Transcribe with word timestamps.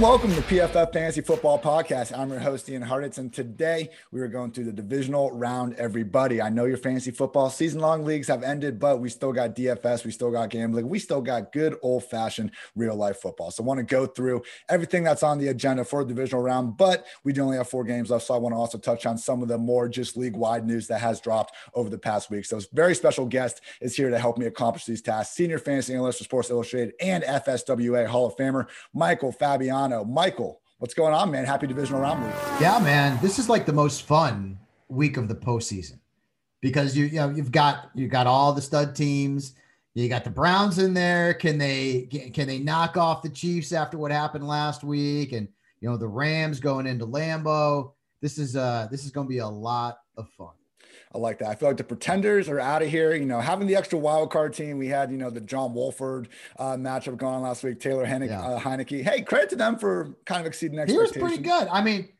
Welcome 0.00 0.34
to 0.34 0.40
PFF 0.40 0.94
Fantasy 0.94 1.20
Football 1.20 1.58
Podcast. 1.58 2.16
I'm 2.18 2.30
your 2.30 2.38
host, 2.38 2.70
Ian 2.70 2.82
Hartitz, 2.82 3.18
and 3.18 3.30
today 3.30 3.90
we 4.10 4.22
are 4.22 4.28
going 4.28 4.50
through 4.50 4.64
the 4.64 4.72
divisional 4.72 5.30
round, 5.30 5.74
everybody. 5.74 6.40
I 6.40 6.48
know 6.48 6.64
your 6.64 6.78
fantasy 6.78 7.10
football 7.10 7.50
season 7.50 7.80
long 7.80 8.02
leagues 8.02 8.26
have 8.28 8.42
ended, 8.42 8.80
but 8.80 8.98
we 8.98 9.10
still 9.10 9.30
got 9.30 9.54
DFS, 9.54 10.06
we 10.06 10.10
still 10.10 10.30
got 10.30 10.48
gambling, 10.48 10.88
we 10.88 10.98
still 10.98 11.20
got 11.20 11.52
good 11.52 11.76
old 11.82 12.04
fashioned 12.04 12.52
real 12.74 12.96
life 12.96 13.20
football. 13.20 13.50
So 13.50 13.62
I 13.62 13.66
want 13.66 13.76
to 13.76 13.84
go 13.84 14.06
through 14.06 14.42
everything 14.70 15.04
that's 15.04 15.22
on 15.22 15.36
the 15.36 15.48
agenda 15.48 15.84
for 15.84 16.02
the 16.02 16.14
divisional 16.14 16.42
round, 16.42 16.78
but 16.78 17.04
we 17.22 17.34
do 17.34 17.42
only 17.42 17.58
have 17.58 17.68
four 17.68 17.84
games 17.84 18.08
left. 18.08 18.24
So 18.24 18.32
I 18.32 18.38
want 18.38 18.54
to 18.54 18.58
also 18.58 18.78
touch 18.78 19.04
on 19.04 19.18
some 19.18 19.42
of 19.42 19.48
the 19.48 19.58
more 19.58 19.86
just 19.86 20.16
league 20.16 20.34
wide 20.34 20.66
news 20.66 20.86
that 20.86 21.02
has 21.02 21.20
dropped 21.20 21.54
over 21.74 21.90
the 21.90 21.98
past 21.98 22.30
week. 22.30 22.46
So, 22.46 22.56
a 22.56 22.62
very 22.72 22.94
special 22.94 23.26
guest 23.26 23.60
is 23.82 23.94
here 23.94 24.08
to 24.08 24.18
help 24.18 24.38
me 24.38 24.46
accomplish 24.46 24.86
these 24.86 25.02
tasks. 25.02 25.36
Senior 25.36 25.58
fantasy 25.58 25.92
analyst 25.92 26.18
for 26.18 26.24
Sports 26.24 26.48
Illustrated 26.48 26.94
and 27.00 27.22
FSWA 27.22 28.06
Hall 28.06 28.26
of 28.26 28.36
Famer, 28.36 28.66
Michael 28.94 29.30
Fabiano. 29.90 30.04
Michael, 30.04 30.60
what's 30.78 30.94
going 30.94 31.12
on, 31.12 31.30
man? 31.30 31.44
Happy 31.44 31.66
divisional 31.66 32.00
round 32.00 32.24
week. 32.24 32.34
Yeah, 32.60 32.78
man. 32.78 33.18
This 33.20 33.38
is 33.38 33.48
like 33.48 33.66
the 33.66 33.72
most 33.72 34.02
fun 34.02 34.58
week 34.88 35.16
of 35.16 35.28
the 35.28 35.34
postseason 35.34 35.98
because 36.60 36.96
you, 36.96 37.06
you 37.06 37.16
know 37.16 37.30
you've 37.30 37.52
got 37.52 37.90
you 37.94 38.08
got 38.08 38.26
all 38.26 38.52
the 38.52 38.62
stud 38.62 38.94
teams. 38.94 39.54
You 39.94 40.08
got 40.08 40.24
the 40.24 40.30
Browns 40.30 40.78
in 40.78 40.94
there. 40.94 41.34
Can 41.34 41.58
they 41.58 42.02
can 42.32 42.46
they 42.46 42.58
knock 42.58 42.96
off 42.96 43.22
the 43.22 43.28
Chiefs 43.28 43.72
after 43.72 43.98
what 43.98 44.12
happened 44.12 44.46
last 44.46 44.84
week? 44.84 45.32
And 45.32 45.48
you 45.80 45.88
know 45.88 45.96
the 45.96 46.08
Rams 46.08 46.60
going 46.60 46.86
into 46.86 47.06
Lambeau. 47.06 47.92
This 48.20 48.38
is 48.38 48.54
uh 48.56 48.86
this 48.90 49.04
is 49.04 49.10
going 49.10 49.26
to 49.26 49.30
be 49.30 49.38
a 49.38 49.48
lot 49.48 49.98
of 50.16 50.28
fun. 50.30 50.54
I 51.12 51.18
like 51.18 51.38
that. 51.40 51.48
I 51.48 51.54
feel 51.56 51.68
like 51.68 51.76
the 51.76 51.84
pretenders 51.84 52.48
are 52.48 52.60
out 52.60 52.82
of 52.82 52.88
here. 52.88 53.14
You 53.16 53.26
know, 53.26 53.40
having 53.40 53.66
the 53.66 53.74
extra 53.76 53.98
wild 53.98 54.30
card 54.30 54.52
team, 54.54 54.78
we 54.78 54.86
had, 54.86 55.10
you 55.10 55.16
know, 55.18 55.28
the 55.30 55.40
John 55.40 55.74
Wolford 55.74 56.28
uh, 56.58 56.76
matchup 56.76 57.16
going 57.16 57.42
last 57.42 57.64
week, 57.64 57.80
Taylor 57.80 58.06
Heinicke, 58.06 58.28
Yeah. 58.28 58.40
uh, 58.42 58.60
Heinicke. 58.60 59.02
Hey, 59.02 59.22
credit 59.22 59.50
to 59.50 59.56
them 59.56 59.76
for 59.76 60.14
kind 60.24 60.40
of 60.40 60.46
exceeding 60.46 60.78
expectations. 60.78 61.14
He 61.16 61.20
was 61.22 61.30
pretty 61.32 61.42
good. 61.42 61.66
I 61.70 61.82
mean, 61.82 62.10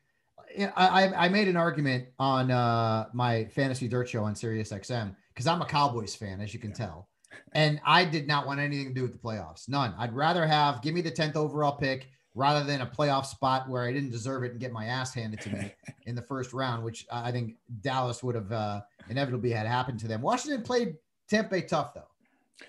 I, 0.59 1.05
I 1.05 1.25
I 1.27 1.29
made 1.29 1.47
an 1.47 1.57
argument 1.57 2.09
on 2.19 2.51
uh, 2.51 3.07
my 3.13 3.45
fantasy 3.47 3.87
dirt 3.87 4.09
show 4.09 4.25
on 4.25 4.35
Sirius 4.35 4.73
XM 4.73 5.15
because 5.33 5.47
I'm 5.47 5.63
a 5.63 5.67
Cowboys 5.67 6.17
fan, 6.17 6.41
as 6.41 6.53
you 6.53 6.59
can 6.59 6.73
tell, 6.73 7.09
and 7.53 7.81
I 7.87 8.05
did 8.05 8.27
not 8.27 8.45
want 8.49 8.59
anything 8.59 8.89
to 8.89 8.95
do 8.95 9.03
with 9.03 9.13
the 9.13 9.19
playoffs. 9.19 9.69
None. 9.69 9.95
I'd 9.97 10.13
rather 10.13 10.45
have 10.45 10.83
give 10.83 10.93
me 10.95 11.03
the 11.03 11.11
tenth 11.13 11.37
overall 11.37 11.77
pick 11.77 12.09
rather 12.35 12.65
than 12.65 12.81
a 12.81 12.87
playoff 12.87 13.27
spot 13.27 13.69
where 13.69 13.83
I 13.83 13.93
didn't 13.93 14.11
deserve 14.11 14.45
it 14.45 14.53
and 14.53 14.61
get 14.61 14.73
my 14.73 14.87
ass 14.87 15.15
handed 15.15 15.41
to 15.43 15.51
me 15.51 15.75
in 16.07 16.15
the 16.15 16.23
first 16.23 16.53
round, 16.53 16.85
which 16.85 17.07
I 17.11 17.33
think 17.33 17.57
Dallas 17.81 18.23
would 18.23 18.35
have 18.35 18.53
uh, 18.53 18.81
inevitably 19.09 19.51
had 19.51 19.67
happened 19.67 20.01
to 20.01 20.09
them. 20.09 20.23
Washington 20.23 20.63
played 20.63 20.97
Tampa 21.29 21.51
Bay 21.51 21.63
tough 21.63 21.95
though. 21.95 22.05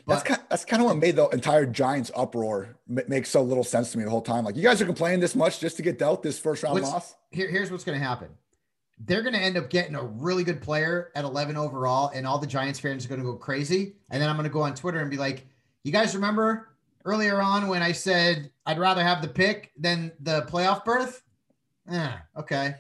That's 0.07 0.23
But 0.23 0.25
kind, 0.25 0.41
that's 0.49 0.65
kind 0.65 0.81
of 0.81 0.87
what 0.87 0.97
made 0.97 1.15
the 1.15 1.27
entire 1.29 1.65
Giants 1.65 2.11
uproar 2.15 2.77
ma- 2.87 3.01
make 3.07 3.25
so 3.25 3.41
little 3.41 3.63
sense 3.63 3.91
to 3.91 3.97
me 3.97 4.03
the 4.03 4.09
whole 4.09 4.21
time. 4.21 4.45
Like, 4.45 4.55
you 4.55 4.63
guys 4.63 4.81
are 4.81 4.85
complaining 4.85 5.19
this 5.19 5.35
much 5.35 5.59
just 5.59 5.75
to 5.77 5.81
get 5.81 5.99
dealt 5.99 6.23
this 6.23 6.39
first 6.39 6.63
round 6.63 6.81
loss. 6.81 7.15
here, 7.31 7.49
here's 7.49 7.71
what's 7.71 7.83
going 7.83 7.99
to 7.99 8.05
happen. 8.05 8.29
They're 8.99 9.21
going 9.21 9.33
to 9.33 9.39
end 9.39 9.57
up 9.57 9.69
getting 9.69 9.95
a 9.95 10.03
really 10.03 10.43
good 10.43 10.61
player 10.61 11.11
at 11.15 11.23
11 11.23 11.57
overall, 11.57 12.11
and 12.13 12.25
all 12.25 12.37
the 12.37 12.47
Giants 12.47 12.79
fans 12.79 13.05
are 13.05 13.09
going 13.09 13.19
to 13.19 13.25
go 13.25 13.35
crazy. 13.35 13.95
And 14.11 14.21
then 14.21 14.29
I'm 14.29 14.35
going 14.35 14.47
to 14.47 14.53
go 14.53 14.61
on 14.61 14.75
Twitter 14.75 14.99
and 14.99 15.09
be 15.09 15.17
like, 15.17 15.47
"You 15.83 15.91
guys 15.91 16.13
remember 16.15 16.69
earlier 17.05 17.41
on 17.41 17.67
when 17.67 17.81
I 17.81 17.91
said 17.91 18.51
I'd 18.65 18.79
rather 18.79 19.03
have 19.03 19.21
the 19.21 19.27
pick 19.27 19.71
than 19.77 20.11
the 20.19 20.43
playoff 20.43 20.85
berth?" 20.85 21.23
Eh, 21.89 22.11
okay. 22.37 22.75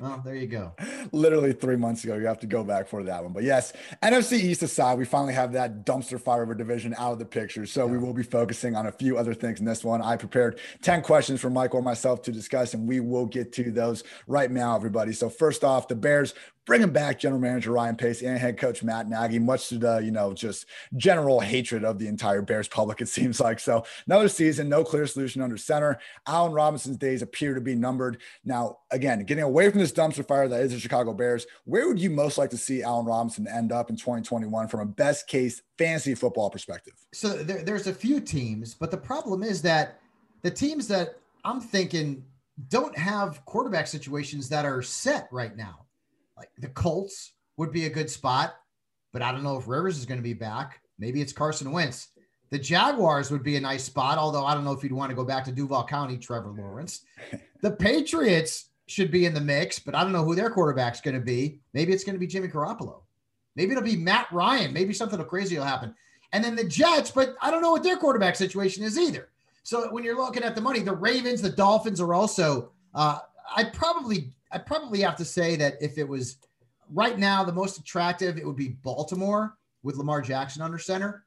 Well, 0.00 0.20
there 0.24 0.34
you 0.34 0.46
go. 0.46 0.74
Literally 1.12 1.52
three 1.52 1.76
months 1.76 2.02
ago, 2.04 2.16
you 2.16 2.26
have 2.26 2.40
to 2.40 2.46
go 2.46 2.64
back 2.64 2.88
for 2.88 3.02
that 3.04 3.22
one. 3.22 3.32
But 3.32 3.44
yes, 3.44 3.72
NFC 4.02 4.32
East 4.32 4.62
aside, 4.62 4.98
we 4.98 5.04
finally 5.04 5.34
have 5.34 5.52
that 5.52 5.84
dumpster 5.84 6.20
fire 6.20 6.42
of 6.42 6.50
a 6.50 6.54
division 6.54 6.94
out 6.98 7.12
of 7.12 7.18
the 7.18 7.24
picture. 7.24 7.64
So 7.64 7.86
we 7.86 7.98
will 7.98 8.12
be 8.12 8.22
focusing 8.22 8.74
on 8.74 8.86
a 8.86 8.92
few 8.92 9.16
other 9.18 9.34
things 9.34 9.60
in 9.60 9.66
this 9.66 9.84
one. 9.84 10.02
I 10.02 10.16
prepared 10.16 10.58
10 10.82 11.02
questions 11.02 11.40
for 11.40 11.50
Michael 11.50 11.78
and 11.78 11.84
myself 11.84 12.22
to 12.22 12.32
discuss, 12.32 12.74
and 12.74 12.88
we 12.88 13.00
will 13.00 13.26
get 13.26 13.52
to 13.54 13.70
those 13.70 14.04
right 14.26 14.50
now, 14.50 14.74
everybody. 14.74 15.12
So 15.12 15.28
first 15.28 15.62
off, 15.62 15.88
the 15.88 15.94
Bears 15.94 16.34
bringing 16.68 16.90
back 16.90 17.18
general 17.18 17.40
manager 17.40 17.72
Ryan 17.72 17.96
Pace 17.96 18.20
and 18.20 18.38
head 18.38 18.58
coach 18.58 18.82
Matt 18.82 19.08
Nagy, 19.08 19.38
much 19.38 19.70
to 19.70 19.78
the, 19.78 20.00
you 20.04 20.10
know, 20.10 20.34
just 20.34 20.66
general 20.98 21.40
hatred 21.40 21.82
of 21.82 21.98
the 21.98 22.06
entire 22.06 22.42
Bears 22.42 22.68
public, 22.68 23.00
it 23.00 23.08
seems 23.08 23.40
like. 23.40 23.58
So 23.58 23.84
another 24.06 24.28
season, 24.28 24.68
no 24.68 24.84
clear 24.84 25.06
solution 25.06 25.40
under 25.40 25.56
center. 25.56 25.98
Allen 26.26 26.52
Robinson's 26.52 26.98
days 26.98 27.22
appear 27.22 27.54
to 27.54 27.60
be 27.62 27.74
numbered. 27.74 28.18
Now, 28.44 28.80
again, 28.90 29.24
getting 29.24 29.44
away 29.44 29.70
from 29.70 29.80
this 29.80 29.92
dumpster 29.92 30.28
fire 30.28 30.46
that 30.46 30.60
is 30.60 30.72
the 30.72 30.78
Chicago 30.78 31.14
Bears, 31.14 31.46
where 31.64 31.88
would 31.88 31.98
you 31.98 32.10
most 32.10 32.36
like 32.36 32.50
to 32.50 32.58
see 32.58 32.82
Allen 32.82 33.06
Robinson 33.06 33.48
end 33.48 33.72
up 33.72 33.88
in 33.88 33.96
2021 33.96 34.68
from 34.68 34.80
a 34.80 34.86
best 34.86 35.26
case 35.26 35.62
fantasy 35.78 36.14
football 36.14 36.50
perspective? 36.50 36.92
So 37.14 37.30
there, 37.30 37.64
there's 37.64 37.86
a 37.86 37.94
few 37.94 38.20
teams, 38.20 38.74
but 38.74 38.90
the 38.90 38.98
problem 38.98 39.42
is 39.42 39.62
that 39.62 40.00
the 40.42 40.50
teams 40.50 40.86
that 40.88 41.16
I'm 41.46 41.62
thinking 41.62 42.22
don't 42.68 42.96
have 42.98 43.42
quarterback 43.46 43.86
situations 43.86 44.50
that 44.50 44.66
are 44.66 44.82
set 44.82 45.28
right 45.32 45.56
now. 45.56 45.86
Like 46.38 46.50
the 46.58 46.68
Colts 46.68 47.32
would 47.56 47.72
be 47.72 47.86
a 47.86 47.90
good 47.90 48.08
spot, 48.08 48.54
but 49.12 49.22
I 49.22 49.32
don't 49.32 49.42
know 49.42 49.58
if 49.58 49.68
Rivers 49.68 49.98
is 49.98 50.06
going 50.06 50.18
to 50.18 50.22
be 50.22 50.34
back. 50.34 50.80
Maybe 50.98 51.20
it's 51.20 51.32
Carson 51.32 51.72
Wentz. 51.72 52.08
The 52.50 52.58
Jaguars 52.58 53.30
would 53.30 53.42
be 53.42 53.56
a 53.56 53.60
nice 53.60 53.84
spot, 53.84 54.16
although 54.16 54.46
I 54.46 54.54
don't 54.54 54.64
know 54.64 54.72
if 54.72 54.82
you'd 54.82 54.92
want 54.92 55.10
to 55.10 55.16
go 55.16 55.24
back 55.24 55.44
to 55.44 55.52
Duval 55.52 55.84
County, 55.84 56.16
Trevor 56.16 56.50
Lawrence. 56.50 57.02
The 57.60 57.72
Patriots 57.72 58.70
should 58.86 59.10
be 59.10 59.26
in 59.26 59.34
the 59.34 59.40
mix, 59.40 59.80
but 59.80 59.96
I 59.96 60.04
don't 60.04 60.12
know 60.12 60.22
who 60.22 60.36
their 60.36 60.48
quarterback's 60.48 61.00
going 61.00 61.16
to 61.16 61.20
be. 61.20 61.58
Maybe 61.74 61.92
it's 61.92 62.04
going 62.04 62.14
to 62.14 62.20
be 62.20 62.26
Jimmy 62.28 62.46
Garoppolo. 62.46 63.02
Maybe 63.56 63.72
it'll 63.72 63.82
be 63.82 63.96
Matt 63.96 64.30
Ryan. 64.30 64.72
Maybe 64.72 64.94
something 64.94 65.22
crazy 65.24 65.56
will 65.56 65.64
happen. 65.64 65.92
And 66.32 66.44
then 66.44 66.54
the 66.54 66.62
Jets, 66.62 67.10
but 67.10 67.34
I 67.42 67.50
don't 67.50 67.62
know 67.62 67.72
what 67.72 67.82
their 67.82 67.96
quarterback 67.96 68.36
situation 68.36 68.84
is 68.84 68.96
either. 68.96 69.30
So 69.64 69.92
when 69.92 70.04
you're 70.04 70.16
looking 70.16 70.44
at 70.44 70.54
the 70.54 70.60
money, 70.60 70.78
the 70.78 70.94
Ravens, 70.94 71.42
the 71.42 71.50
Dolphins 71.50 72.00
are 72.00 72.14
also. 72.14 72.70
Uh, 72.94 73.18
I'd 73.56 73.72
probably, 73.72 74.30
I'd 74.50 74.66
probably 74.66 75.00
have 75.00 75.16
to 75.16 75.24
say 75.24 75.56
that 75.56 75.74
if 75.80 75.98
it 75.98 76.08
was 76.08 76.38
right 76.92 77.18
now 77.18 77.44
the 77.44 77.52
most 77.52 77.78
attractive, 77.78 78.38
it 78.38 78.46
would 78.46 78.56
be 78.56 78.68
Baltimore 78.68 79.56
with 79.82 79.96
Lamar 79.96 80.22
Jackson 80.22 80.62
under 80.62 80.78
center. 80.78 81.24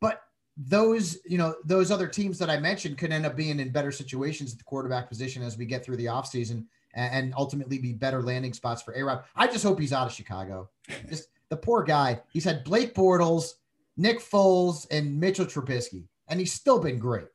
But 0.00 0.22
those, 0.56 1.18
you 1.24 1.38
know, 1.38 1.54
those 1.64 1.90
other 1.90 2.08
teams 2.08 2.38
that 2.38 2.50
I 2.50 2.58
mentioned 2.58 2.98
could 2.98 3.12
end 3.12 3.26
up 3.26 3.36
being 3.36 3.60
in 3.60 3.70
better 3.70 3.92
situations 3.92 4.52
at 4.52 4.58
the 4.58 4.64
quarterback 4.64 5.08
position 5.08 5.42
as 5.42 5.56
we 5.56 5.66
get 5.66 5.84
through 5.84 5.96
the 5.96 6.06
offseason 6.06 6.66
and, 6.94 7.14
and 7.14 7.34
ultimately 7.36 7.78
be 7.78 7.92
better 7.92 8.22
landing 8.22 8.52
spots 8.52 8.82
for 8.82 8.92
A 8.94 9.02
Rob. 9.02 9.24
I 9.36 9.46
just 9.46 9.62
hope 9.62 9.78
he's 9.78 9.92
out 9.92 10.06
of 10.06 10.12
Chicago. 10.12 10.68
Just 11.08 11.28
the 11.48 11.56
poor 11.56 11.82
guy. 11.82 12.20
He's 12.32 12.44
had 12.44 12.64
Blake 12.64 12.94
Bortles, 12.94 13.52
Nick 13.96 14.20
Foles, 14.20 14.86
and 14.90 15.18
Mitchell 15.18 15.46
Trubisky, 15.46 16.08
and 16.28 16.38
he's 16.40 16.52
still 16.52 16.78
been 16.78 16.98
great. 16.98 17.28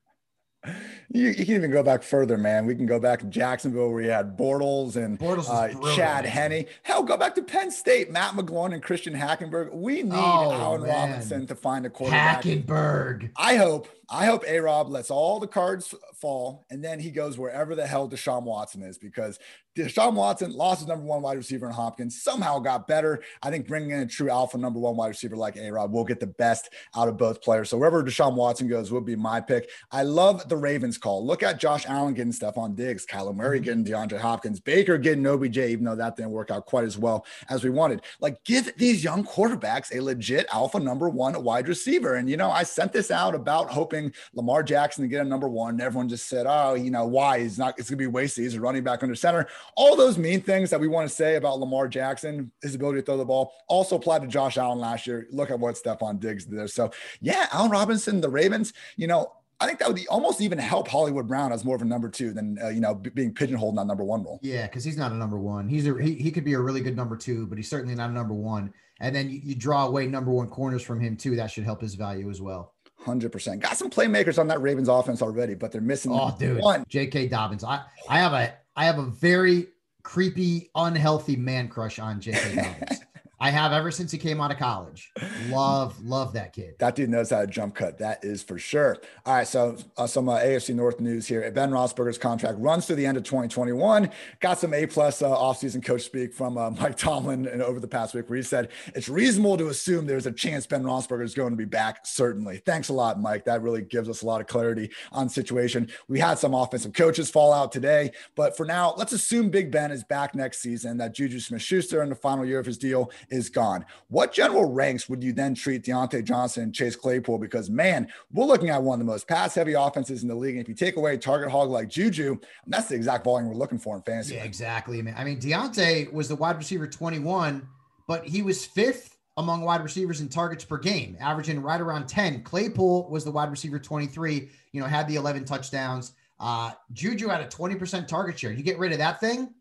You, 1.12 1.28
you 1.29 1.46
can 1.46 1.56
even 1.56 1.72
go 1.72 1.84
back 1.84 2.01
further, 2.03 2.38
man. 2.38 2.66
We 2.66 2.74
can 2.75 2.85
go 2.85 3.00
back 3.00 3.19
to 3.19 3.25
Jacksonville 3.25 3.91
where 3.91 4.01
you 4.01 4.09
had 4.09 4.38
Bortles 4.38 4.96
and 4.96 5.19
Bortles 5.19 5.50
uh. 5.50 5.96
Chad 5.96 6.25
Henne. 6.25 6.66
Hell, 6.84 7.03
go 7.03 7.18
back 7.18 7.35
to 7.35 7.44
Penn 7.44 7.69
State, 7.69 8.12
Matt 8.12 8.34
McGloin 8.34 8.74
and 8.74 8.81
Christian 8.81 9.13
Hackenberg. 9.13 9.74
We 9.74 10.04
need 10.04 10.13
Oh, 10.13 10.51
Allen 10.54 10.81
man. 10.83 10.89
Robinson 10.89 11.45
to 11.48 11.56
find 11.56 11.86
a 11.86 11.89
quarterback. 11.89 12.44
Hackenberg. 12.44 13.30
I 13.36 13.57
hope, 13.57 13.88
I 14.09 14.25
hope 14.25 14.44
A 14.47 14.59
Rob 14.59 14.89
lets 14.89 15.09
all 15.09 15.39
the 15.39 15.47
cards 15.47 15.94
fall 16.15 16.65
and 16.69 16.83
then 16.83 17.00
he 17.00 17.11
goes 17.11 17.38
wherever 17.38 17.75
the 17.75 17.88
hell 17.88 18.09
Deshaun 18.09 18.44
Watson 18.44 18.81
is 18.83 18.97
because 18.97 19.39
Deshaun 19.75 20.13
Watson 20.13 20.51
lost 20.51 20.81
his 20.81 20.88
number 20.88 21.05
one 21.05 21.23
wide 21.23 21.38
receiver 21.38 21.65
in 21.65 21.73
Hopkins, 21.73 22.21
somehow 22.21 22.59
got 22.59 22.88
better. 22.88 23.23
I 23.41 23.50
think 23.50 23.67
bringing 23.67 23.89
in 23.89 24.01
a 24.01 24.05
true 24.05 24.29
alpha 24.29 24.57
number 24.57 24.79
one 24.79 24.95
wide 24.95 25.07
receiver 25.07 25.35
like 25.35 25.55
A 25.57 25.71
Rob 25.71 25.91
will 25.91 26.03
get 26.03 26.19
the 26.19 26.27
best 26.27 26.69
out 26.95 27.07
of 27.07 27.17
both 27.17 27.41
players. 27.41 27.69
So 27.69 27.77
wherever 27.77 28.03
Deshaun 28.03 28.35
Watson 28.35 28.67
goes 28.67 28.91
would 28.91 29.05
be 29.05 29.15
my 29.15 29.41
pick. 29.41 29.69
I 29.91 30.03
love 30.03 30.47
the 30.47 30.57
Ravens 30.57 31.00
call. 31.00 31.25
Look 31.25 31.41
at 31.41 31.59
Josh 31.59 31.85
Allen 31.88 32.13
getting 32.13 32.31
Stefon 32.31 32.75
Diggs, 32.75 33.05
Kyler 33.05 33.35
Murray 33.35 33.59
mm-hmm. 33.59 33.83
getting 33.83 33.85
DeAndre 33.85 34.19
Hopkins, 34.19 34.59
Baker 34.59 35.00
getting 35.00 35.25
OBJ, 35.25 35.57
even 35.57 35.85
though 35.85 35.95
that 35.95 36.17
didn't 36.17 36.31
work 36.31 36.51
out 36.51 36.67
quite 36.67 36.85
as 36.85 36.97
well 36.97 37.25
as 37.50 37.63
we 37.63 37.71
wanted. 37.71 38.01
Like, 38.19 38.44
give 38.44 38.71
these 38.77 39.03
young 39.03 39.23
quarterbacks 39.23 39.95
a 39.95 40.01
legit 40.01 40.45
alpha 40.53 40.79
number 40.79 41.09
one 41.09 41.41
wide 41.44 41.67
receiver. 41.67 42.15
And, 42.15 42.29
you 42.29 42.38
know, 42.38 42.51
I 42.51 42.61
sent 42.61 42.94
this 42.94 43.09
out 43.09 43.33
about 43.33 43.71
hoping 43.71 44.02
Lamar 44.33 44.63
Jackson 44.63 45.03
to 45.03 45.07
get 45.07 45.25
a 45.25 45.29
number 45.29 45.47
one. 45.47 45.79
Everyone 45.79 46.09
just 46.09 46.27
said, 46.27 46.45
oh, 46.47 46.73
you 46.73 46.91
know, 46.91 47.05
why? 47.05 47.39
He's 47.39 47.57
not, 47.57 47.77
it's 47.77 47.89
going 47.89 47.97
to 47.97 48.03
be 48.03 48.07
wasted. 48.07 48.44
He's 48.44 48.55
a 48.55 48.61
running 48.61 48.83
back 48.83 49.03
under 49.03 49.15
center. 49.15 49.47
all 49.75 49.95
those 49.95 50.17
mean 50.17 50.41
things 50.41 50.69
that 50.69 50.79
we 50.79 50.88
want 50.88 51.07
to 51.07 51.15
say 51.15 51.35
about 51.35 51.59
Lamar 51.59 51.88
Jackson, 51.88 52.51
his 52.61 52.75
ability 52.75 53.00
to 53.01 53.05
throw 53.05 53.17
the 53.17 53.25
ball, 53.25 53.53
also 53.67 53.95
applied 53.95 54.21
to 54.23 54.27
Josh 54.27 54.57
Allen 54.57 54.79
last 54.79 55.05
year. 55.07 55.27
Look 55.31 55.51
at 55.51 55.59
what 55.59 55.75
Stefon 55.75 56.19
Diggs 56.19 56.45
did 56.45 56.57
there. 56.57 56.67
So 56.67 56.91
yeah, 57.21 57.47
Allen 57.51 57.71
Robinson, 57.71 58.21
the 58.21 58.29
Ravens, 58.29 58.73
you 58.95 59.07
know, 59.07 59.31
I 59.59 59.65
think 59.65 59.79
that 59.79 59.88
would 59.88 60.05
almost 60.07 60.41
even 60.41 60.57
help 60.57 60.89
Hollywood 60.89 61.27
Brown 61.27 61.53
as 61.53 61.63
more 61.63 61.75
of 61.75 61.81
a 61.81 61.85
number 61.85 62.09
two 62.09 62.33
than 62.33 62.57
uh, 62.61 62.67
you 62.67 62.81
know 62.81 62.95
b- 62.95 63.11
being 63.11 63.33
pigeonholed 63.33 63.73
in 63.73 63.75
that 63.77 63.88
number 63.88 64.03
one 64.03 64.21
role. 64.21 64.39
Yeah, 64.41 64.63
because 64.63 64.83
he's 64.83 64.97
not 64.97 65.13
a 65.13 65.15
number 65.15 65.38
one. 65.38 65.69
He's 65.69 65.88
a 65.88 65.95
he, 66.01 66.15
he 66.15 66.31
could 66.31 66.44
be 66.44 66.53
a 66.53 66.59
really 66.59 66.81
good 66.81 66.97
number 66.97 67.15
two, 67.15 67.47
but 67.47 67.57
he's 67.57 67.69
certainly 67.69 67.95
not 67.95 68.09
a 68.09 68.13
number 68.13 68.33
one. 68.33 68.73
And 69.00 69.15
then 69.15 69.29
you, 69.29 69.39
you 69.41 69.55
draw 69.55 69.85
away 69.88 70.07
number 70.07 70.31
one 70.31 70.50
corners 70.50 70.81
from 70.81 71.00
him 71.00 71.15
too. 71.15 71.38
That 71.38 71.50
should 71.50 71.63
help 71.63 71.81
his 71.81 71.95
value 71.95 72.29
as 72.29 72.41
well. 72.41 72.73
Hundred 73.03 73.31
percent. 73.31 73.61
Got 73.61 73.77
some 73.77 73.89
playmakers 73.89 74.39
on 74.39 74.47
that 74.47 74.61
Ravens 74.61 74.88
offense 74.88 75.21
already, 75.21 75.55
but 75.55 75.71
they're 75.71 75.81
missing. 75.81 76.13
Oh, 76.13 76.33
dude, 76.39 76.61
one. 76.61 76.85
J.K. 76.88 77.27
Dobbins. 77.27 77.63
I 77.63 77.81
I 78.09 78.19
have 78.19 78.33
a 78.33 78.53
I 78.75 78.85
have 78.85 78.97
a 78.97 79.05
very 79.05 79.67
creepy, 80.03 80.69
unhealthy 80.75 81.35
man 81.35 81.67
crush 81.67 82.00
on 82.00 82.21
J.K. 82.21 82.55
Dobbins. 82.55 83.01
I 83.44 83.50
have 83.50 83.74
ever 83.74 83.92
since 83.92 84.10
he 84.10 84.18
came 84.18 84.40
out 84.40 84.51
of 84.51 84.57
college. 84.57 85.12
Love, 85.50 86.01
love 86.01 86.31
that 86.31 86.54
kid. 86.54 86.75
That 86.80 86.95
dude 86.95 87.10
knows 87.10 87.30
how 87.30 87.42
to 87.42 87.48
jump 87.48 87.75
cut. 87.75 87.98
That 87.98 88.24
is 88.24 88.42
for 88.42 88.57
sure. 88.57 88.95
All 89.25 89.36
right. 89.36 89.45
So, 89.45 89.75
uh, 89.98 90.07
some 90.07 90.30
uh, 90.30 90.40
AFC 90.40 90.74
North 90.74 91.01
news 91.01 91.28
here. 91.28 91.51
Ben 91.51 91.69
Roethlisberger's 91.69 92.18
contract 92.18 92.57
runs 92.60 92.86
through 92.86 92.95
the 92.95 93.06
end 93.06 93.18
of 93.18 93.25
2021. 93.25 94.10
Got 94.40 94.60
some 94.60 94.74
A 94.74 94.88
plus 94.88 95.22
uh, 95.22 95.28
offseason 95.28 95.84
coach 95.84 96.04
speak 96.04 96.34
from 96.34 96.57
uh, 96.57 96.69
Mike 96.69 96.95
Tomlin 96.98 97.45
and 97.45 97.62
over 97.62 97.81
the 97.81 97.88
past 97.88 98.13
week 98.16 98.30
where 98.30 98.38
he 98.38 98.44
said 98.44 98.69
it's 98.95 99.10
reasonable 99.10 99.57
to 99.57 99.68
assume 99.68 100.06
there's 100.06 100.25
a 100.25 100.31
chance 100.31 100.66
Ben 100.66 100.84
Roethlisberger 100.84 101.25
is 101.25 101.34
going 101.34 101.51
to 101.51 101.57
be 101.57 101.66
back. 101.66 102.07
Certainly. 102.07 102.60
Thanks 102.60 102.88
a 102.88 102.94
lot, 102.94 103.19
Mike. 103.19 103.44
That 103.44 103.62
really 103.62 103.81
gives 103.81 104.07
us 104.07 104.22
a 104.22 104.25
lot 104.25 104.39
of 104.39 104.48
clarity 104.48 104.89
on 105.12 105.28
situation. 105.28 105.89
We 106.07 106.18
had 106.18 106.39
some 106.39 106.54
offensive 106.54 106.94
coaches 106.94 107.30
fall 107.30 107.51
out 107.51 107.74
today, 107.74 108.12
but 108.36 108.56
for 108.56 108.66
now, 108.66 108.94
let's 108.96 109.12
assume 109.12 109.50
Big 109.50 109.69
Ben 109.69 109.92
is 109.92 110.06
back 110.06 110.34
next 110.34 110.60
season. 110.60 110.96
That 110.96 111.13
Juju 111.13 111.42
Smith-Schuster 111.42 112.01
in 112.01 112.07
the 112.07 112.16
final 112.16 112.46
year 112.46 112.60
of 112.60 112.66
his 112.66 112.78
deal 112.78 113.12
is 113.33 113.50
gone. 113.50 113.85
What 114.09 114.31
general 114.31 114.71
ranks 114.71 115.09
would 115.09 115.24
you 115.24 115.33
then 115.33 115.56
treat 115.56 115.83
Diontae 115.83 116.24
Johnson 116.24 116.63
and 116.63 116.75
Chase 116.75 116.95
Claypool? 116.95 117.39
Because 117.39 117.69
man, 117.69 118.07
we're 118.31 118.45
looking 118.45 118.69
at 118.69 118.81
one 118.81 119.00
of 119.00 119.06
the 119.06 119.12
most 119.12 119.27
pass 119.27 119.56
heavy 119.56 119.74
offenses 119.74 120.21
in 120.21 120.30
the 120.30 120.35
league. 120.35 120.56
And 120.56 120.62
if 120.62 120.69
you 120.69 120.75
take 120.75 120.95
away 120.95 121.18
target 121.18 121.51
hog 121.51 121.69
like 121.69 121.89
Juju, 121.89 122.38
that's 122.68 122.88
the 122.88 122.95
exact 122.95 123.25
volume 123.25 123.50
we're 123.50 123.56
looking 123.56 123.80
for 123.80 123.95
in 123.95 124.03
fantasy. 124.03 124.35
Yeah, 124.35 124.44
exactly. 124.44 125.01
Man. 125.01 125.15
I 125.18 125.24
mean, 125.24 125.39
Diontae 125.39 126.13
was 126.13 126.27
the 126.27 126.35
wide 126.35 126.57
receiver 126.57 126.88
21, 126.88 127.68
but 128.07 128.25
he 128.25 128.41
was 128.41 128.65
fifth 128.65 129.18
among 129.38 129.62
wide 129.62 129.81
receivers 129.81 130.21
in 130.21 130.29
targets 130.29 130.63
per 130.63 130.77
game, 130.77 131.18
averaging 131.19 131.59
right 131.62 131.81
around 131.81 132.07
10. 132.07 132.44
Claypool 132.44 133.09
was 133.09 133.25
the 133.25 133.31
wide 133.31 133.50
receiver 133.50 133.79
23, 133.79 134.50
you 134.71 134.79
know, 134.79 134.86
had 134.86 135.07
the 135.07 135.15
11 135.15 135.45
touchdowns. 135.45 136.13
Uh, 136.39 136.71
Juju 136.91 137.29
had 137.29 137.41
a 137.41 137.47
20% 137.47 138.07
target 138.07 138.38
share. 138.38 138.51
You 138.51 138.62
get 138.62 138.77
rid 138.77 138.91
of 138.91 139.00
that 139.00 139.19
thing, 139.19 139.56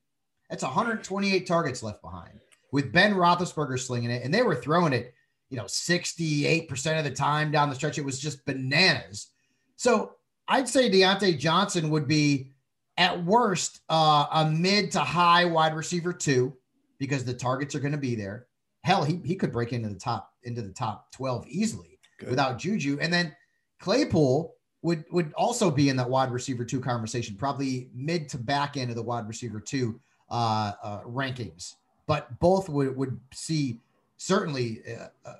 that's 0.50 0.62
128 0.62 1.46
targets 1.46 1.82
left 1.82 2.02
behind 2.02 2.41
with 2.72 2.90
Ben 2.90 3.14
Roethlisberger 3.14 3.78
slinging 3.78 4.10
it, 4.10 4.24
and 4.24 4.34
they 4.34 4.42
were 4.42 4.56
throwing 4.56 4.92
it, 4.92 5.14
you 5.50 5.56
know, 5.56 5.64
68% 5.64 6.98
of 6.98 7.04
the 7.04 7.10
time 7.10 7.52
down 7.52 7.68
the 7.68 7.74
stretch. 7.74 7.98
It 7.98 8.04
was 8.04 8.18
just 8.18 8.44
bananas. 8.46 9.28
So 9.76 10.14
I'd 10.48 10.68
say 10.68 10.90
Diontae 10.90 11.38
Johnson 11.38 11.90
would 11.90 12.08
be 12.08 12.50
at 12.96 13.22
worst 13.24 13.80
uh, 13.88 14.26
a 14.32 14.50
mid 14.50 14.90
to 14.92 15.00
high 15.00 15.44
wide 15.44 15.74
receiver 15.74 16.12
two 16.12 16.56
because 16.98 17.24
the 17.24 17.34
targets 17.34 17.74
are 17.74 17.80
going 17.80 17.92
to 17.92 17.98
be 17.98 18.14
there. 18.14 18.46
Hell, 18.84 19.04
he, 19.04 19.20
he 19.24 19.36
could 19.36 19.52
break 19.52 19.72
into 19.72 19.88
the 19.88 19.98
top 19.98 20.32
into 20.42 20.62
the 20.62 20.72
top 20.72 21.12
12 21.12 21.46
easily 21.46 21.98
Good. 22.18 22.30
without 22.30 22.58
Juju. 22.58 22.98
And 23.00 23.12
then 23.12 23.34
Claypool 23.80 24.54
would 24.82 25.04
would 25.12 25.32
also 25.34 25.70
be 25.70 25.88
in 25.88 25.96
that 25.96 26.08
wide 26.08 26.32
receiver 26.32 26.64
two 26.64 26.80
conversation, 26.80 27.36
probably 27.36 27.90
mid 27.94 28.28
to 28.30 28.38
back 28.38 28.76
end 28.76 28.90
of 28.90 28.96
the 28.96 29.02
wide 29.02 29.28
receiver 29.28 29.60
two 29.60 30.00
uh, 30.30 30.72
uh, 30.82 31.00
rankings 31.02 31.74
but 32.12 32.38
both 32.40 32.68
would, 32.68 32.94
would 32.94 33.18
see 33.32 33.80
certainly 34.18 34.82
uh, 34.86 35.06
uh, 35.24 35.36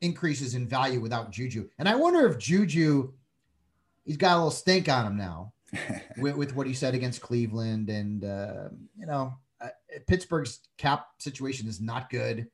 increases 0.00 0.54
in 0.54 0.64
value 0.64 1.00
without 1.00 1.32
Juju. 1.32 1.68
And 1.76 1.88
I 1.88 1.96
wonder 1.96 2.24
if 2.28 2.38
Juju, 2.38 3.12
he's 4.04 4.16
got 4.16 4.34
a 4.34 4.36
little 4.36 4.52
stink 4.52 4.88
on 4.88 5.06
him 5.08 5.16
now 5.16 5.52
with, 6.18 6.36
with, 6.36 6.54
what 6.54 6.68
he 6.68 6.72
said 6.72 6.94
against 6.94 7.20
Cleveland. 7.20 7.90
And, 7.90 8.24
uh, 8.24 8.68
you 8.96 9.06
know, 9.06 9.34
uh, 9.60 9.70
Pittsburgh's 10.06 10.60
cap 10.76 11.08
situation 11.18 11.66
is 11.66 11.80
not 11.80 12.10
good. 12.10 12.46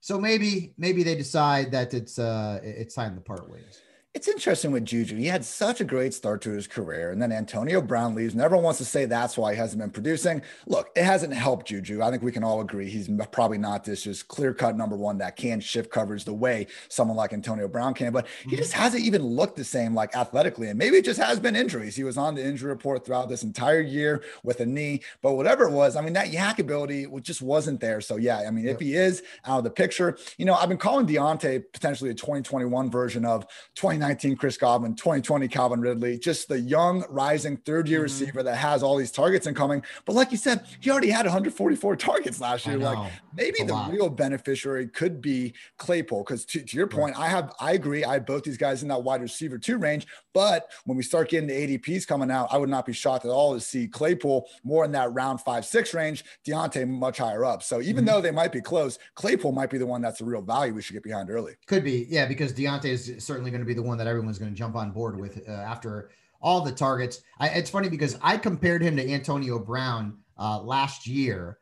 So 0.00 0.18
maybe, 0.18 0.72
maybe 0.78 1.02
they 1.02 1.14
decide 1.14 1.70
that 1.72 1.92
it's, 1.92 2.18
uh, 2.18 2.58
it's 2.62 2.94
time 2.94 3.16
to 3.16 3.20
part 3.20 3.50
ways 3.50 3.82
it's 4.18 4.26
interesting 4.26 4.72
with 4.72 4.84
Juju. 4.84 5.14
He 5.14 5.26
had 5.26 5.44
such 5.44 5.80
a 5.80 5.84
great 5.84 6.12
start 6.12 6.42
to 6.42 6.50
his 6.50 6.66
career, 6.66 7.12
and 7.12 7.22
then 7.22 7.30
Antonio 7.30 7.80
Brown 7.80 8.16
leaves, 8.16 8.34
and 8.34 8.42
everyone 8.42 8.64
wants 8.64 8.78
to 8.78 8.84
say 8.84 9.04
that's 9.04 9.38
why 9.38 9.52
he 9.52 9.58
hasn't 9.58 9.80
been 9.80 9.92
producing. 9.92 10.42
Look, 10.66 10.90
it 10.96 11.04
hasn't 11.04 11.32
helped 11.32 11.68
Juju. 11.68 12.02
I 12.02 12.10
think 12.10 12.24
we 12.24 12.32
can 12.32 12.42
all 12.42 12.60
agree 12.60 12.90
he's 12.90 13.08
probably 13.30 13.58
not 13.58 13.84
this 13.84 14.02
just 14.02 14.26
clear 14.26 14.52
cut 14.52 14.76
number 14.76 14.96
one 14.96 15.18
that 15.18 15.36
can 15.36 15.60
shift 15.60 15.92
coverage 15.92 16.24
the 16.24 16.34
way 16.34 16.66
someone 16.88 17.16
like 17.16 17.32
Antonio 17.32 17.68
Brown 17.68 17.94
can, 17.94 18.12
but 18.12 18.26
he 18.44 18.56
just 18.56 18.72
mm-hmm. 18.72 18.82
hasn't 18.82 19.04
even 19.04 19.22
looked 19.22 19.54
the 19.54 19.62
same 19.62 19.94
like 19.94 20.16
athletically. 20.16 20.66
And 20.66 20.76
maybe 20.76 20.96
it 20.96 21.04
just 21.04 21.20
has 21.20 21.38
been 21.38 21.54
injuries. 21.54 21.94
He 21.94 22.02
was 22.02 22.18
on 22.18 22.34
the 22.34 22.44
injury 22.44 22.70
report 22.70 23.06
throughout 23.06 23.28
this 23.28 23.44
entire 23.44 23.82
year 23.82 24.24
with 24.42 24.58
a 24.58 24.66
knee, 24.66 25.02
but 25.22 25.34
whatever 25.34 25.68
it 25.68 25.72
was, 25.72 25.94
I 25.94 26.00
mean, 26.00 26.14
that 26.14 26.32
YAC 26.32 26.58
ability 26.58 27.06
just 27.20 27.40
wasn't 27.40 27.78
there. 27.78 28.00
So, 28.00 28.16
yeah, 28.16 28.42
I 28.48 28.50
mean, 28.50 28.66
if 28.66 28.80
he 28.80 28.96
is 28.96 29.22
out 29.46 29.58
of 29.58 29.64
the 29.64 29.70
picture, 29.70 30.18
you 30.38 30.44
know, 30.44 30.54
I've 30.54 30.68
been 30.68 30.76
calling 30.76 31.06
Diontae 31.06 31.62
potentially 31.72 32.10
a 32.10 32.14
2021 32.14 32.90
version 32.90 33.24
of 33.24 33.46
2019 33.76 34.07
Chris 34.14 34.56
Godwin, 34.56 34.94
2020 34.94 35.48
Calvin 35.48 35.80
Ridley, 35.80 36.18
just 36.18 36.48
the 36.48 36.60
young, 36.60 37.04
rising 37.08 37.56
third 37.58 37.88
year 37.88 37.98
mm-hmm. 37.98 38.04
receiver 38.04 38.42
that 38.42 38.56
has 38.56 38.82
all 38.82 38.96
these 38.96 39.10
targets 39.10 39.46
incoming. 39.46 39.82
But 40.04 40.14
like 40.14 40.30
you 40.30 40.36
said, 40.36 40.64
he 40.80 40.90
already 40.90 41.10
had 41.10 41.26
144 41.26 41.96
targets 41.96 42.40
last 42.40 42.66
year. 42.66 42.78
Like 42.78 43.12
maybe 43.34 43.62
the 43.62 43.72
lot. 43.72 43.92
real 43.92 44.08
beneficiary 44.08 44.88
could 44.88 45.20
be 45.20 45.54
Claypool. 45.78 46.24
Because 46.24 46.44
to, 46.46 46.62
to, 46.62 46.76
your 46.76 46.86
point, 46.86 47.16
right. 47.16 47.24
I 47.24 47.28
have, 47.28 47.54
I 47.60 47.72
agree. 47.72 48.04
I 48.04 48.14
have 48.14 48.26
both 48.26 48.44
these 48.44 48.56
guys 48.56 48.82
in 48.82 48.88
that 48.88 49.02
wide 49.02 49.22
receiver 49.22 49.58
two 49.58 49.78
range. 49.78 50.06
But 50.32 50.70
when 50.84 50.96
we 50.96 51.02
start 51.02 51.30
getting 51.30 51.48
the 51.48 51.78
ADPs 51.78 52.06
coming 52.06 52.30
out, 52.30 52.48
I 52.50 52.58
would 52.58 52.68
not 52.68 52.86
be 52.86 52.92
shocked 52.92 53.24
at 53.24 53.30
all 53.30 53.54
to 53.54 53.60
see 53.60 53.88
Claypool 53.88 54.48
more 54.64 54.84
in 54.84 54.92
that 54.92 55.12
round 55.12 55.40
five, 55.40 55.64
six 55.66 55.94
range, 55.94 56.24
Diontae 56.46 56.88
much 56.88 57.18
higher 57.18 57.44
up. 57.44 57.62
So 57.62 57.80
even 57.80 57.96
mm-hmm. 57.96 58.06
though 58.06 58.20
they 58.20 58.30
might 58.30 58.52
be 58.52 58.60
close, 58.60 58.98
Claypool 59.14 59.52
might 59.52 59.70
be 59.70 59.78
the 59.78 59.86
one 59.86 60.00
that's 60.00 60.18
the 60.20 60.24
real 60.24 60.42
value 60.42 60.74
we 60.74 60.82
should 60.82 60.94
get 60.94 61.02
behind 61.02 61.30
early. 61.30 61.54
Could 61.66 61.84
be. 61.84 62.06
Yeah. 62.08 62.26
Because 62.26 62.52
Diontae 62.52 62.86
is 62.86 63.12
certainly 63.18 63.50
going 63.50 63.60
to 63.60 63.66
be 63.66 63.74
the 63.74 63.82
one 63.82 63.97
that 63.98 64.06
everyone's 64.06 64.38
going 64.38 64.50
to 64.50 64.56
jump 64.56 64.76
on 64.76 64.90
board 64.90 65.18
with 65.18 65.48
uh, 65.48 65.52
after 65.52 66.10
all 66.40 66.60
the 66.60 66.72
targets. 66.72 67.22
I, 67.38 67.48
it's 67.48 67.70
funny 67.70 67.88
because 67.88 68.18
I 68.22 68.36
compared 68.36 68.82
him 68.82 68.96
to 68.96 69.10
Antonio 69.10 69.58
Brown 69.58 70.18
uh, 70.38 70.60
last 70.60 71.06
year. 71.06 71.58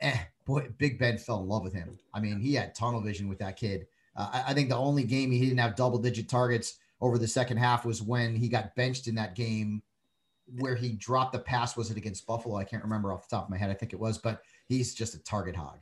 Eh, 0.00 0.18
boy, 0.44 0.68
Big 0.78 0.98
Ben 0.98 1.18
fell 1.18 1.40
in 1.40 1.48
love 1.48 1.62
with 1.62 1.74
him. 1.74 1.98
I 2.12 2.20
mean, 2.20 2.40
he 2.40 2.54
had 2.54 2.74
tunnel 2.74 3.00
vision 3.00 3.28
with 3.28 3.38
that 3.38 3.56
kid. 3.56 3.86
Uh, 4.14 4.28
I, 4.32 4.44
I, 4.48 4.54
think 4.54 4.68
the 4.68 4.76
only 4.76 5.04
game 5.04 5.30
he 5.30 5.40
didn't 5.40 5.58
have 5.58 5.76
double 5.76 5.98
digit 5.98 6.28
targets 6.28 6.78
over 7.00 7.18
the 7.18 7.28
second 7.28 7.58
half 7.58 7.84
was 7.84 8.02
when 8.02 8.34
he 8.34 8.48
got 8.48 8.74
benched 8.74 9.08
in 9.08 9.14
that 9.16 9.34
game 9.34 9.82
where 10.58 10.74
he 10.74 10.92
dropped 10.92 11.32
the 11.32 11.38
pass. 11.38 11.76
Was 11.76 11.90
it 11.90 11.96
against 11.96 12.26
Buffalo? 12.26 12.56
I 12.56 12.64
can't 12.64 12.82
remember 12.82 13.12
off 13.12 13.28
the 13.28 13.36
top 13.36 13.44
of 13.44 13.50
my 13.50 13.58
head. 13.58 13.70
I 13.70 13.74
think 13.74 13.92
it 13.92 14.00
was, 14.00 14.16
but 14.16 14.42
he's 14.66 14.94
just 14.94 15.14
a 15.14 15.22
target 15.22 15.56
hog 15.56 15.78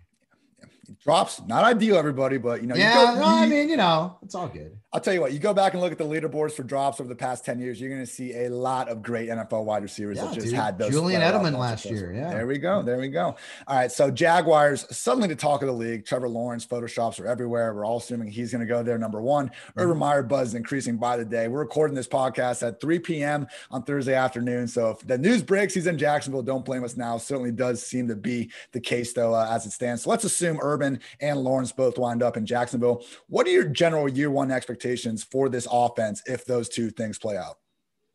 drops 1.03 1.41
not 1.47 1.64
ideal 1.64 1.97
everybody 1.97 2.38
but 2.38 2.61
you 2.61 2.67
know 2.67 2.75
yeah 2.75 3.12
you 3.12 3.17
go, 3.17 3.21
no, 3.21 3.26
i 3.26 3.47
mean 3.47 3.69
you 3.69 3.76
know 3.76 4.17
it's 4.23 4.35
all 4.35 4.49
good. 4.49 4.76
I'll 4.93 5.00
tell 5.00 5.12
you 5.12 5.21
what 5.21 5.33
you 5.33 5.41
go 5.41 5.53
back 5.53 5.73
and 5.73 5.83
look 5.83 5.91
at 5.91 5.99
the 5.99 6.05
leaderboards 6.05 6.53
for 6.53 6.62
drops 6.62 7.00
over 7.00 7.09
the 7.09 7.17
past 7.17 7.45
10 7.45 7.59
years 7.59 7.81
you're 7.81 7.91
going 7.91 8.05
to 8.05 8.11
see 8.11 8.33
a 8.45 8.49
lot 8.49 8.88
of 8.88 9.03
great 9.03 9.29
nfl 9.29 9.64
wide 9.64 9.83
receivers 9.83 10.17
yeah, 10.17 10.26
that 10.26 10.35
just 10.35 10.47
dude. 10.47 10.55
had 10.55 10.79
those 10.79 10.91
julian 10.91 11.21
edelman 11.21 11.59
last 11.59 11.85
year 11.85 12.12
yeah. 12.12 12.31
There 12.31 12.47
we 12.47 12.59
go 12.59 12.83
there 12.83 12.99
we 12.99 13.09
go. 13.09 13.37
All 13.67 13.76
right 13.76 13.91
so 13.91 14.11
jaguars 14.11 14.87
suddenly 14.97 15.29
the 15.29 15.37
talk 15.37 15.62
of 15.62 15.67
the 15.67 15.75
league 15.75 16.07
trevor 16.07 16.29
lawrence 16.29 16.64
photoshops 16.64 17.19
are 17.21 17.26
everywhere. 17.26 17.75
We're 17.75 17.85
all 17.85 17.99
assuming 17.99 18.29
he's 18.29 18.53
going 18.53 18.61
to 18.61 18.67
go 18.67 18.83
there 18.83 18.99
number 18.99 19.21
one. 19.21 19.49
Mm-hmm. 19.49 19.81
urban 19.81 19.99
meyer 19.99 20.23
buzz 20.23 20.49
is 20.49 20.55
increasing 20.55 20.97
by 20.97 21.17
the 21.17 21.25
day. 21.25 21.49
We're 21.49 21.61
recording 21.61 21.95
this 21.95 22.09
podcast 22.09 22.67
at 22.67 22.81
3 22.81 22.99
p.m 23.00 23.47
on 23.71 23.83
thursday 23.83 24.14
afternoon 24.14 24.69
so 24.69 24.91
if 24.91 25.07
the 25.07 25.19
news 25.19 25.43
breaks 25.43 25.75
he's 25.75 25.87
in 25.87 25.99
jacksonville. 25.99 26.43
Don't 26.43 26.64
blame 26.64 26.85
us 26.85 26.97
now. 26.97 27.17
Certainly 27.17 27.53
does 27.53 27.85
seem 27.85 28.09
to 28.09 28.17
be 28.17 28.50
the 28.73 28.81
case 28.81 29.12
though 29.12 29.35
uh, 29.35 29.49
as 29.50 29.67
it 29.67 29.71
stands. 29.71 30.03
So 30.03 30.11
let's 30.11 30.25
assume 30.25 30.59
urban 30.61 30.74
and 30.83 31.00
Lawrence 31.40 31.73
both 31.73 31.99
wind 31.99 32.23
up 32.23 32.37
in 32.37 32.47
Jacksonville. 32.47 33.04
What 33.28 33.47
are 33.47 33.50
your 33.50 33.64
general 33.64 34.09
year 34.09 34.31
one 34.31 34.50
expectations 34.50 35.23
for 35.25 35.49
this 35.49 35.66
offense 35.71 36.23
if 36.26 36.45
those 36.45 36.69
two 36.69 36.90
things 36.90 37.19
play 37.19 37.37
out? 37.37 37.59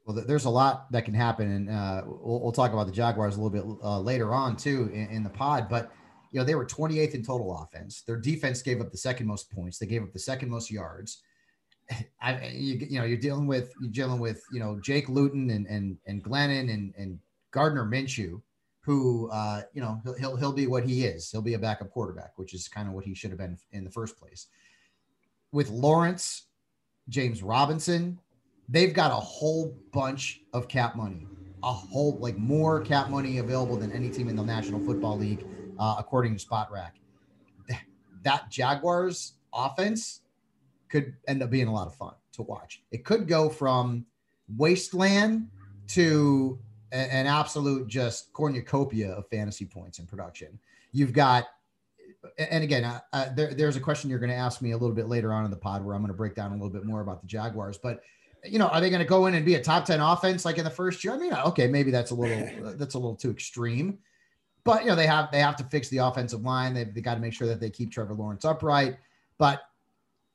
Well, 0.05 0.23
there's 0.25 0.45
a 0.45 0.49
lot 0.49 0.91
that 0.91 1.05
can 1.05 1.13
happen, 1.13 1.51
and 1.51 1.69
uh, 1.69 2.01
we'll, 2.05 2.41
we'll, 2.41 2.51
talk 2.51 2.73
about 2.73 2.87
the 2.87 2.91
Jaguars 2.91 3.37
a 3.37 3.41
little 3.41 3.77
bit 3.77 3.85
uh, 3.85 3.99
later 3.99 4.33
on 4.33 4.55
too 4.55 4.89
in, 4.91 5.07
in 5.09 5.23
the 5.23 5.29
pod. 5.29 5.67
But 5.69 5.91
you 6.31 6.39
know 6.39 6.45
they 6.45 6.55
were 6.55 6.65
28th 6.65 7.13
in 7.13 7.23
total 7.23 7.55
offense. 7.61 8.01
Their 8.01 8.17
defense 8.17 8.61
gave 8.61 8.81
up 8.81 8.91
the 8.91 8.97
second 8.97 9.27
most 9.27 9.51
points. 9.51 9.77
They 9.77 9.85
gave 9.85 10.01
up 10.01 10.11
the 10.11 10.19
second 10.19 10.49
most 10.49 10.71
yards. 10.71 11.21
I, 12.21 12.47
you, 12.47 12.87
you 12.89 12.99
know, 12.99 13.05
you're 13.05 13.17
dealing 13.19 13.45
with 13.45 13.71
you're 13.81 13.91
dealing 13.91 14.19
with 14.19 14.41
you 14.51 14.59
know 14.59 14.79
Jake 14.81 15.09
Luton 15.09 15.51
and 15.51 15.67
and 15.67 15.97
and 16.07 16.23
Glennon 16.23 16.73
and 16.73 16.93
and 16.97 17.19
Gardner 17.51 17.85
Minshew, 17.85 18.41
who 18.89 19.29
uh, 19.29 19.61
you 19.71 19.81
know 19.83 20.01
he'll, 20.03 20.15
he'll 20.15 20.35
he'll 20.35 20.51
be 20.51 20.65
what 20.65 20.83
he 20.83 21.05
is. 21.05 21.29
He'll 21.29 21.43
be 21.43 21.53
a 21.53 21.59
backup 21.59 21.91
quarterback, 21.91 22.31
which 22.37 22.55
is 22.55 22.67
kind 22.67 22.87
of 22.87 22.95
what 22.95 23.05
he 23.05 23.13
should 23.13 23.29
have 23.29 23.37
been 23.37 23.55
in 23.71 23.83
the 23.83 23.91
first 23.91 24.17
place. 24.17 24.47
With 25.51 25.69
Lawrence, 25.69 26.47
James 27.07 27.43
Robinson, 27.43 28.19
they've 28.67 28.91
got 28.91 29.11
a 29.11 29.21
whole 29.21 29.77
bunch 29.91 30.41
of 30.53 30.67
cap 30.67 30.95
money. 30.95 31.27
a 31.61 31.71
whole 31.71 32.17
like 32.17 32.35
more 32.39 32.81
cap 32.81 33.11
money 33.11 33.37
available 33.37 33.77
than 33.77 33.91
any 33.91 34.09
team 34.09 34.27
in 34.27 34.35
the 34.35 34.43
National 34.43 34.79
Football 34.79 35.19
League, 35.19 35.45
uh, 35.77 35.95
according 35.99 36.35
to 36.35 36.43
Spotrac. 36.43 36.93
That 38.23 38.49
Jaguars 38.49 39.33
offense 39.53 40.21
could 40.89 41.13
end 41.27 41.43
up 41.43 41.51
being 41.51 41.67
a 41.67 41.73
lot 41.73 41.85
of 41.85 41.93
fun 41.93 42.15
to 42.33 42.41
watch. 42.41 42.81
It 42.91 43.05
could 43.05 43.27
go 43.27 43.49
from 43.49 44.05
wasteland 44.57 45.47
to 45.89 46.57
an 46.91 47.27
absolute 47.27 47.87
just 47.87 48.33
cornucopia 48.33 49.11
of 49.11 49.27
fantasy 49.27 49.65
points 49.65 49.99
in 49.99 50.05
production. 50.05 50.59
You've 50.91 51.13
got, 51.13 51.45
and 52.37 52.63
again, 52.63 52.83
uh, 52.83 52.99
uh, 53.13 53.27
there, 53.35 53.53
there's 53.53 53.75
a 53.75 53.79
question 53.79 54.09
you're 54.09 54.19
going 54.19 54.31
to 54.31 54.35
ask 54.35 54.61
me 54.61 54.71
a 54.71 54.77
little 54.77 54.95
bit 54.95 55.07
later 55.07 55.31
on 55.31 55.45
in 55.45 55.51
the 55.51 55.57
pod 55.57 55.85
where 55.85 55.95
I'm 55.95 56.01
going 56.01 56.11
to 56.11 56.17
break 56.17 56.35
down 56.35 56.51
a 56.51 56.53
little 56.53 56.69
bit 56.69 56.85
more 56.85 57.01
about 57.01 57.21
the 57.21 57.27
Jaguars. 57.27 57.77
But 57.77 58.01
you 58.43 58.57
know, 58.57 58.67
are 58.67 58.79
they 58.79 58.89
going 58.89 59.01
to 59.01 59.07
go 59.07 59.25
in 59.25 59.35
and 59.35 59.45
be 59.45 59.55
a 59.55 59.63
top 59.63 59.85
ten 59.85 59.99
offense 59.99 60.45
like 60.45 60.57
in 60.57 60.63
the 60.63 60.69
first 60.69 61.03
year? 61.03 61.13
I 61.13 61.17
mean, 61.17 61.33
okay, 61.33 61.67
maybe 61.67 61.91
that's 61.91 62.11
a 62.11 62.15
little 62.15 62.73
that's 62.77 62.95
a 62.95 62.99
little 62.99 63.15
too 63.15 63.31
extreme. 63.31 63.99
But 64.63 64.83
you 64.83 64.89
know, 64.89 64.95
they 64.95 65.07
have 65.07 65.31
they 65.31 65.39
have 65.39 65.55
to 65.57 65.63
fix 65.65 65.89
the 65.89 65.97
offensive 65.99 66.41
line. 66.41 66.73
They've 66.73 66.93
they 66.93 67.01
got 67.01 67.15
to 67.15 67.21
make 67.21 67.33
sure 67.33 67.47
that 67.47 67.59
they 67.59 67.69
keep 67.69 67.91
Trevor 67.91 68.13
Lawrence 68.13 68.45
upright. 68.45 68.97
But 69.37 69.61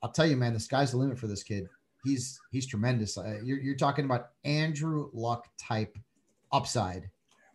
I'll 0.01 0.11
tell 0.11 0.27
you, 0.27 0.37
man, 0.37 0.53
the 0.53 0.59
sky's 0.59 0.91
the 0.91 0.97
limit 0.97 1.17
for 1.17 1.27
this 1.27 1.43
kid. 1.43 1.67
He's 2.03 2.39
he's 2.51 2.67
tremendous. 2.67 3.17
Uh, 3.17 3.39
you're, 3.43 3.59
you're 3.59 3.75
talking 3.75 4.05
about 4.05 4.29
Andrew 4.43 5.09
Luck 5.13 5.47
type 5.57 5.97
upside 6.51 7.09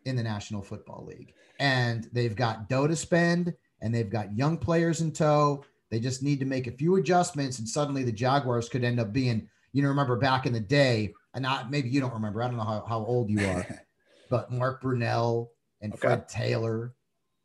in 0.05 0.17
the 0.17 0.23
National 0.23 0.63
Football 0.63 1.05
League. 1.07 1.35
And 1.59 2.09
they've 2.13 2.35
got 2.35 2.69
dough 2.69 2.87
to 2.87 2.97
spend 2.97 3.55
and 3.83 3.95
they've 3.95 4.11
got 4.11 4.37
young 4.37 4.57
players 4.59 5.01
in 5.01 5.13
tow. 5.13 5.65
They 5.91 6.01
just 6.01 6.23
need 6.23 6.41
to 6.41 6.47
make 6.47 6.67
a 6.67 6.73
few 6.73 6.97
adjustments, 6.97 7.59
and 7.59 7.69
suddenly 7.69 8.05
the 8.05 8.13
Jaguars 8.13 8.69
could 8.69 8.85
end 8.85 9.01
up 9.01 9.13
being, 9.13 9.49
you 9.73 9.83
know, 9.83 9.89
remember 9.89 10.17
back 10.17 10.47
in 10.47 10.53
the 10.53 10.61
day, 10.61 11.13
and 11.35 11.43
not 11.43 11.71
maybe 11.71 11.89
you 11.89 12.01
don't 12.01 12.15
remember, 12.15 12.43
I 12.43 12.49
don't 12.49 12.57
know 12.57 12.65
how, 12.65 12.85
how 12.89 13.05
old 13.05 13.29
you 13.29 13.45
are, 13.45 13.67
but 14.31 14.53
Mark 14.53 14.83
Brunell 14.83 15.49
and 15.81 15.93
okay. 15.93 16.01
Fred 16.01 16.29
Taylor 16.29 16.95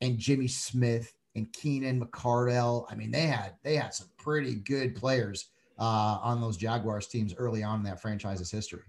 and 0.02 0.20
Jimmy 0.20 0.48
Smith 0.48 1.12
and 1.36 1.52
Keenan 1.54 2.00
McCardell. 2.00 2.86
I 2.90 2.96
mean, 2.96 3.12
they 3.12 3.28
had 3.28 3.54
they 3.64 3.76
had 3.76 3.94
some 3.94 4.08
pretty 4.18 4.56
good 4.56 4.96
players 4.96 5.50
uh, 5.80 6.20
on 6.22 6.40
those 6.40 6.58
Jaguars 6.58 7.08
teams 7.08 7.34
early 7.36 7.64
on 7.64 7.80
in 7.80 7.86
that 7.86 8.02
franchise's 8.02 8.52
history. 8.52 8.84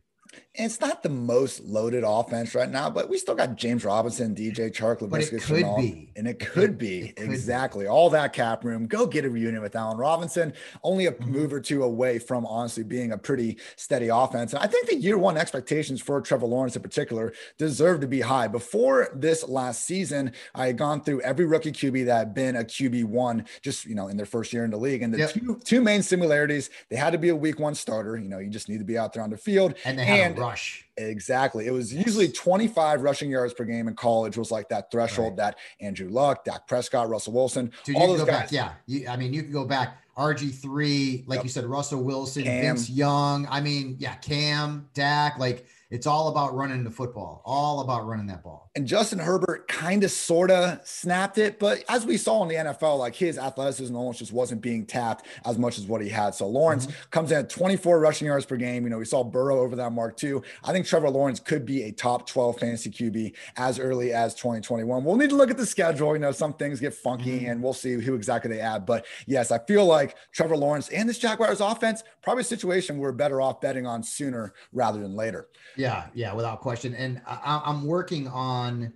And 0.58 0.66
it's 0.66 0.80
not 0.80 1.02
the 1.02 1.10
most 1.10 1.60
loaded 1.64 2.02
offense 2.06 2.54
right 2.54 2.70
now, 2.70 2.88
but 2.88 3.10
we 3.10 3.18
still 3.18 3.34
got 3.34 3.56
James 3.56 3.84
Robinson, 3.84 4.34
DJ 4.34 4.72
Chark, 4.72 5.02
and, 5.02 5.64
all, 5.64 5.76
be. 5.76 6.10
and 6.16 6.26
it 6.26 6.38
could 6.38 6.70
it, 6.70 6.78
be 6.78 6.98
it 7.08 7.16
could 7.16 7.30
exactly 7.30 7.84
be. 7.84 7.88
all 7.88 8.08
that 8.10 8.32
cap 8.32 8.64
room. 8.64 8.86
Go 8.86 9.06
get 9.06 9.26
a 9.26 9.30
reunion 9.30 9.62
with 9.62 9.76
Allen 9.76 9.98
Robinson. 9.98 10.54
Only 10.82 11.06
a 11.06 11.12
mm-hmm. 11.12 11.30
move 11.30 11.52
or 11.52 11.60
two 11.60 11.82
away 11.82 12.18
from 12.18 12.46
honestly 12.46 12.84
being 12.84 13.12
a 13.12 13.18
pretty 13.18 13.58
steady 13.76 14.08
offense. 14.08 14.54
And 14.54 14.62
I 14.62 14.66
think 14.66 14.86
the 14.88 14.96
year 14.96 15.18
one 15.18 15.36
expectations 15.36 16.00
for 16.00 16.20
Trevor 16.22 16.46
Lawrence 16.46 16.74
in 16.74 16.82
particular 16.82 17.34
deserve 17.58 18.00
to 18.00 18.06
be 18.06 18.22
high. 18.22 18.48
Before 18.48 19.10
this 19.14 19.46
last 19.46 19.84
season, 19.84 20.32
I 20.54 20.68
had 20.68 20.78
gone 20.78 21.02
through 21.02 21.20
every 21.20 21.44
rookie 21.44 21.72
QB 21.72 22.06
that 22.06 22.16
had 22.16 22.34
been 22.34 22.56
a 22.56 22.64
QB 22.64 23.04
one, 23.04 23.44
just 23.60 23.84
you 23.84 23.94
know, 23.94 24.08
in 24.08 24.16
their 24.16 24.26
first 24.26 24.54
year 24.54 24.64
in 24.64 24.70
the 24.70 24.78
league. 24.78 25.02
And 25.02 25.12
the 25.12 25.18
yep. 25.18 25.32
two 25.32 25.60
two 25.64 25.82
main 25.82 26.02
similarities, 26.02 26.70
they 26.88 26.96
had 26.96 27.10
to 27.10 27.18
be 27.18 27.28
a 27.28 27.36
week 27.36 27.60
one 27.60 27.74
starter. 27.74 28.16
You 28.16 28.28
know, 28.28 28.38
you 28.38 28.48
just 28.48 28.70
need 28.70 28.78
to 28.78 28.84
be 28.84 28.96
out 28.96 29.12
there 29.12 29.22
on 29.22 29.30
the 29.30 29.36
field, 29.36 29.74
and 29.84 29.98
they 29.98 30.04
had 30.04 30.20
and, 30.20 30.25
a 30.32 30.40
rush. 30.40 30.86
Exactly. 30.96 31.66
It 31.66 31.72
was 31.72 31.92
usually 31.92 32.28
25 32.28 33.02
rushing 33.02 33.30
yards 33.30 33.52
per 33.52 33.64
game 33.64 33.86
in 33.88 33.94
college 33.94 34.36
was 34.36 34.50
like 34.50 34.68
that 34.70 34.90
threshold 34.90 35.32
right. 35.32 35.36
that 35.36 35.58
Andrew 35.80 36.08
Luck, 36.08 36.44
Dak 36.44 36.66
Prescott, 36.66 37.08
Russell 37.08 37.34
Wilson, 37.34 37.70
Dude, 37.84 37.96
all 37.96 38.08
those 38.08 38.20
guys. 38.20 38.26
Back, 38.26 38.52
yeah. 38.52 38.72
You, 38.86 39.08
I 39.08 39.16
mean, 39.16 39.32
you 39.34 39.42
can 39.42 39.52
go 39.52 39.64
back 39.64 39.98
RG3, 40.16 41.28
like 41.28 41.38
yep. 41.38 41.44
you 41.44 41.50
said, 41.50 41.64
Russell 41.66 42.02
Wilson, 42.02 42.44
Cam. 42.44 42.62
Vince 42.62 42.88
Young. 42.88 43.46
I 43.50 43.60
mean, 43.60 43.96
yeah, 43.98 44.14
Cam, 44.16 44.88
Dak, 44.94 45.38
like 45.38 45.66
it's 45.90 46.06
all 46.06 46.28
about 46.28 46.54
running 46.54 46.82
the 46.82 46.90
football, 46.90 47.42
all 47.44 47.80
about 47.80 48.06
running 48.06 48.26
that 48.26 48.42
ball. 48.42 48.70
And 48.74 48.86
Justin 48.86 49.20
Herbert 49.20 49.68
kind 49.68 50.02
of 50.02 50.10
sort 50.10 50.50
of 50.50 50.80
snapped 50.84 51.38
it, 51.38 51.60
but 51.60 51.84
as 51.88 52.04
we 52.04 52.16
saw 52.16 52.42
in 52.42 52.48
the 52.48 52.56
NFL, 52.56 52.98
like 52.98 53.14
his 53.14 53.38
athleticism 53.38 53.94
almost 53.94 54.18
just 54.18 54.32
wasn't 54.32 54.60
being 54.60 54.84
tapped 54.84 55.26
as 55.44 55.58
much 55.58 55.78
as 55.78 55.86
what 55.86 56.00
he 56.00 56.08
had. 56.08 56.34
So 56.34 56.48
Lawrence 56.48 56.86
mm-hmm. 56.86 57.10
comes 57.10 57.30
in 57.30 57.38
at 57.38 57.50
24 57.50 58.00
rushing 58.00 58.26
yards 58.26 58.44
per 58.44 58.56
game. 58.56 58.82
You 58.82 58.90
know, 58.90 58.98
we 58.98 59.04
saw 59.04 59.22
Burrow 59.22 59.60
over 59.60 59.76
that 59.76 59.92
mark 59.92 60.16
too. 60.16 60.42
I 60.64 60.72
think 60.72 60.86
Trevor 60.86 61.08
Lawrence 61.10 61.38
could 61.38 61.64
be 61.64 61.84
a 61.84 61.92
top 61.92 62.26
12 62.26 62.58
fantasy 62.58 62.90
QB 62.90 63.34
as 63.56 63.78
early 63.78 64.12
as 64.12 64.34
2021. 64.34 65.04
We'll 65.04 65.16
need 65.16 65.30
to 65.30 65.36
look 65.36 65.50
at 65.50 65.56
the 65.56 65.66
schedule. 65.66 66.14
You 66.14 66.18
know, 66.18 66.32
some 66.32 66.54
things 66.54 66.80
get 66.80 66.94
funky 66.94 67.38
mm-hmm. 67.38 67.50
and 67.50 67.62
we'll 67.62 67.72
see 67.72 67.92
who 67.92 68.14
exactly 68.14 68.50
they 68.50 68.60
add. 68.60 68.86
But 68.86 69.06
yes, 69.26 69.52
I 69.52 69.58
feel 69.60 69.86
like 69.86 70.16
Trevor 70.32 70.56
Lawrence 70.56 70.88
and 70.88 71.08
this 71.08 71.18
Jaguars 71.18 71.60
offense, 71.60 72.02
probably 72.22 72.40
a 72.40 72.44
situation 72.44 72.98
we're 72.98 73.12
better 73.12 73.40
off 73.40 73.60
betting 73.60 73.86
on 73.86 74.02
sooner 74.02 74.52
rather 74.72 75.00
than 75.00 75.14
later. 75.14 75.46
Yeah, 75.76 76.06
yeah, 76.14 76.32
without 76.32 76.60
question. 76.60 76.94
And 76.94 77.20
I, 77.26 77.62
am 77.66 77.86
working 77.86 78.28
on 78.28 78.92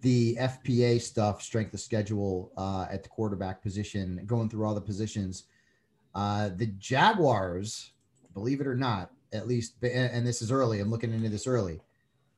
the 0.00 0.36
FPA 0.36 1.00
stuff, 1.00 1.42
strength 1.42 1.74
of 1.74 1.80
schedule 1.80 2.52
uh, 2.56 2.86
at 2.90 3.02
the 3.02 3.08
quarterback 3.08 3.62
position, 3.62 4.22
going 4.26 4.48
through 4.48 4.66
all 4.66 4.74
the 4.74 4.80
positions. 4.80 5.44
Uh, 6.14 6.50
the 6.56 6.66
Jaguars, 6.78 7.92
believe 8.34 8.60
it 8.60 8.66
or 8.66 8.74
not, 8.74 9.10
at 9.32 9.46
least, 9.46 9.74
and 9.82 10.26
this 10.26 10.42
is 10.42 10.52
early. 10.52 10.80
I'm 10.80 10.90
looking 10.90 11.12
into 11.12 11.28
this 11.28 11.46
early. 11.46 11.80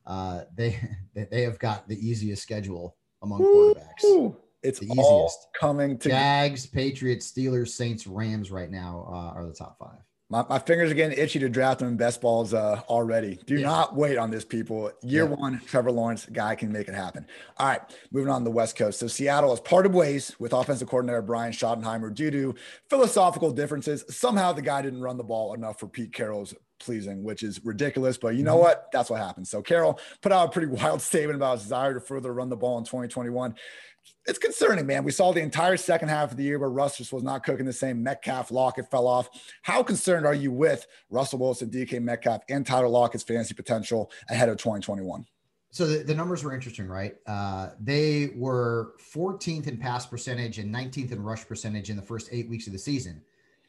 Uh, 0.05 0.41
they 0.55 0.79
they 1.31 1.41
have 1.41 1.59
got 1.59 1.87
the 1.87 1.97
easiest 2.07 2.41
schedule 2.41 2.95
among 3.21 3.41
quarterbacks. 3.41 4.35
It's 4.63 4.79
the 4.79 4.87
easiest 4.87 5.47
coming 5.59 5.97
to 5.99 6.09
Jags, 6.09 6.65
Patriots, 6.65 7.31
Steelers, 7.31 7.69
Saints, 7.69 8.07
Rams. 8.07 8.51
Right 8.51 8.71
now 8.71 9.05
uh, 9.07 9.37
are 9.37 9.45
the 9.45 9.53
top 9.53 9.77
five. 9.77 9.99
My, 10.29 10.43
my, 10.49 10.57
fingers 10.57 10.89
are 10.89 10.95
getting 10.95 11.17
itchy 11.17 11.37
to 11.37 11.49
draft 11.49 11.83
him 11.83 11.89
in 11.89 11.97
best 11.97 12.19
balls 12.19 12.51
uh, 12.53 12.81
already. 12.89 13.37
Do 13.45 13.55
yeah. 13.55 13.67
not 13.67 13.95
wait 13.95 14.17
on 14.17 14.31
this, 14.31 14.43
people. 14.43 14.91
Year 15.03 15.25
yeah. 15.25 15.35
one, 15.35 15.61
Trevor 15.67 15.91
Lawrence, 15.91 16.25
guy 16.25 16.55
can 16.55 16.71
make 16.71 16.87
it 16.87 16.95
happen. 16.95 17.27
All 17.57 17.67
right, 17.67 17.81
moving 18.11 18.31
on 18.31 18.41
to 18.41 18.45
the 18.45 18.51
West 18.51 18.75
Coast. 18.75 18.99
So 18.99 19.07
Seattle 19.07 19.51
has 19.51 19.59
parted 19.59 19.93
ways 19.93 20.35
with 20.39 20.51
offensive 20.51 20.87
coordinator 20.87 21.21
Brian 21.21 21.53
Schottenheimer 21.53 22.11
due 22.11 22.31
to 22.31 22.55
philosophical 22.89 23.51
differences. 23.51 24.03
Somehow 24.09 24.51
the 24.51 24.63
guy 24.63 24.81
didn't 24.81 25.01
run 25.01 25.17
the 25.17 25.23
ball 25.23 25.53
enough 25.53 25.79
for 25.79 25.87
Pete 25.87 26.11
Carroll's 26.11 26.55
pleasing, 26.79 27.23
which 27.23 27.43
is 27.43 27.63
ridiculous. 27.63 28.17
But 28.17 28.35
you 28.35 28.43
know 28.43 28.55
mm-hmm. 28.55 28.63
what? 28.63 28.89
That's 28.91 29.11
what 29.11 29.21
happens. 29.21 29.51
So 29.51 29.61
Carroll 29.61 29.99
put 30.21 30.31
out 30.31 30.47
a 30.47 30.51
pretty 30.51 30.67
wild 30.71 31.03
statement 31.03 31.35
about 31.35 31.57
his 31.57 31.63
desire 31.63 31.93
to 31.93 31.99
further 31.99 32.33
run 32.33 32.49
the 32.49 32.57
ball 32.57 32.79
in 32.79 32.83
2021 32.83 33.53
it's 34.25 34.39
concerning, 34.39 34.85
man. 34.85 35.03
We 35.03 35.11
saw 35.11 35.31
the 35.31 35.41
entire 35.41 35.77
second 35.77 36.09
half 36.09 36.31
of 36.31 36.37
the 36.37 36.43
year 36.43 36.57
where 36.57 36.69
Russ 36.69 36.97
just 36.97 37.13
was 37.13 37.23
not 37.23 37.43
cooking 37.43 37.65
the 37.65 37.73
same. 37.73 38.01
Metcalf, 38.01 38.51
Lockett 38.51 38.89
fell 38.89 39.07
off. 39.07 39.29
How 39.61 39.83
concerned 39.83 40.25
are 40.25 40.33
you 40.33 40.51
with 40.51 40.87
Russell 41.09 41.39
Wilson, 41.39 41.69
DK 41.69 42.01
Metcalf, 42.01 42.41
and 42.49 42.65
Tyler 42.65 42.87
Lockett's 42.87 43.23
fantasy 43.23 43.53
potential 43.53 44.11
ahead 44.29 44.49
of 44.49 44.57
2021? 44.57 45.25
So 45.69 45.85
the, 45.85 46.03
the 46.03 46.15
numbers 46.15 46.43
were 46.43 46.55
interesting, 46.55 46.87
right? 46.87 47.15
Uh, 47.27 47.71
they 47.79 48.31
were 48.35 48.93
14th 49.13 49.67
in 49.67 49.77
pass 49.77 50.05
percentage 50.05 50.57
and 50.57 50.73
19th 50.73 51.11
in 51.11 51.21
rush 51.21 51.45
percentage 51.45 51.89
in 51.89 51.97
the 51.97 52.01
first 52.01 52.29
eight 52.31 52.49
weeks 52.49 52.65
of 52.65 52.73
the 52.73 52.79
season. 52.79 53.21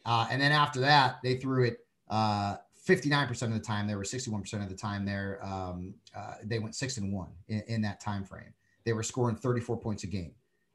Uh, 0.05 0.26
and 0.31 0.40
then 0.40 0.52
after 0.52 0.78
that, 0.81 1.16
they 1.23 1.37
threw 1.37 1.64
it 1.64 1.85
uh, 2.09 2.57
59% 2.87 3.43
of 3.43 3.52
the 3.52 3.59
time. 3.59 3.88
They 3.88 3.97
were 3.97 4.05
61% 4.05 4.62
of 4.62 4.69
the 4.69 4.76
time 4.76 5.05
there. 5.05 5.40
Um, 5.45 5.95
uh, 6.16 6.35
they 6.45 6.61
went 6.61 6.76
six 6.76 6.97
and 6.97 7.12
one 7.12 7.31
in, 7.49 7.62
in 7.66 7.83
that 7.83 8.00
time 8.00 8.25
frame. 8.25 8.55
They 8.87 8.95
were 8.95 9.02
scoring 9.02 9.37
34 9.37 9.76
points 9.76 10.05
a 10.05 10.07
game. 10.07 10.33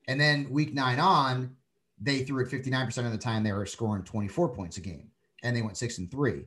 And 0.07 0.21
then 0.21 0.47
week 0.51 0.73
nine 0.73 0.99
on, 0.99 1.55
they 1.99 2.23
threw 2.23 2.43
it 2.43 2.49
59% 2.49 3.05
of 3.05 3.11
the 3.11 3.17
time 3.17 3.43
they 3.43 3.53
were 3.53 3.65
scoring 3.65 4.03
24 4.03 4.49
points 4.49 4.77
a 4.77 4.81
game 4.81 5.09
and 5.41 5.55
they 5.55 5.61
went 5.61 5.77
six 5.77 5.97
and 5.97 6.11
three. 6.11 6.45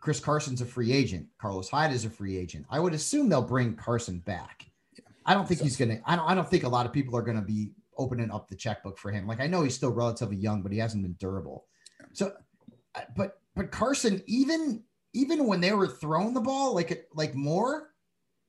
Chris 0.00 0.20
Carson's 0.20 0.60
a 0.60 0.66
free 0.66 0.92
agent. 0.92 1.26
Carlos 1.38 1.68
Hyde 1.68 1.92
is 1.92 2.04
a 2.04 2.10
free 2.10 2.36
agent. 2.36 2.64
I 2.70 2.80
would 2.80 2.94
assume 2.94 3.28
they'll 3.28 3.42
bring 3.42 3.74
Carson 3.74 4.20
back. 4.20 4.66
I 5.26 5.34
don't 5.34 5.46
think 5.46 5.58
so, 5.58 5.64
he's 5.64 5.76
gonna. 5.76 6.00
I 6.06 6.16
don't. 6.16 6.30
I 6.30 6.34
don't 6.34 6.48
think 6.48 6.62
a 6.62 6.68
lot 6.68 6.86
of 6.86 6.92
people 6.92 7.14
are 7.16 7.22
gonna 7.22 7.42
be 7.42 7.72
opening 7.98 8.30
up 8.30 8.48
the 8.48 8.56
checkbook 8.56 8.96
for 8.96 9.10
him. 9.10 9.26
Like 9.26 9.40
I 9.40 9.46
know 9.46 9.62
he's 9.62 9.74
still 9.74 9.90
relatively 9.90 10.36
young, 10.36 10.62
but 10.62 10.72
he 10.72 10.78
hasn't 10.78 11.02
been 11.02 11.14
durable. 11.14 11.66
So, 12.12 12.32
but 13.14 13.40
but 13.54 13.70
Carson, 13.70 14.22
even 14.26 14.82
even 15.12 15.46
when 15.46 15.60
they 15.60 15.72
were 15.72 15.88
throwing 15.88 16.32
the 16.32 16.40
ball 16.40 16.74
like 16.74 17.08
like 17.12 17.34
more, 17.34 17.87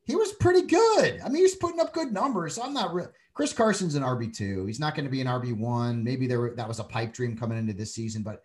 he 0.09 0.15
was 0.15 0.33
pretty 0.33 0.63
good. 0.63 1.21
I 1.23 1.29
mean, 1.29 1.43
he's 1.43 1.55
putting 1.55 1.79
up 1.79 1.93
good 1.93 2.11
numbers. 2.11 2.55
So 2.55 2.63
I'm 2.63 2.73
not 2.73 2.93
real. 2.93 3.11
Chris 3.33 3.53
Carson's 3.53 3.95
an 3.95 4.03
RB 4.03 4.35
two. 4.35 4.65
He's 4.65 4.79
not 4.79 4.95
going 4.95 5.05
to 5.05 5.11
be 5.11 5.21
an 5.21 5.27
RB 5.27 5.57
one. 5.57 6.03
Maybe 6.03 6.27
there 6.27 6.39
were, 6.39 6.55
that 6.55 6.67
was 6.67 6.79
a 6.79 6.83
pipe 6.83 7.13
dream 7.13 7.37
coming 7.37 7.57
into 7.57 7.73
this 7.73 7.93
season, 7.93 8.21
but 8.23 8.43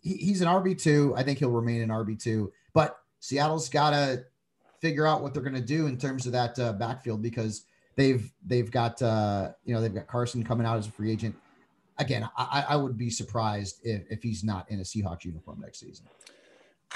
he, 0.00 0.14
he's 0.14 0.42
an 0.42 0.48
RB 0.48 0.80
two. 0.80 1.14
I 1.16 1.22
think 1.22 1.38
he'll 1.38 1.50
remain 1.50 1.82
an 1.82 1.88
RB 1.88 2.22
two. 2.22 2.52
But 2.72 2.98
Seattle's 3.20 3.68
got 3.68 3.90
to 3.90 4.24
figure 4.80 5.06
out 5.06 5.22
what 5.22 5.32
they're 5.32 5.42
going 5.42 5.54
to 5.54 5.62
do 5.62 5.86
in 5.86 5.96
terms 5.96 6.26
of 6.26 6.32
that 6.32 6.58
uh, 6.58 6.74
backfield 6.74 7.22
because 7.22 7.64
they've 7.96 8.30
they've 8.44 8.70
got 8.70 9.00
uh, 9.00 9.52
you 9.64 9.74
know 9.74 9.80
they've 9.80 9.94
got 9.94 10.06
Carson 10.06 10.44
coming 10.44 10.66
out 10.66 10.76
as 10.76 10.86
a 10.86 10.90
free 10.90 11.10
agent. 11.10 11.34
Again, 11.98 12.28
I, 12.36 12.64
I 12.70 12.76
would 12.76 12.98
be 12.98 13.08
surprised 13.08 13.78
if, 13.84 14.02
if 14.10 14.20
he's 14.20 14.42
not 14.42 14.68
in 14.68 14.80
a 14.80 14.82
Seahawks 14.82 15.24
uniform 15.24 15.60
next 15.60 15.78
season. 15.78 16.06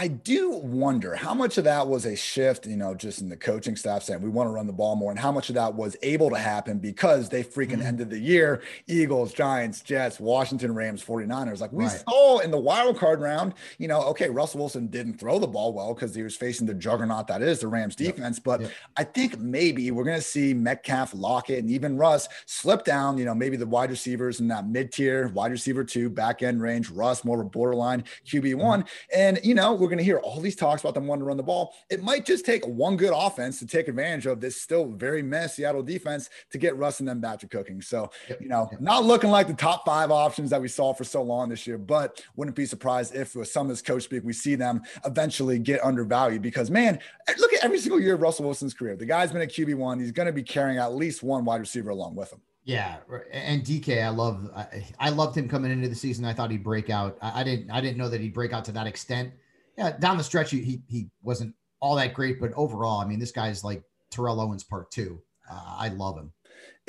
I 0.01 0.07
do 0.07 0.51
wonder 0.51 1.17
how 1.17 1.35
much 1.35 1.59
of 1.59 1.65
that 1.65 1.89
was 1.89 2.07
a 2.07 2.15
shift, 2.15 2.69
you 2.69 2.77
know, 2.77 2.95
just 2.95 3.21
in 3.21 3.29
the 3.29 3.37
coaching 3.37 3.75
staff 3.75 4.05
saying 4.05 4.23
we 4.23 4.29
want 4.29 4.49
to 4.49 4.53
run 4.53 4.69
the 4.69 4.73
ball 4.73 4.95
more, 4.95 5.11
and 5.11 5.19
how 5.19 5.33
much 5.33 5.49
of 5.49 5.57
that 5.57 5.75
was 5.75 5.97
able 6.03 6.31
to 6.31 6.39
happen 6.39 6.79
because 6.79 7.29
they 7.29 7.43
freaking 7.43 7.79
mm-hmm. 7.79 7.83
ended 7.83 8.11
the 8.11 8.19
year 8.19 8.63
Eagles, 8.87 9.33
Giants, 9.33 9.81
Jets, 9.81 10.21
Washington, 10.21 10.73
Rams, 10.73 11.05
49ers. 11.05 11.61
Like 11.61 11.73
we 11.73 11.85
right. 11.85 12.05
saw 12.09 12.39
in 12.39 12.53
the 12.53 12.59
wild 12.59 12.97
card 12.97 13.21
round, 13.21 13.55
you 13.79 13.89
know, 13.89 14.03
okay, 14.03 14.31
Russell 14.31 14.61
Wilson 14.61 14.87
didn't 14.87 15.15
throw 15.19 15.41
the 15.41 15.49
ball 15.49 15.73
well 15.73 15.95
because 15.95 16.15
he 16.15 16.23
was 16.23 16.37
facing 16.37 16.69
the 16.69 16.75
juggernaut 16.75 17.27
that 17.27 17.43
is 17.43 17.59
the 17.59 17.67
Rams 17.67 17.97
defense. 17.97 18.37
Yep. 18.37 18.45
But 18.45 18.61
yep. 18.61 18.71
I 18.97 19.03
think 19.03 19.41
maybe 19.41 19.91
we're 19.91 20.05
going 20.05 20.19
to 20.19 20.23
see 20.23 20.55
Metcalf, 20.55 21.13
Lockett, 21.13 21.59
and 21.59 21.71
even 21.71 21.97
Russ 21.97 22.29
slip 22.47 22.85
down, 22.85 23.19
you 23.19 23.25
know, 23.25 23.35
maybe 23.35 23.57
the 23.57 23.67
wide 23.67 23.91
receivers 23.91 24.39
in 24.39 24.47
that 24.47 24.69
mid 24.69 24.93
tier, 24.93 25.27
wide 25.29 25.51
receiver 25.51 25.83
two, 25.83 26.09
back 26.09 26.45
end 26.45 26.63
range, 26.63 26.89
Russ 26.89 27.25
more 27.25 27.41
of 27.41 27.47
a 27.47 27.51
borderline 27.51 28.05
QB 28.27 28.55
one. 28.55 28.83
Mm-hmm. 28.83 29.21
And, 29.21 29.41
you 29.43 29.55
know, 29.55 29.88
we're 29.89 29.95
going 29.95 29.99
to 30.01 30.05
hear 30.05 30.19
all 30.19 30.39
these 30.39 30.55
talks 30.55 30.83
about 30.83 30.93
them 30.93 31.07
wanting 31.07 31.23
to 31.23 31.25
run 31.25 31.39
the 31.39 31.43
ball. 31.43 31.75
It 31.89 32.03
might 32.03 32.27
just 32.27 32.45
take 32.45 32.63
one 32.67 32.95
good 32.99 33.15
offense 33.15 33.59
to 33.61 33.67
take 33.67 33.89
advantage 33.89 34.27
of 34.27 34.39
this 34.39 34.61
still 34.61 34.85
very 34.85 35.23
mess 35.23 35.57
Seattle 35.57 35.83
defense 35.83 36.29
to 36.51 36.59
get 36.59 36.77
Russ 36.77 37.01
and 37.01 37.09
them 37.09 37.23
back 37.23 37.39
to 37.39 37.49
cooking. 37.49 37.81
So, 37.81 38.11
you 38.39 38.49
know, 38.49 38.69
not 38.81 39.05
looking 39.05 39.31
like 39.31 39.47
the 39.47 39.55
top 39.55 39.87
five 39.87 40.11
options 40.11 40.51
that 40.51 40.61
we 40.61 40.69
saw 40.69 40.93
for 40.93 41.05
so 41.05 41.23
long 41.23 41.49
this 41.49 41.67
year, 41.67 41.79
but 41.79 42.23
wouldn't 42.37 42.55
be 42.55 42.67
surprised 42.67 43.15
if 43.15 43.35
with 43.35 43.49
some 43.49 43.65
of 43.65 43.71
this 43.71 43.81
coach 43.81 44.03
speak, 44.03 44.25
we 44.25 44.35
see 44.35 44.57
them 44.57 44.83
eventually 45.07 45.59
get 45.59 45.83
undervalued 45.83 46.43
because, 46.43 46.71
man, 46.71 46.99
eh, 47.29 47.33
look 47.39 47.55
at 47.55 47.65
every 47.65 47.79
single 47.79 47.99
year 47.99 48.17
of 48.17 48.21
Russell 48.21 48.45
Wilson's 48.45 48.75
career. 48.75 48.95
The 48.95 49.07
guy's 49.07 49.33
been 49.33 49.41
a 49.41 49.47
QB1. 49.47 50.01
He's 50.01 50.13
going 50.13 50.27
to 50.27 50.33
be 50.35 50.43
carrying 50.43 50.77
at 50.77 50.95
least 50.95 51.23
one 51.23 51.47
wide 51.47 51.61
receiver 51.61 51.89
along 51.89 52.15
with 52.15 52.31
him. 52.31 52.43
Yeah, 52.65 52.99
and 53.33 53.65
DK, 53.65 54.05
I 54.05 54.11
love, 54.11 54.51
I, 54.55 54.85
I 55.01 55.09
loved 55.09 55.35
him 55.35 55.49
coming 55.49 55.73
into 55.73 55.89
the 55.89 55.95
season. 55.95 56.27
I 56.27 56.35
thought 56.35 56.51
he'd 56.51 56.63
break 56.63 56.91
out. 56.91 57.17
I, 57.23 57.41
I, 57.41 57.43
didn't, 57.43 57.71
I 57.71 57.81
didn't 57.81 57.97
know 57.97 58.11
that 58.11 58.21
he'd 58.21 58.35
break 58.35 58.53
out 58.53 58.67
to 58.67 58.73
that 58.73 58.87
extent 58.87 59.33
yeah, 59.79 59.97
down 59.97 60.19
the 60.19 60.25
stretch, 60.25 60.51
he, 60.51 60.83
he, 60.89 61.09
wasn't 61.23 61.55
all 61.81 61.95
that 61.95 62.13
great, 62.13 62.41
but 62.41 62.53
overall, 62.55 63.01
I 63.01 63.07
mean, 63.07 63.21
this 63.21 63.31
guy's 63.31 63.63
like 63.63 63.81
Terrell 64.11 64.41
Owens 64.41 64.65
part 64.65 64.91
two. 64.91 65.23
Uh, 65.49 65.77
I 65.79 65.89
love 65.89 66.19
him 66.19 66.33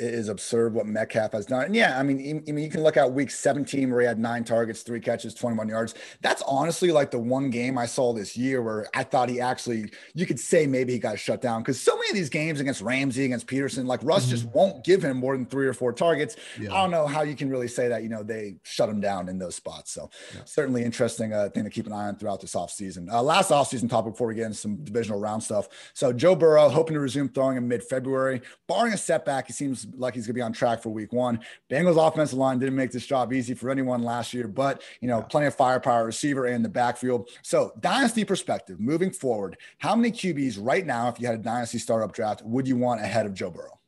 it 0.00 0.14
is 0.14 0.28
absurd 0.28 0.72
what 0.72 0.86
Metcalf 0.86 1.32
has 1.32 1.44
done. 1.44 1.66
And 1.66 1.76
yeah, 1.76 1.98
I 1.98 2.02
mean, 2.02 2.42
I 2.48 2.52
mean, 2.52 2.64
you 2.64 2.70
can 2.70 2.82
look 2.82 2.96
at 2.96 3.12
week 3.12 3.30
17 3.30 3.90
where 3.90 4.00
he 4.00 4.06
had 4.06 4.18
nine 4.18 4.44
targets, 4.44 4.80
three 4.80 5.00
catches, 5.00 5.34
21 5.34 5.68
yards. 5.68 5.94
That's 6.22 6.42
honestly 6.46 6.90
like 6.90 7.10
the 7.10 7.18
one 7.18 7.50
game 7.50 7.76
I 7.76 7.84
saw 7.84 8.14
this 8.14 8.34
year 8.36 8.62
where 8.62 8.88
I 8.94 9.04
thought 9.04 9.28
he 9.28 9.40
actually, 9.40 9.92
you 10.14 10.24
could 10.24 10.40
say 10.40 10.66
maybe 10.66 10.94
he 10.94 10.98
got 10.98 11.18
shut 11.18 11.42
down 11.42 11.60
because 11.60 11.78
so 11.78 11.94
many 11.96 12.08
of 12.08 12.14
these 12.14 12.30
games 12.30 12.60
against 12.60 12.80
Ramsey, 12.80 13.26
against 13.26 13.46
Peterson, 13.46 13.86
like 13.86 14.00
Russ 14.02 14.22
mm-hmm. 14.22 14.30
just 14.30 14.46
won't 14.46 14.84
give 14.84 15.04
him 15.04 15.18
more 15.18 15.36
than 15.36 15.44
three 15.44 15.66
or 15.66 15.74
four 15.74 15.92
targets. 15.92 16.36
Yeah. 16.58 16.72
I 16.72 16.80
don't 16.80 16.90
know 16.90 17.06
how 17.06 17.20
you 17.20 17.36
can 17.36 17.50
really 17.50 17.68
say 17.68 17.88
that, 17.88 18.02
you 18.02 18.08
know, 18.08 18.22
they 18.22 18.56
shut 18.62 18.88
him 18.88 19.00
down 19.00 19.28
in 19.28 19.38
those 19.38 19.54
spots. 19.54 19.92
So 19.92 20.08
yeah. 20.34 20.44
certainly 20.46 20.82
interesting 20.82 21.34
uh, 21.34 21.50
thing 21.50 21.64
to 21.64 21.70
keep 21.70 21.86
an 21.86 21.92
eye 21.92 22.08
on 22.08 22.16
throughout 22.16 22.40
this 22.40 22.54
offseason. 22.54 23.12
Uh, 23.12 23.22
last 23.22 23.50
offseason 23.50 23.90
topic 23.90 24.14
before 24.14 24.28
we 24.28 24.34
get 24.34 24.46
into 24.46 24.56
some 24.56 24.76
divisional 24.82 25.20
round 25.20 25.42
stuff. 25.42 25.68
So 25.92 26.12
Joe 26.12 26.34
Burrow 26.34 26.70
hoping 26.70 26.94
to 26.94 27.00
resume 27.00 27.28
throwing 27.28 27.58
in 27.58 27.68
mid 27.68 27.82
February, 27.82 28.40
barring 28.66 28.94
a 28.94 28.98
setback. 28.98 29.46
He 29.46 29.52
seems 29.52 29.86
like 29.96 30.14
he's 30.14 30.26
going 30.26 30.34
to 30.34 30.38
be 30.38 30.42
on 30.42 30.52
track 30.52 30.82
for 30.82 30.90
week 30.90 31.12
one. 31.12 31.40
Bengals 31.70 31.96
offensive 31.96 32.38
line 32.38 32.58
didn't 32.58 32.76
make 32.76 32.90
this 32.90 33.06
job 33.06 33.32
easy 33.32 33.54
for 33.54 33.70
anyone 33.70 34.02
last 34.02 34.34
year, 34.34 34.48
but 34.48 34.82
you 35.00 35.08
know, 35.08 35.22
plenty 35.22 35.46
of 35.46 35.54
firepower 35.54 36.04
receiver 36.04 36.46
in 36.46 36.62
the 36.62 36.68
backfield. 36.68 37.28
So 37.42 37.72
dynasty 37.80 38.24
perspective, 38.24 38.80
moving 38.80 39.10
forward, 39.10 39.56
how 39.78 39.94
many 39.94 40.10
QBs 40.10 40.58
right 40.60 40.86
now, 40.86 41.08
if 41.08 41.20
you 41.20 41.26
had 41.26 41.34
a 41.34 41.42
dynasty 41.42 41.78
startup 41.78 42.12
draft, 42.12 42.42
would 42.44 42.66
you 42.66 42.76
want 42.76 43.00
ahead 43.00 43.26
of 43.26 43.34
Joe 43.34 43.50
Burrow? 43.50 43.78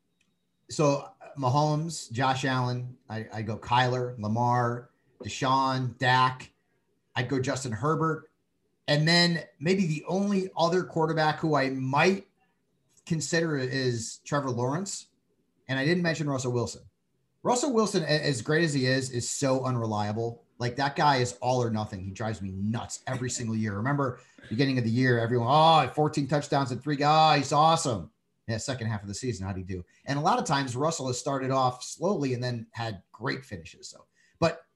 So 0.70 1.08
Mahomes, 1.38 2.10
Josh 2.12 2.44
Allen, 2.44 2.96
I, 3.08 3.26
I 3.32 3.42
go 3.42 3.56
Kyler, 3.56 4.18
Lamar, 4.18 4.90
Deshaun, 5.24 5.96
Dak. 5.98 6.50
I'd 7.14 7.28
go 7.28 7.38
Justin 7.38 7.72
Herbert. 7.72 8.30
And 8.88 9.06
then 9.06 9.42
maybe 9.60 9.86
the 9.86 10.04
only 10.08 10.50
other 10.56 10.82
quarterback 10.82 11.38
who 11.38 11.54
I 11.54 11.70
might 11.70 12.26
consider 13.06 13.56
is 13.56 14.20
Trevor 14.24 14.50
Lawrence. 14.50 15.06
And 15.72 15.78
I 15.78 15.86
didn't 15.86 16.02
mention 16.02 16.28
Russell 16.28 16.52
Wilson. 16.52 16.82
Russell 17.42 17.72
Wilson, 17.72 18.04
as 18.04 18.42
great 18.42 18.62
as 18.62 18.74
he 18.74 18.84
is, 18.84 19.08
is 19.08 19.30
so 19.30 19.64
unreliable. 19.64 20.44
Like 20.58 20.76
that 20.76 20.96
guy 20.96 21.16
is 21.16 21.32
all 21.40 21.62
or 21.62 21.70
nothing. 21.70 22.04
He 22.04 22.10
drives 22.10 22.42
me 22.42 22.50
nuts 22.52 23.00
every 23.06 23.30
single 23.38 23.56
year. 23.56 23.74
Remember, 23.74 24.20
beginning 24.50 24.76
of 24.76 24.84
the 24.84 24.90
year, 24.90 25.18
everyone, 25.18 25.48
oh, 25.50 25.90
14 25.94 26.28
touchdowns 26.28 26.72
and 26.72 26.82
three 26.82 26.96
guys, 26.96 27.38
he's 27.38 27.52
awesome. 27.52 28.10
Yeah, 28.46 28.58
second 28.58 28.88
half 28.88 29.00
of 29.00 29.08
the 29.08 29.14
season, 29.14 29.46
how'd 29.46 29.56
he 29.56 29.62
do? 29.62 29.82
And 30.04 30.18
a 30.18 30.22
lot 30.22 30.38
of 30.38 30.44
times 30.44 30.76
Russell 30.76 31.06
has 31.06 31.18
started 31.18 31.50
off 31.50 31.82
slowly 31.82 32.34
and 32.34 32.44
then 32.44 32.66
had 32.72 33.00
great 33.10 33.42
finishes. 33.42 33.88
So, 33.88 34.04
but 34.40 34.66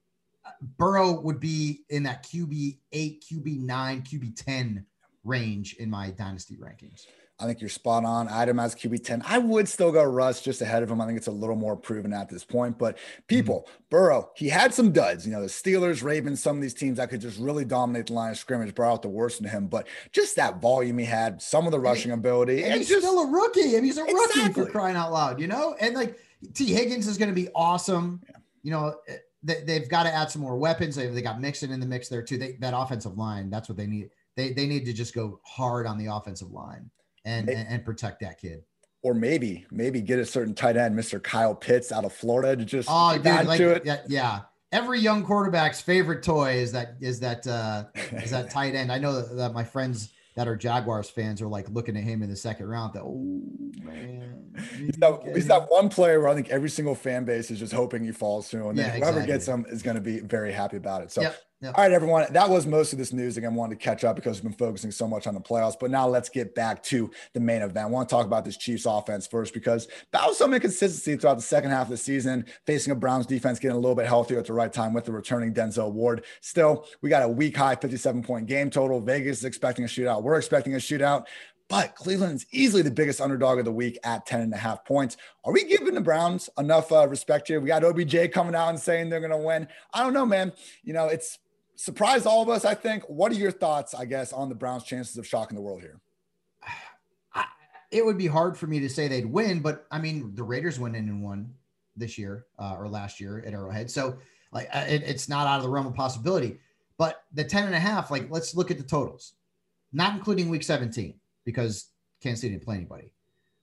uh, 0.47 0.49
Burrow 0.77 1.21
would 1.21 1.39
be 1.39 1.83
in 1.91 2.01
that 2.03 2.23
QB 2.23 2.79
eight, 2.91 3.23
QB 3.31 3.59
nine, 3.59 4.01
QB 4.01 4.43
10 4.43 4.83
range 5.23 5.75
in 5.75 5.91
my 5.91 6.09
dynasty 6.09 6.55
rankings. 6.55 7.05
I 7.39 7.45
think 7.45 7.61
you're 7.61 7.69
spot 7.69 8.03
on. 8.03 8.27
Item 8.29 8.59
as 8.59 8.73
QB 8.73 9.03
10. 9.03 9.21
I 9.27 9.37
would 9.37 9.69
still 9.69 9.91
go 9.91 10.03
Russ 10.03 10.41
just 10.41 10.61
ahead 10.61 10.81
of 10.81 10.89
him. 10.89 10.99
I 10.99 11.05
think 11.05 11.17
it's 11.17 11.27
a 11.27 11.31
little 11.31 11.55
more 11.55 11.75
proven 11.75 12.11
at 12.11 12.29
this 12.29 12.43
point. 12.43 12.79
But 12.79 12.97
people, 13.27 13.67
mm-hmm. 13.67 13.83
Burrow, 13.91 14.31
he 14.35 14.49
had 14.49 14.73
some 14.73 14.91
duds. 14.91 15.25
You 15.25 15.33
know, 15.33 15.41
the 15.41 15.47
Steelers, 15.47 16.03
Ravens, 16.03 16.41
some 16.41 16.55
of 16.55 16.63
these 16.63 16.73
teams 16.73 16.97
that 16.97 17.11
could 17.11 17.21
just 17.21 17.39
really 17.39 17.63
dominate 17.63 18.07
the 18.07 18.13
line 18.13 18.31
of 18.31 18.39
scrimmage 18.39 18.73
brought 18.73 18.91
out 18.91 19.01
the 19.03 19.09
worst 19.09 19.39
in 19.39 19.47
him. 19.47 19.67
But 19.67 19.87
just 20.11 20.35
that 20.37 20.59
volume 20.61 20.97
he 20.97 21.05
had, 21.05 21.39
some 21.39 21.67
of 21.67 21.71
the 21.71 21.79
rushing 21.79 22.11
ability. 22.11 22.63
And, 22.63 22.73
he's 22.73 22.89
just, 22.89 23.01
still 23.01 23.19
a 23.19 23.27
rookie. 23.27 23.75
and 23.75 23.85
he's 23.85 23.99
a 23.99 24.05
exactly. 24.05 24.41
rookie 24.41 24.53
for 24.53 24.65
crying 24.71 24.95
out 24.95 25.11
loud, 25.11 25.39
you 25.39 25.47
know? 25.47 25.75
And 25.79 25.93
like 25.93 26.17
Tee 26.55 26.73
Higgins 26.73 27.07
is 27.07 27.19
going 27.19 27.29
to 27.29 27.35
be 27.35 27.49
awesome. 27.53 28.19
Yeah. 28.27 28.37
You 28.63 28.71
know, 28.71 28.95
they, 29.43 29.75
have 29.75 29.89
got 29.89 30.03
to 30.03 30.13
add 30.13 30.31
some 30.31 30.41
more 30.41 30.57
weapons. 30.57 30.95
They, 30.95 31.05
they 31.05 31.21
got 31.21 31.39
Mixon 31.39 31.71
in 31.71 31.79
the 31.79 31.85
mix 31.85 32.09
there 32.09 32.23
too. 32.23 32.39
They, 32.39 32.53
that 32.53 32.73
offensive 32.75 33.15
line, 33.15 33.51
that's 33.51 33.69
what 33.69 33.77
they 33.77 33.85
need. 33.85 34.09
They, 34.35 34.53
they 34.53 34.65
need 34.65 34.85
to 34.85 34.93
just 34.93 35.13
go 35.13 35.39
hard 35.43 35.85
on 35.85 35.99
the 35.99 36.07
offensive 36.07 36.51
line 36.51 36.89
and, 37.27 37.45
maybe, 37.45 37.65
and, 37.69 37.85
protect 37.85 38.21
that 38.21 38.39
kid. 38.39 38.63
Or 39.03 39.13
maybe, 39.13 39.65
maybe 39.71 40.01
get 40.01 40.19
a 40.19 40.25
certain 40.25 40.55
tight 40.55 40.77
end, 40.77 40.97
Mr. 40.97 41.21
Kyle 41.21 41.53
Pitts 41.53 41.91
out 41.91 42.05
of 42.05 42.13
Florida 42.13 42.55
to 42.55 42.65
just 42.65 42.89
oh, 42.91 43.17
dude, 43.17 43.45
like, 43.45 43.57
to 43.57 43.69
it. 43.71 43.85
Yeah, 43.85 44.01
yeah. 44.07 44.39
Every 44.71 44.99
young 44.99 45.23
quarterback's 45.23 45.79
favorite 45.79 46.23
toy 46.23 46.55
is 46.55 46.71
that 46.73 46.95
is 46.99 47.21
that 47.21 47.47
uh 47.47 47.85
is 48.11 48.31
that 48.31 48.49
tight 48.51 48.75
end. 48.75 48.91
I 48.91 48.97
know 48.97 49.21
that, 49.21 49.35
that 49.35 49.53
my 49.53 49.63
friends 49.63 50.09
that 50.35 50.47
are 50.47 50.55
Jaguars 50.55 51.09
fans 51.09 51.41
are 51.41 51.47
like 51.47 51.69
looking 51.69 51.95
at 51.95 52.03
him 52.03 52.21
in 52.21 52.29
the 52.29 52.35
second 52.35 52.67
round. 52.67 52.93
That 52.93 53.03
oh 53.03 53.41
man, 53.81 54.53
he's 54.77 54.95
that, 54.97 55.31
he's 55.33 55.47
that 55.47 55.69
one 55.69 55.89
player 55.89 56.19
where 56.19 56.29
I 56.29 56.35
think 56.35 56.49
every 56.49 56.69
single 56.69 56.95
fan 56.95 57.23
base 57.23 57.49
is 57.49 57.59
just 57.59 57.73
hoping 57.73 58.03
he 58.03 58.11
falls 58.11 58.49
to, 58.49 58.67
and 58.67 58.77
yeah, 58.77 58.89
whoever 58.89 59.19
exactly. 59.19 59.25
gets 59.25 59.47
him 59.47 59.65
is 59.69 59.81
going 59.81 59.95
to 59.95 60.01
be 60.01 60.19
very 60.19 60.51
happy 60.51 60.77
about 60.77 61.01
it. 61.01 61.11
So 61.11 61.21
yep. 61.21 61.41
All 61.63 61.71
right, 61.75 61.91
everyone. 61.91 62.31
That 62.33 62.51
was 62.51 62.67
most 62.67 62.93
of 62.93 62.99
this 62.99 63.11
news. 63.11 63.35
Again, 63.35 63.51
I 63.51 63.55
wanted 63.55 63.79
to 63.79 63.83
catch 63.83 64.03
up 64.03 64.15
because 64.15 64.37
we've 64.37 64.55
been 64.55 64.67
focusing 64.67 64.91
so 64.91 65.07
much 65.07 65.25
on 65.25 65.33
the 65.33 65.41
playoffs. 65.41 65.73
But 65.79 65.89
now 65.89 66.07
let's 66.07 66.29
get 66.29 66.53
back 66.53 66.83
to 66.83 67.09
the 67.33 67.39
main 67.39 67.63
event. 67.63 67.79
I 67.79 67.85
want 67.87 68.07
to 68.07 68.13
talk 68.13 68.27
about 68.27 68.45
this 68.45 68.57
Chiefs 68.57 68.85
offense 68.85 69.25
first 69.25 69.55
because 69.55 69.87
that 70.11 70.27
was 70.27 70.37
some 70.37 70.53
inconsistency 70.53 71.15
throughout 71.15 71.37
the 71.37 71.41
second 71.41 71.71
half 71.71 71.87
of 71.87 71.89
the 71.89 71.97
season, 71.97 72.45
facing 72.67 72.91
a 72.91 72.95
Browns 72.95 73.25
defense 73.25 73.57
getting 73.57 73.75
a 73.75 73.79
little 73.79 73.95
bit 73.95 74.05
healthier 74.05 74.37
at 74.37 74.45
the 74.45 74.53
right 74.53 74.71
time 74.71 74.93
with 74.93 75.05
the 75.05 75.11
returning 75.11 75.51
Denzel 75.51 75.91
Ward. 75.91 76.25
Still, 76.41 76.85
we 77.01 77.09
got 77.09 77.23
a 77.23 77.27
week 77.27 77.57
high 77.57 77.73
57 77.73 78.21
point 78.21 78.45
game 78.45 78.69
total. 78.69 79.01
Vegas 79.01 79.39
is 79.39 79.45
expecting 79.45 79.83
a 79.83 79.87
shootout. 79.87 80.21
We're 80.21 80.37
expecting 80.37 80.75
a 80.75 80.77
shootout 80.77 81.25
but 81.69 81.95
Cleveland's 81.95 82.45
easily 82.51 82.81
the 82.81 82.91
biggest 82.91 83.19
underdog 83.19 83.59
of 83.59 83.65
the 83.65 83.71
week 83.71 83.99
at 84.03 84.25
10 84.25 84.39
and 84.41 84.53
a 84.53 84.57
half 84.57 84.85
points. 84.85 85.17
Are 85.43 85.51
we 85.51 85.65
giving 85.65 85.95
the 85.95 86.01
Browns 86.01 86.49
enough 86.57 86.91
uh, 86.91 87.07
respect 87.07 87.47
here? 87.49 87.59
We 87.59 87.67
got 87.67 87.83
OBJ 87.83 88.31
coming 88.31 88.55
out 88.55 88.69
and 88.69 88.79
saying 88.79 89.09
they're 89.09 89.19
going 89.19 89.31
to 89.31 89.37
win. 89.37 89.67
I 89.93 90.03
don't 90.03 90.13
know, 90.13 90.25
man. 90.25 90.53
You 90.83 90.93
know, 90.93 91.07
it's 91.07 91.39
surprised 91.77 92.27
all 92.27 92.41
of 92.41 92.49
us, 92.49 92.65
I 92.65 92.73
think. 92.73 93.03
What 93.07 93.31
are 93.31 93.35
your 93.35 93.51
thoughts, 93.51 93.93
I 93.93 94.05
guess, 94.05 94.33
on 94.33 94.49
the 94.49 94.55
Browns' 94.55 94.83
chances 94.83 95.17
of 95.17 95.25
shocking 95.25 95.55
the 95.55 95.61
world 95.61 95.81
here? 95.81 96.01
it 97.91 98.05
would 98.05 98.17
be 98.17 98.27
hard 98.27 98.57
for 98.57 98.67
me 98.67 98.81
to 98.81 98.89
say 98.89 99.07
they'd 99.07 99.25
win, 99.25 99.61
but 99.61 99.85
I 99.89 99.99
mean, 99.99 100.35
the 100.35 100.43
Raiders 100.43 100.77
went 100.77 100.95
in 100.95 101.07
and 101.07 101.23
won 101.23 101.53
this 101.95 102.17
year 102.17 102.45
uh, 102.59 102.75
or 102.77 102.89
last 102.89 103.19
year 103.19 103.43
at 103.45 103.53
Arrowhead. 103.53 103.89
So, 103.89 104.17
like, 104.51 104.67
it, 104.73 105.03
it's 105.03 105.29
not 105.29 105.47
out 105.47 105.57
of 105.57 105.63
the 105.63 105.69
realm 105.69 105.87
of 105.87 105.95
possibility. 105.95 106.59
But 106.97 107.23
the 107.33 107.43
10 107.43 107.65
and 107.65 107.75
a 107.75 107.79
half, 107.79 108.11
like, 108.11 108.29
let's 108.29 108.55
look 108.55 108.71
at 108.71 108.77
the 108.77 108.83
totals, 108.83 109.33
not 109.93 110.15
including 110.15 110.49
week 110.49 110.63
17, 110.63 111.13
because 111.45 111.89
Kansas 112.21 112.41
City 112.41 112.53
didn't 112.53 112.65
play 112.65 112.75
anybody, 112.75 113.13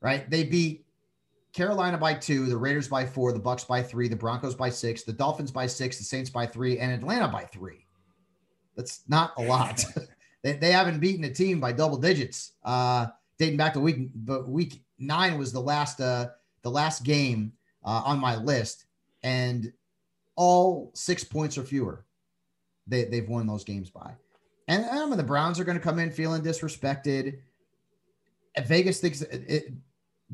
right? 0.01 0.29
They 0.31 0.45
beat 0.45 0.87
Carolina 1.53 1.99
by 1.99 2.15
two, 2.15 2.47
the 2.47 2.57
Raiders 2.57 2.89
by 2.89 3.05
four, 3.07 3.33
the 3.33 3.39
Bucks 3.39 3.65
by 3.65 3.83
three, 3.83 4.09
the 4.09 4.17
Broncos 4.17 4.55
by 4.55 4.71
six, 4.71 5.03
the 5.03 5.13
Dolphins 5.13 5.51
by 5.51 5.67
six, 5.67 5.99
the 5.99 6.05
Saints 6.05 6.31
by 6.31 6.47
three, 6.47 6.79
and 6.79 6.93
Atlanta 6.93 7.29
by 7.29 7.45
three. 7.45 7.84
That's 8.77 9.03
not 9.09 9.33
a 9.37 9.43
lot. 9.43 9.85
they, 10.43 10.53
they 10.53 10.73
haven't 10.73 11.01
beaten 11.01 11.25
a 11.25 11.31
team 11.31 11.61
by 11.61 11.73
double 11.73 11.97
digits. 11.97 12.53
Uh, 12.65 13.07
dating 13.39 13.57
back 13.57 13.75
to 13.75 13.81
week, 13.81 14.09
but 14.15 14.49
week 14.49 14.83
nine 14.99 15.39
was 15.39 15.53
the 15.53 15.61
last 15.61 16.01
uh, 16.01 16.29
the 16.63 16.71
last 16.71 17.05
game 17.05 17.53
uh, 17.85 18.03
on 18.05 18.19
my 18.19 18.37
list, 18.37 18.87
and 19.23 19.73
all 20.37 20.91
six 20.95 21.25
points 21.25 21.59
or 21.59 21.63
fewer. 21.63 22.05
They 22.87 23.05
they've 23.05 23.29
won 23.29 23.47
those 23.47 23.65
games 23.65 23.91
by, 23.91 24.13
and 24.69 24.85
I 24.87 25.05
mean, 25.07 25.17
the 25.17 25.23
Browns 25.23 25.59
are 25.59 25.65
going 25.65 25.79
to 25.79 25.83
come 25.83 25.99
in 25.99 26.11
feeling 26.11 26.43
disrespected. 26.43 27.39
Vegas 28.67 29.01
thinks 29.01 29.23
it, 29.23 29.73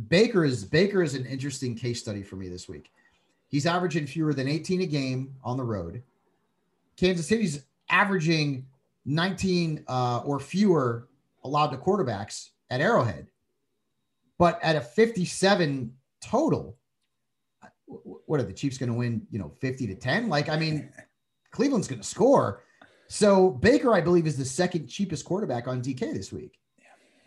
Baker 0.08 0.44
is 0.44 0.64
Baker 0.64 1.02
is 1.02 1.14
an 1.14 1.26
interesting 1.26 1.74
case 1.74 2.00
study 2.00 2.22
for 2.22 2.36
me 2.36 2.48
this 2.48 2.68
week. 2.68 2.90
He's 3.48 3.66
averaging 3.66 4.06
fewer 4.06 4.32
than 4.32 4.46
18 4.46 4.82
a 4.82 4.86
game 4.86 5.34
on 5.42 5.56
the 5.56 5.64
road. 5.64 6.02
Kansas 6.96 7.26
City's 7.26 7.64
averaging 7.90 8.66
19 9.04 9.84
uh, 9.88 10.22
or 10.24 10.40
fewer 10.40 11.08
allowed 11.44 11.68
to 11.68 11.76
quarterbacks 11.76 12.50
at 12.70 12.80
Arrowhead. 12.80 13.28
But 14.38 14.58
at 14.62 14.76
a 14.76 14.80
57 14.80 15.92
total, 16.22 16.76
what 18.26 18.40
are 18.40 18.44
the 18.44 18.52
Chiefs 18.52 18.78
going 18.78 18.90
to 18.90 18.96
win? 18.96 19.26
You 19.30 19.38
know, 19.38 19.52
50 19.60 19.86
to 19.88 19.94
10? 19.94 20.28
Like, 20.28 20.48
I 20.48 20.56
mean, 20.56 20.90
Cleveland's 21.50 21.88
going 21.88 22.00
to 22.00 22.06
score. 22.06 22.62
So 23.08 23.50
Baker, 23.50 23.92
I 23.92 24.00
believe, 24.00 24.26
is 24.26 24.38
the 24.38 24.44
second 24.44 24.86
cheapest 24.86 25.24
quarterback 25.24 25.66
on 25.66 25.82
DK 25.82 26.14
this 26.14 26.32
week. 26.32 26.58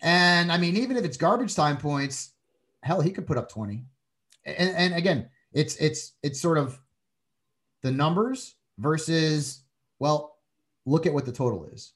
And 0.02 0.52
I 0.52 0.58
mean, 0.58 0.76
even 0.78 0.98
if 0.98 1.06
it's 1.06 1.18
garbage 1.18 1.56
time 1.56 1.78
points, 1.78 2.32
hell, 2.82 3.02
he 3.02 3.12
could 3.12 3.26
put 3.26 3.38
up 3.38 3.50
20. 3.50 3.84
And, 4.46 4.76
and 4.76 4.94
again, 4.96 5.30
it's 5.54 5.76
it's 5.78 6.14
it's 6.24 6.42
sort 6.42 6.58
of 6.58 6.80
the 7.82 7.92
numbers 7.92 8.56
versus 8.78 9.62
well, 10.00 10.33
look 10.86 11.06
at 11.06 11.14
what 11.14 11.26
the 11.26 11.32
total 11.32 11.66
is 11.66 11.94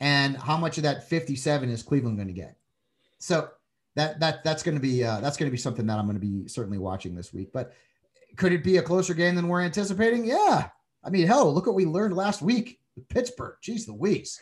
and 0.00 0.36
how 0.36 0.56
much 0.56 0.76
of 0.76 0.82
that 0.82 1.08
57 1.08 1.68
is 1.68 1.82
Cleveland 1.82 2.16
going 2.16 2.28
to 2.28 2.34
get. 2.34 2.56
So 3.18 3.48
that 3.94 4.20
that 4.20 4.44
that's 4.44 4.62
going 4.62 4.74
to 4.74 4.80
be 4.80 5.02
uh, 5.02 5.20
that's 5.20 5.36
going 5.36 5.48
to 5.48 5.52
be 5.52 5.58
something 5.58 5.86
that 5.86 5.98
I'm 5.98 6.06
going 6.06 6.20
to 6.20 6.26
be 6.26 6.48
certainly 6.48 6.78
watching 6.78 7.14
this 7.14 7.32
week. 7.32 7.50
But 7.52 7.72
could 8.36 8.52
it 8.52 8.62
be 8.62 8.76
a 8.76 8.82
closer 8.82 9.14
game 9.14 9.34
than 9.34 9.48
we're 9.48 9.62
anticipating? 9.62 10.24
Yeah. 10.24 10.68
I 11.02 11.10
mean, 11.10 11.26
hell, 11.26 11.52
look 11.52 11.66
what 11.66 11.74
we 11.74 11.86
learned 11.86 12.14
last 12.14 12.42
week 12.42 12.80
with 12.94 13.08
Pittsburgh. 13.08 13.56
Jeez 13.62 13.88
Louise. 13.88 14.40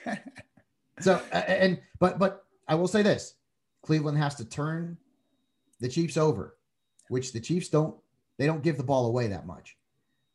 so 1.01 1.23
and 1.33 1.81
but 2.01 2.19
but 2.19 2.45
I 2.67 2.75
will 2.75 2.89
say 2.89 3.03
this: 3.03 3.35
Cleveland 3.83 4.19
has 4.19 4.35
to 4.37 4.45
turn 4.45 4.97
the 5.81 5.89
Chiefs 5.89 6.17
over, 6.17 6.57
which 7.09 7.33
the 7.33 7.41
Chiefs 7.41 7.69
don't. 7.69 7.97
They 8.39 8.47
don't 8.47 8.63
give 8.63 8.77
the 8.77 8.83
ball 8.83 9.07
away 9.07 9.29
that 9.29 9.47
much. 9.47 9.77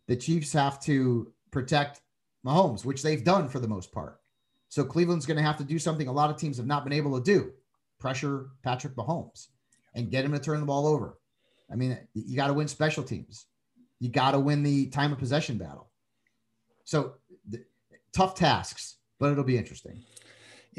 The 0.08 0.16
Chiefs 0.16 0.54
have 0.54 0.80
to 0.82 1.34
protect 1.52 2.02
Mahomes, 2.46 2.86
which 2.86 3.04
they've 3.04 3.24
done 3.24 3.50
for 3.50 3.60
the 3.60 3.68
most 3.68 3.92
part. 3.92 4.20
So 4.70 4.84
Cleveland's 4.84 5.26
going 5.26 5.38
to 5.38 5.44
have 5.44 5.58
to 5.58 5.64
do 5.64 5.80
something 5.80 6.08
a 6.08 6.12
lot 6.12 6.30
of 6.30 6.38
teams 6.38 6.58
have 6.58 6.68
not 6.68 6.84
been 6.84 6.94
able 6.94 7.18
to 7.18 7.24
do 7.24 7.52
pressure 8.00 8.52
Patrick 8.64 8.96
Mahomes 8.96 9.48
and 9.96 10.12
get 10.12 10.24
him 10.24 10.32
to 10.32 10.40
turn 10.40 10.60
the 10.60 10.66
ball 10.66 10.88
over. 10.88 11.18
I 11.72 11.76
mean, 11.76 11.98
you 12.14 12.36
got 12.36 12.48
to 12.48 12.54
win 12.54 12.68
special 12.68 13.04
teams, 13.04 13.46
you 14.00 14.10
got 14.10 14.32
to 14.32 14.40
win 14.40 14.64
the 14.64 14.88
time 14.88 15.12
of 15.12 15.20
possession 15.20 15.58
battle. 15.58 15.90
So 16.84 17.16
tough 18.14 18.36
tasks, 18.36 18.98
but 19.20 19.32
it'll 19.32 19.44
be 19.44 19.58
interesting. 19.58 20.04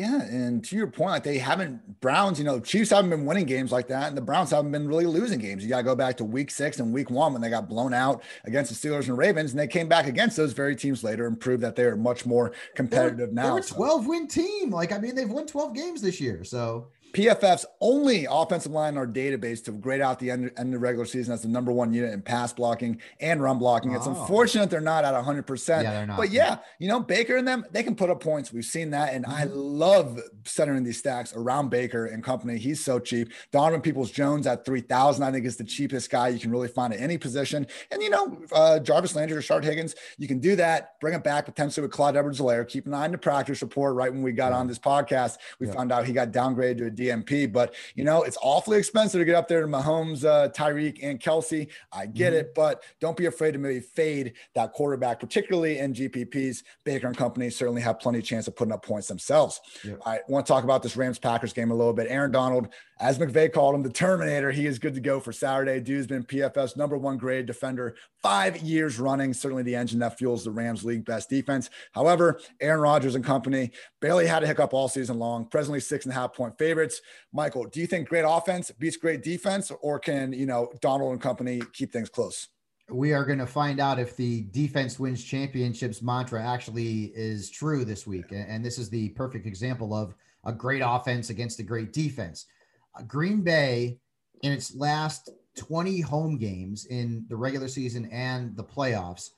Yeah, 0.00 0.22
and 0.22 0.64
to 0.64 0.76
your 0.76 0.86
point, 0.86 1.10
like 1.10 1.24
they 1.24 1.36
haven't 1.36 2.00
Browns, 2.00 2.38
you 2.38 2.44
know, 2.46 2.58
Chiefs 2.58 2.88
haven't 2.88 3.10
been 3.10 3.26
winning 3.26 3.44
games 3.44 3.70
like 3.70 3.86
that, 3.88 4.08
and 4.08 4.16
the 4.16 4.22
Browns 4.22 4.50
haven't 4.50 4.72
been 4.72 4.88
really 4.88 5.04
losing 5.04 5.38
games. 5.38 5.62
You 5.62 5.68
got 5.68 5.76
to 5.76 5.82
go 5.82 5.94
back 5.94 6.16
to 6.16 6.24
Week 6.24 6.50
Six 6.50 6.80
and 6.80 6.90
Week 6.90 7.10
One 7.10 7.34
when 7.34 7.42
they 7.42 7.50
got 7.50 7.68
blown 7.68 7.92
out 7.92 8.22
against 8.44 8.70
the 8.70 8.88
Steelers 8.88 9.08
and 9.08 9.18
Ravens, 9.18 9.50
and 9.50 9.60
they 9.60 9.66
came 9.66 9.88
back 9.88 10.06
against 10.06 10.38
those 10.38 10.54
very 10.54 10.74
teams 10.74 11.04
later 11.04 11.26
and 11.26 11.38
proved 11.38 11.62
that 11.62 11.76
they 11.76 11.82
are 11.82 11.96
much 11.96 12.24
more 12.24 12.52
competitive 12.74 13.18
they're, 13.18 13.44
now. 13.44 13.56
They're 13.56 13.62
a 13.62 13.66
twelve 13.66 14.06
win 14.06 14.26
team. 14.26 14.70
Like 14.70 14.90
I 14.90 14.96
mean, 14.96 15.14
they've 15.14 15.28
won 15.28 15.46
twelve 15.46 15.74
games 15.74 16.00
this 16.00 16.18
year, 16.18 16.44
so 16.44 16.88
PFF's 17.12 17.66
only 17.80 18.26
offensive 18.30 18.72
line 18.72 18.94
in 18.94 18.98
our 18.98 19.06
database 19.06 19.62
to 19.64 19.72
grade 19.72 20.00
out 20.00 20.18
the 20.18 20.30
end, 20.30 20.50
end 20.56 20.68
of 20.68 20.72
the 20.72 20.78
regular 20.78 21.04
season 21.04 21.34
as 21.34 21.42
the 21.42 21.48
number 21.48 21.72
one 21.72 21.92
unit 21.92 22.12
in 22.12 22.22
pass 22.22 22.52
blocking 22.52 23.00
and 23.20 23.42
run 23.42 23.58
blocking. 23.58 23.92
It's 23.92 24.06
oh. 24.06 24.10
unfortunate 24.10 24.70
they're 24.70 24.80
not 24.80 25.04
at 25.04 25.14
100%. 25.14 25.68
Yeah, 25.68 25.90
they're 25.90 26.06
not. 26.06 26.16
But 26.16 26.30
yeah, 26.30 26.58
you 26.78 26.88
know, 26.88 27.00
Baker 27.00 27.36
and 27.36 27.46
them, 27.46 27.64
they 27.70 27.82
can 27.82 27.94
put 27.94 28.10
up 28.10 28.20
points. 28.20 28.52
We've 28.52 28.64
seen 28.64 28.90
that. 28.90 29.14
And 29.14 29.26
I 29.26 29.44
mm-hmm. 29.44 29.54
love 29.54 30.20
centering 30.44 30.84
these 30.84 30.98
stacks 30.98 31.34
around 31.34 31.70
Baker 31.70 32.06
and 32.06 32.22
company. 32.22 32.58
He's 32.58 32.84
so 32.84 32.98
cheap. 32.98 33.32
Donovan 33.52 33.80
Peoples 33.80 34.10
Jones 34.10 34.46
at 34.46 34.64
3,000, 34.64 35.22
I 35.22 35.32
think 35.32 35.46
is 35.46 35.56
the 35.56 35.64
cheapest 35.64 36.10
guy 36.10 36.28
you 36.28 36.38
can 36.38 36.50
really 36.50 36.68
find 36.68 36.92
at 36.92 37.00
any 37.00 37.18
position. 37.18 37.66
And, 37.90 38.02
you 38.02 38.10
know, 38.10 38.38
uh, 38.52 38.78
Jarvis 38.78 39.14
Landry 39.16 39.36
or 39.36 39.42
Shard 39.42 39.64
Higgins, 39.64 39.94
you 40.18 40.28
can 40.28 40.38
do 40.38 40.56
that, 40.56 41.00
bring 41.00 41.14
it 41.14 41.24
back 41.24 41.44
potentially 41.44 41.82
with 41.82 41.92
Clyde 41.92 42.16
Edwards 42.16 42.40
Helaire. 42.40 42.68
Keep 42.68 42.86
an 42.86 42.94
eye 42.94 43.04
on 43.04 43.12
the 43.12 43.18
practice 43.18 43.62
report 43.62 43.94
right 43.94 44.12
when 44.12 44.22
we 44.22 44.32
got 44.32 44.52
yeah. 44.52 44.58
on 44.58 44.66
this 44.66 44.78
podcast. 44.78 45.38
We 45.58 45.66
yeah. 45.66 45.74
found 45.74 45.92
out 45.92 46.06
he 46.06 46.12
got 46.12 46.30
downgraded 46.30 46.78
to 46.78 46.86
a 46.86 46.90
DNP, 47.00 47.52
but 47.52 47.74
you 47.94 48.04
know, 48.04 48.22
it's 48.22 48.36
awfully 48.42 48.78
expensive 48.78 49.20
to 49.20 49.24
get 49.24 49.34
up 49.34 49.48
there 49.48 49.62
to 49.62 49.66
Mahomes, 49.66 50.24
uh, 50.24 50.48
Tyreek, 50.50 50.98
and 51.02 51.18
Kelsey. 51.18 51.68
I 51.92 52.06
get 52.06 52.32
mm-hmm. 52.32 52.40
it, 52.40 52.54
but 52.54 52.82
don't 53.00 53.16
be 53.16 53.26
afraid 53.26 53.52
to 53.52 53.58
maybe 53.58 53.80
fade 53.80 54.34
that 54.54 54.72
quarterback, 54.72 55.18
particularly 55.18 55.78
in 55.78 55.94
GPPs. 55.94 56.62
Baker 56.84 57.06
and 57.06 57.16
company 57.16 57.50
certainly 57.50 57.82
have 57.82 57.98
plenty 57.98 58.18
of 58.18 58.24
chance 58.24 58.46
of 58.46 58.56
putting 58.56 58.72
up 58.72 58.84
points 58.84 59.08
themselves. 59.08 59.60
I 60.04 60.20
want 60.28 60.46
to 60.46 60.52
talk 60.52 60.64
about 60.64 60.82
this 60.82 60.96
Rams 60.96 61.18
Packers 61.18 61.52
game 61.52 61.70
a 61.70 61.74
little 61.74 61.92
bit. 61.92 62.06
Aaron 62.10 62.30
Donald, 62.30 62.68
as 63.00 63.18
McVay 63.18 63.50
called 63.50 63.74
him, 63.74 63.82
the 63.82 63.90
Terminator, 63.90 64.50
he 64.50 64.66
is 64.66 64.78
good 64.78 64.92
to 64.94 65.00
go 65.00 65.20
for 65.20 65.32
Saturday. 65.32 65.80
Dude's 65.80 66.06
been 66.06 66.22
PFF's 66.22 66.76
number 66.76 66.98
one 66.98 67.16
grade 67.16 67.46
defender 67.46 67.96
five 68.22 68.58
years 68.58 68.98
running. 68.98 69.32
Certainly 69.32 69.62
the 69.62 69.74
engine 69.74 69.98
that 70.00 70.18
fuels 70.18 70.44
the 70.44 70.50
Rams 70.50 70.84
league 70.84 71.06
best 71.06 71.30
defense. 71.30 71.70
However, 71.92 72.38
Aaron 72.60 72.80
Rodgers 72.80 73.14
and 73.14 73.24
company 73.24 73.70
barely 74.00 74.26
had 74.26 74.42
a 74.42 74.46
hiccup 74.46 74.74
all 74.74 74.86
season 74.86 75.18
long, 75.18 75.46
presently 75.46 75.80
six 75.80 76.04
and 76.04 76.12
a 76.12 76.14
half 76.14 76.34
point 76.34 76.58
favorites. 76.58 77.00
Michael, 77.32 77.64
do 77.64 77.80
you 77.80 77.86
think 77.86 78.06
great 78.06 78.26
offense 78.28 78.70
beats 78.78 78.98
great 78.98 79.22
defense, 79.22 79.72
or 79.80 79.98
can, 79.98 80.34
you 80.34 80.44
know, 80.44 80.70
Donald 80.82 81.12
and 81.12 81.22
company 81.22 81.62
keep 81.72 81.92
things 81.92 82.10
close? 82.10 82.48
We 82.90 83.14
are 83.14 83.24
going 83.24 83.38
to 83.38 83.46
find 83.46 83.80
out 83.80 83.98
if 83.98 84.14
the 84.16 84.42
defense 84.50 84.98
wins 84.98 85.24
championships 85.24 86.02
mantra 86.02 86.42
actually 86.42 87.12
is 87.14 87.48
true 87.48 87.84
this 87.84 88.06
week. 88.06 88.26
And 88.32 88.62
this 88.62 88.78
is 88.78 88.90
the 88.90 89.10
perfect 89.10 89.46
example 89.46 89.94
of 89.94 90.14
a 90.44 90.52
great 90.52 90.82
offense 90.84 91.30
against 91.30 91.60
a 91.60 91.62
great 91.62 91.92
defense. 91.92 92.46
Uh, 92.94 93.02
Green 93.02 93.42
Bay, 93.42 93.98
in 94.42 94.52
its 94.52 94.74
last 94.74 95.30
20 95.56 96.00
home 96.00 96.38
games 96.38 96.86
in 96.86 97.24
the 97.28 97.36
regular 97.36 97.68
season 97.68 98.08
and 98.10 98.56
the 98.56 98.64
playoffs, 98.64 99.30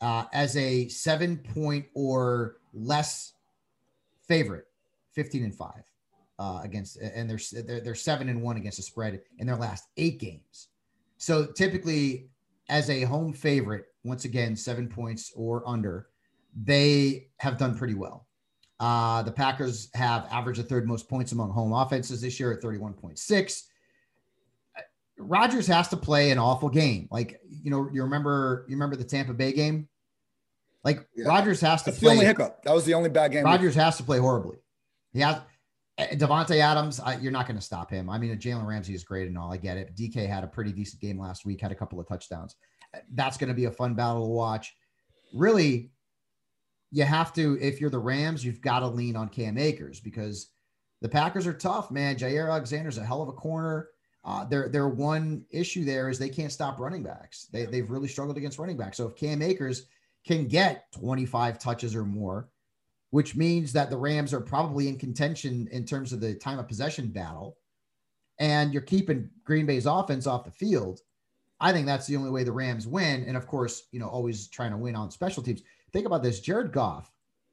uh, 0.00 0.24
as 0.32 0.56
a 0.56 0.88
seven 0.88 1.36
point 1.36 1.86
or 1.94 2.56
less 2.72 3.34
favorite, 4.26 4.66
15 5.14 5.44
and 5.44 5.54
five 5.54 5.82
uh, 6.38 6.60
against, 6.62 6.98
and 6.98 7.28
they're, 7.28 7.62
they're, 7.62 7.80
they're 7.80 7.94
seven 7.94 8.28
and 8.28 8.42
one 8.42 8.56
against 8.56 8.78
the 8.78 8.82
spread 8.82 9.20
in 9.38 9.46
their 9.46 9.56
last 9.56 9.88
eight 9.96 10.18
games. 10.18 10.68
So 11.16 11.46
typically, 11.46 12.28
as 12.68 12.90
a 12.90 13.02
home 13.02 13.32
favorite, 13.32 13.86
once 14.04 14.24
again, 14.24 14.54
seven 14.54 14.88
points 14.88 15.32
or 15.34 15.66
under, 15.66 16.08
they 16.64 17.28
have 17.38 17.58
done 17.58 17.76
pretty 17.76 17.94
well. 17.94 18.27
Uh, 18.80 19.22
the 19.22 19.32
Packers 19.32 19.88
have 19.94 20.26
averaged 20.30 20.60
the 20.60 20.64
third 20.64 20.86
most 20.86 21.08
points 21.08 21.32
among 21.32 21.50
home 21.50 21.72
offenses 21.72 22.20
this 22.20 22.38
year 22.38 22.52
at 22.52 22.62
31.6. 22.62 23.62
Rodgers 25.18 25.66
has 25.66 25.88
to 25.88 25.96
play 25.96 26.30
an 26.30 26.38
awful 26.38 26.68
game. 26.68 27.08
Like, 27.10 27.40
you 27.48 27.70
know, 27.70 27.88
you 27.92 28.02
remember 28.02 28.64
you 28.68 28.76
remember 28.76 28.94
the 28.94 29.04
Tampa 29.04 29.34
Bay 29.34 29.52
game? 29.52 29.88
Like 30.84 31.06
yeah. 31.16 31.26
Rodgers 31.26 31.60
has 31.60 31.82
to 31.82 31.90
That's 31.90 31.98
play. 31.98 32.10
the 32.10 32.12
only 32.14 32.26
hiccup. 32.26 32.62
That 32.62 32.74
was 32.74 32.84
the 32.84 32.94
only 32.94 33.10
bad 33.10 33.32
game. 33.32 33.44
Rodgers 33.44 33.74
has 33.74 33.96
to 33.96 34.04
play 34.04 34.18
horribly. 34.18 34.58
He 35.12 35.20
has 35.20 35.40
eh, 35.98 36.14
Davante 36.14 36.60
Adams, 36.60 37.00
I, 37.00 37.16
you're 37.16 37.32
not 37.32 37.46
going 37.46 37.58
to 37.58 37.64
stop 37.64 37.90
him. 37.90 38.08
I 38.08 38.18
mean, 38.18 38.36
Jalen 38.38 38.66
Ramsey 38.66 38.94
is 38.94 39.02
great 39.02 39.26
and 39.26 39.36
all. 39.36 39.52
I 39.52 39.56
get 39.56 39.76
it. 39.76 39.96
DK 39.96 40.28
had 40.28 40.44
a 40.44 40.46
pretty 40.46 40.72
decent 40.72 41.00
game 41.02 41.18
last 41.18 41.44
week, 41.44 41.60
had 41.60 41.72
a 41.72 41.74
couple 41.74 41.98
of 41.98 42.06
touchdowns. 42.06 42.54
That's 43.12 43.36
going 43.36 43.48
to 43.48 43.54
be 43.54 43.64
a 43.64 43.70
fun 43.70 43.94
battle 43.94 44.24
to 44.24 44.30
watch. 44.30 44.74
Really, 45.34 45.90
you 46.90 47.04
have 47.04 47.32
to, 47.34 47.58
if 47.60 47.80
you're 47.80 47.90
the 47.90 47.98
Rams, 47.98 48.44
you've 48.44 48.60
got 48.60 48.80
to 48.80 48.88
lean 48.88 49.16
on 49.16 49.28
Cam 49.28 49.58
Akers 49.58 50.00
because 50.00 50.50
the 51.00 51.08
Packers 51.08 51.46
are 51.46 51.52
tough, 51.52 51.90
man. 51.90 52.16
Jaire 52.16 52.48
Alexander's 52.48 52.98
a 52.98 53.04
hell 53.04 53.22
of 53.22 53.28
a 53.28 53.32
corner. 53.32 53.88
Uh, 54.24 54.44
their 54.44 54.68
their 54.68 54.88
one 54.88 55.44
issue 55.50 55.84
there 55.84 56.08
is 56.08 56.18
they 56.18 56.28
can't 56.28 56.52
stop 56.52 56.80
running 56.80 57.02
backs. 57.02 57.46
They, 57.52 57.66
they've 57.66 57.90
really 57.90 58.08
struggled 58.08 58.36
against 58.36 58.58
running 58.58 58.76
backs. 58.76 58.96
So 58.96 59.06
if 59.06 59.16
Cam 59.16 59.42
Akers 59.42 59.86
can 60.26 60.48
get 60.48 60.90
25 60.92 61.58
touches 61.58 61.94
or 61.94 62.04
more, 62.04 62.48
which 63.10 63.36
means 63.36 63.72
that 63.72 63.90
the 63.90 63.96
Rams 63.96 64.34
are 64.34 64.40
probably 64.40 64.88
in 64.88 64.98
contention 64.98 65.68
in 65.70 65.84
terms 65.84 66.12
of 66.12 66.20
the 66.20 66.34
time 66.34 66.58
of 66.58 66.68
possession 66.68 67.08
battle, 67.08 67.58
and 68.38 68.72
you're 68.72 68.82
keeping 68.82 69.30
Green 69.44 69.66
Bay's 69.66 69.86
offense 69.86 70.26
off 70.26 70.44
the 70.44 70.50
field, 70.50 71.00
I 71.60 71.72
think 71.72 71.86
that's 71.86 72.06
the 72.06 72.16
only 72.16 72.30
way 72.30 72.44
the 72.44 72.52
Rams 72.52 72.86
win. 72.86 73.24
And 73.24 73.36
of 73.36 73.46
course, 73.46 73.84
you 73.92 73.98
know, 73.98 74.08
always 74.08 74.48
trying 74.48 74.70
to 74.72 74.76
win 74.76 74.94
on 74.94 75.10
special 75.10 75.42
teams. 75.42 75.62
Think 75.92 76.06
about 76.06 76.22
this 76.22 76.40
Jared 76.40 76.72
Goff, 76.72 77.10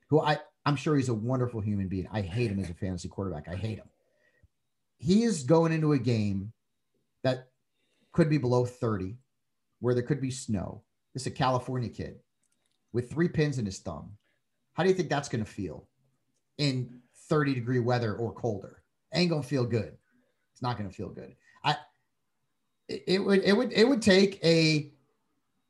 who 0.10 0.22
I, 0.22 0.38
I'm 0.66 0.76
sure 0.76 0.96
he's 0.96 1.10
a 1.10 1.14
wonderful 1.14 1.62
human 1.62 1.88
being. 1.88 2.08
I 2.12 2.22
hate 2.22 2.52
him 2.52 2.60
as 2.60 2.70
a 2.70 2.74
fantasy 2.74 3.08
quarterback. 3.08 3.48
I 3.48 3.56
hate 3.56 3.78
him. 3.78 3.90
He 4.98 5.24
is 5.24 5.44
going 5.44 5.72
into 5.72 5.94
a 5.94 6.00
game 6.00 6.52
that 7.24 7.50
could 8.12 8.30
be 8.30 8.38
below 8.38 8.66
30, 8.66 9.18
where 9.80 9.94
there 9.94 10.04
could 10.04 10.22
be 10.22 10.32
snow. 10.32 10.84
This 11.14 11.24
is 11.24 11.28
a 11.28 11.32
California 11.32 11.90
kid 11.90 12.20
with 12.94 13.10
three 13.10 13.28
pins 13.28 13.58
in 13.58 13.66
his 13.66 13.80
thumb. 13.80 14.12
How 14.74 14.84
do 14.84 14.90
you 14.90 14.96
think 14.96 15.10
that's 15.10 15.30
going 15.30 15.44
to 15.44 15.50
feel 15.50 15.88
in 16.58 17.02
30 17.30 17.54
degree 17.54 17.80
weather 17.80 18.16
or 18.16 18.34
colder? 18.34 18.84
Ain't 19.14 19.30
going 19.30 19.42
to 19.42 19.48
feel 19.48 19.66
good. 19.66 19.96
It's 20.54 20.62
not 20.62 20.78
going 20.78 20.90
to 20.90 20.96
feel 20.96 21.10
good. 21.10 21.36
I 21.64 21.76
it 22.88 23.24
would 23.24 23.44
it 23.44 23.54
would 23.54 23.74
it 23.74 23.88
would 23.88 24.02
take 24.02 24.44
a 24.44 24.92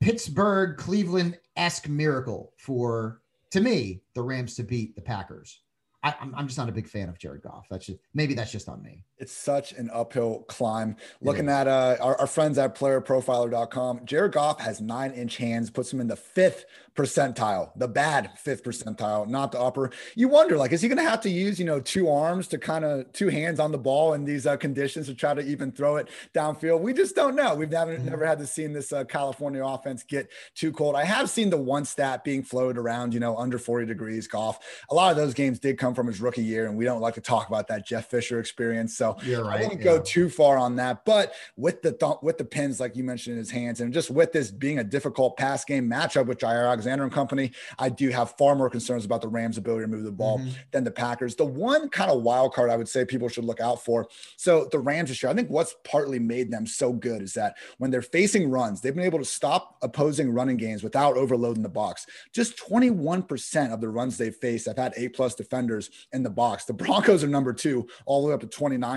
Pittsburgh 0.06 0.78
Cleveland 0.78 1.40
esque 1.56 1.90
miracle 1.90 2.54
for 2.58 3.24
to 3.50 3.60
me 3.60 4.04
the 4.14 4.22
Rams 4.22 4.54
to 4.54 4.62
beat 4.62 4.96
the 4.96 5.02
Packers. 5.02 5.62
I, 6.04 6.14
am 6.22 6.32
I'm 6.38 6.46
just 6.46 6.60
not 6.60 6.70
a 6.70 6.72
big 6.72 6.88
fan 6.88 7.10
of 7.10 7.18
Jared 7.18 7.42
Goff. 7.42 7.66
That's 7.72 7.88
just 7.88 7.98
maybe 8.14 8.36
that's 8.36 8.52
just 8.52 8.70
on 8.70 8.84
me. 8.84 9.04
It's 9.18 9.32
such 9.32 9.72
an 9.72 9.90
uphill 9.94 10.44
climb. 10.50 10.98
Looking 11.22 11.48
at 11.48 11.68
uh, 11.68 11.96
our, 12.02 12.20
our, 12.20 12.28
friends 12.28 12.58
at 12.58 12.76
playerprofiler.com, 12.76 14.02
Jared 14.06 14.34
Goff 14.34 14.60
has 14.60 14.82
nine 14.82 15.12
inch 15.12 15.38
hands, 15.38 15.70
puts 15.70 15.94
him 15.94 16.02
in 16.02 16.08
the 16.08 16.18
fifth 16.18 16.66
percentile, 16.96 17.72
the 17.78 17.88
bad 17.88 18.32
fifth 18.38 18.64
percentile, 18.64 19.28
not 19.28 19.52
the 19.52 19.60
upper. 19.60 19.92
You 20.16 20.28
wonder, 20.28 20.58
like, 20.58 20.72
is 20.72 20.82
he 20.82 20.88
going 20.88 20.98
to 20.98 21.10
have 21.10 21.22
to 21.22 21.30
use, 21.30 21.60
you 21.60 21.66
know, 21.66 21.80
two 21.80 22.10
arms 22.10 22.48
to 22.50 22.58
kind 22.58 22.84
of 22.84 23.12
two 23.14 23.30
hands 23.30 23.60
on 23.60 23.72
the 23.72 23.78
ball 23.78 24.14
in 24.14 24.26
these 24.26 24.46
uh, 24.46 24.58
conditions 24.58 25.06
to 25.08 25.14
try 25.14 25.34
to 25.34 25.42
even 25.42 25.72
throw 25.72 25.98
it 25.98 26.10
downfield? 26.34 26.82
We 26.82 26.94
just 26.94 27.16
don't 27.16 27.36
know. 27.36 27.56
We've 27.56 27.70
never, 27.70 27.96
mm-hmm. 27.96 28.06
never 28.06 28.26
had 28.26 28.40
to 28.40 28.48
see 28.48 28.68
this 28.68 28.92
uh, 28.92 29.04
California 29.06 29.64
offense 29.66 30.04
get 30.04 30.30
too 30.56 30.72
cold. 30.72 30.96
I 30.96 31.06
have 31.06 31.30
seen 31.30 31.50
the 31.50 31.58
one 31.58 31.86
stat 31.86 32.24
being 32.24 32.44
floated 32.44 32.80
around, 32.80 33.14
you 33.14 33.20
know, 33.20 33.38
under 33.38 33.60
40 33.60 33.86
degrees 33.86 34.28
Goff. 34.28 34.60
A 34.90 34.96
lot 34.96 35.12
of 35.12 35.18
those 35.18 35.34
games 35.34 35.60
did 35.60 35.78
come 35.78 35.94
from 35.94 36.08
his 36.08 36.20
rookie 36.20 36.44
year, 36.44 36.66
and 36.66 36.76
we 36.76 36.86
don't 36.86 37.02
like 37.02 37.14
to 37.16 37.22
talk 37.22 37.48
about 37.48 37.68
that 37.68 37.86
Jeff 37.86 38.10
Fisher 38.10 38.40
experience. 38.40 38.98
So 38.98 39.05
You're 39.24 39.46
right, 39.46 39.60
I 39.60 39.64
wouldn't 39.64 39.82
yeah. 39.82 39.98
go 39.98 40.02
too 40.02 40.30
far 40.30 40.58
on 40.58 40.76
that. 40.78 41.06
But 41.06 41.34
with 41.56 41.82
the 41.82 41.92
th- 41.92 42.20
with 42.22 42.38
the 42.38 42.46
pins, 42.46 42.80
like 42.80 42.96
you 42.96 43.04
mentioned 43.04 43.34
in 43.34 43.40
his 43.40 43.52
hands, 43.52 43.82
and 43.82 43.94
just 43.94 44.10
with 44.10 44.32
this 44.32 44.52
being 44.52 44.80
a 44.80 44.84
difficult 44.84 45.38
pass 45.38 45.64
game 45.66 45.90
matchup 45.90 46.26
with 46.26 46.40
Jaire 46.40 46.66
Alexander 46.66 47.04
and 47.04 47.14
company, 47.14 47.52
I 47.80 47.90
do 47.90 48.10
have 48.10 48.36
far 48.38 48.56
more 48.56 48.70
concerns 48.70 49.06
about 49.06 49.22
the 49.22 49.28
Rams' 49.28 49.58
ability 49.58 49.84
to 49.84 49.88
move 49.88 50.04
the 50.04 50.12
ball 50.12 50.40
mm-hmm. 50.40 50.50
than 50.72 50.84
the 50.84 50.92
Packers. 50.92 51.36
The 51.36 51.46
one 51.46 51.90
kind 51.90 52.12
of 52.12 52.22
wild 52.22 52.54
card 52.54 52.70
I 52.70 52.78
would 52.78 52.90
say 52.90 53.06
people 53.06 53.30
should 53.30 53.46
look 53.46 53.60
out 53.60 53.84
for. 53.84 54.08
So 54.38 54.68
the 54.72 54.80
Rams 54.80 55.10
this 55.10 55.22
year, 55.22 55.32
I 55.32 55.36
think 55.36 55.50
what's 55.50 55.76
partly 55.84 56.20
made 56.20 56.52
them 56.52 56.66
so 56.66 56.94
good 56.94 57.22
is 57.22 57.34
that 57.34 57.56
when 57.78 57.92
they're 57.92 58.02
facing 58.02 58.50
runs, 58.50 58.82
they've 58.82 58.96
been 58.96 59.06
able 59.06 59.20
to 59.20 59.26
stop 59.26 59.78
opposing 59.82 60.32
running 60.32 60.58
games 60.58 60.84
without 60.84 61.18
overloading 61.18 61.64
the 61.64 61.70
box. 61.70 62.06
Just 62.34 62.58
21% 62.58 63.74
of 63.74 63.82
the 63.82 63.90
runs 63.90 64.18
they've 64.18 64.36
faced 64.36 64.68
have 64.68 64.78
had 64.78 64.94
A 64.98 65.10
plus 65.10 65.36
defenders 65.36 65.90
in 66.14 66.24
the 66.24 66.30
box. 66.30 66.66
The 66.66 66.74
Broncos 66.74 67.24
are 67.24 67.28
number 67.28 67.54
two, 67.54 67.88
all 68.06 68.22
the 68.22 68.30
way 68.30 68.34
up 68.34 68.42
to 68.42 68.48
29%. 68.48 68.95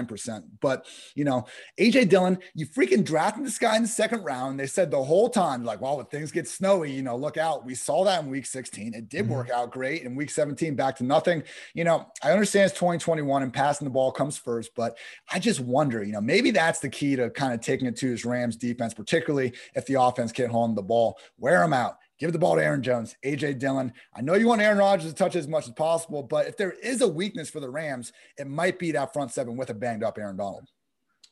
But 0.60 0.86
you 1.14 1.24
know, 1.24 1.46
AJ 1.78 2.08
Dillon, 2.08 2.38
you 2.54 2.66
freaking 2.66 3.04
drafted 3.04 3.44
this 3.44 3.58
guy 3.58 3.76
in 3.76 3.82
the 3.82 3.88
second 3.88 4.22
round. 4.22 4.60
They 4.60 4.66
said 4.66 4.90
the 4.90 5.02
whole 5.02 5.28
time, 5.28 5.64
like, 5.64 5.80
well, 5.80 5.96
when 5.96 6.06
things 6.06 6.30
get 6.30 6.46
snowy, 6.46 6.92
you 6.92 7.02
know, 7.02 7.16
look 7.16 7.36
out. 7.36 7.64
We 7.64 7.74
saw 7.74 8.04
that 8.04 8.22
in 8.22 8.30
week 8.30 8.46
16. 8.46 8.94
It 8.94 9.08
did 9.08 9.24
mm-hmm. 9.24 9.34
work 9.34 9.50
out 9.50 9.72
great. 9.72 10.02
In 10.02 10.14
week 10.14 10.30
17, 10.30 10.74
back 10.74 10.96
to 10.96 11.04
nothing. 11.04 11.42
You 11.74 11.84
know, 11.84 12.06
I 12.22 12.30
understand 12.30 12.70
it's 12.70 12.78
2021 12.78 13.42
and 13.42 13.52
passing 13.52 13.84
the 13.84 13.90
ball 13.90 14.12
comes 14.12 14.38
first, 14.38 14.74
but 14.74 14.96
I 15.32 15.38
just 15.38 15.60
wonder, 15.60 16.02
you 16.02 16.12
know, 16.12 16.20
maybe 16.20 16.50
that's 16.50 16.80
the 16.80 16.88
key 16.88 17.16
to 17.16 17.30
kind 17.30 17.52
of 17.52 17.60
taking 17.60 17.86
it 17.86 17.96
to 17.96 18.10
his 18.10 18.24
Rams 18.24 18.56
defense, 18.56 18.94
particularly 18.94 19.52
if 19.74 19.86
the 19.86 20.00
offense 20.00 20.32
can't 20.32 20.50
hold 20.50 20.68
the 20.76 20.82
ball. 20.82 21.18
Wear 21.38 21.60
them 21.60 21.72
out. 21.72 21.98
Give 22.18 22.32
the 22.32 22.38
ball 22.38 22.56
to 22.56 22.64
Aaron 22.64 22.82
Jones, 22.82 23.16
AJ 23.24 23.60
Dillon. 23.60 23.92
I 24.14 24.22
know 24.22 24.34
you 24.34 24.48
want 24.48 24.60
Aaron 24.60 24.78
Rodgers 24.78 25.12
to 25.12 25.16
touch 25.16 25.36
as 25.36 25.46
much 25.46 25.66
as 25.66 25.72
possible, 25.72 26.22
but 26.22 26.48
if 26.48 26.56
there 26.56 26.72
is 26.72 27.00
a 27.00 27.08
weakness 27.08 27.48
for 27.48 27.60
the 27.60 27.70
Rams, 27.70 28.12
it 28.36 28.48
might 28.48 28.78
be 28.78 28.90
that 28.92 29.12
front 29.12 29.30
seven 29.30 29.56
with 29.56 29.70
a 29.70 29.74
banged 29.74 30.02
up 30.02 30.18
Aaron 30.18 30.36
Donald. 30.36 30.68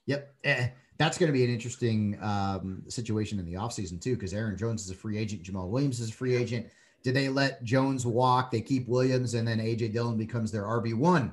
Yep. 0.07 0.35
Eh, 0.44 0.68
that's 0.99 1.18
going 1.18 1.27
to 1.27 1.33
be 1.33 1.44
an 1.44 1.51
interesting 1.51 2.16
um, 2.22 2.85
situation 2.88 3.40
in 3.40 3.44
the 3.44 3.55
offseason, 3.55 4.01
too, 4.01 4.14
because 4.14 4.33
Aaron 4.33 4.57
Jones 4.57 4.85
is 4.85 4.90
a 4.90 4.94
free 4.94 5.18
agent. 5.18 5.42
Jamaal 5.42 5.68
Williams 5.68 5.99
is 5.99 6.11
a 6.11 6.12
free 6.12 6.37
agent. 6.37 6.66
Did 7.03 7.14
they 7.14 7.29
let 7.29 7.62
Jones 7.64 8.07
walk? 8.07 8.51
They 8.51 8.61
keep 8.61 8.88
Williams, 8.88 9.35
and 9.35 9.46
then 9.46 9.59
AJ 9.59 9.92
Dillon 9.92 10.16
becomes 10.16 10.53
their 10.53 10.64
RB1. 10.64 11.33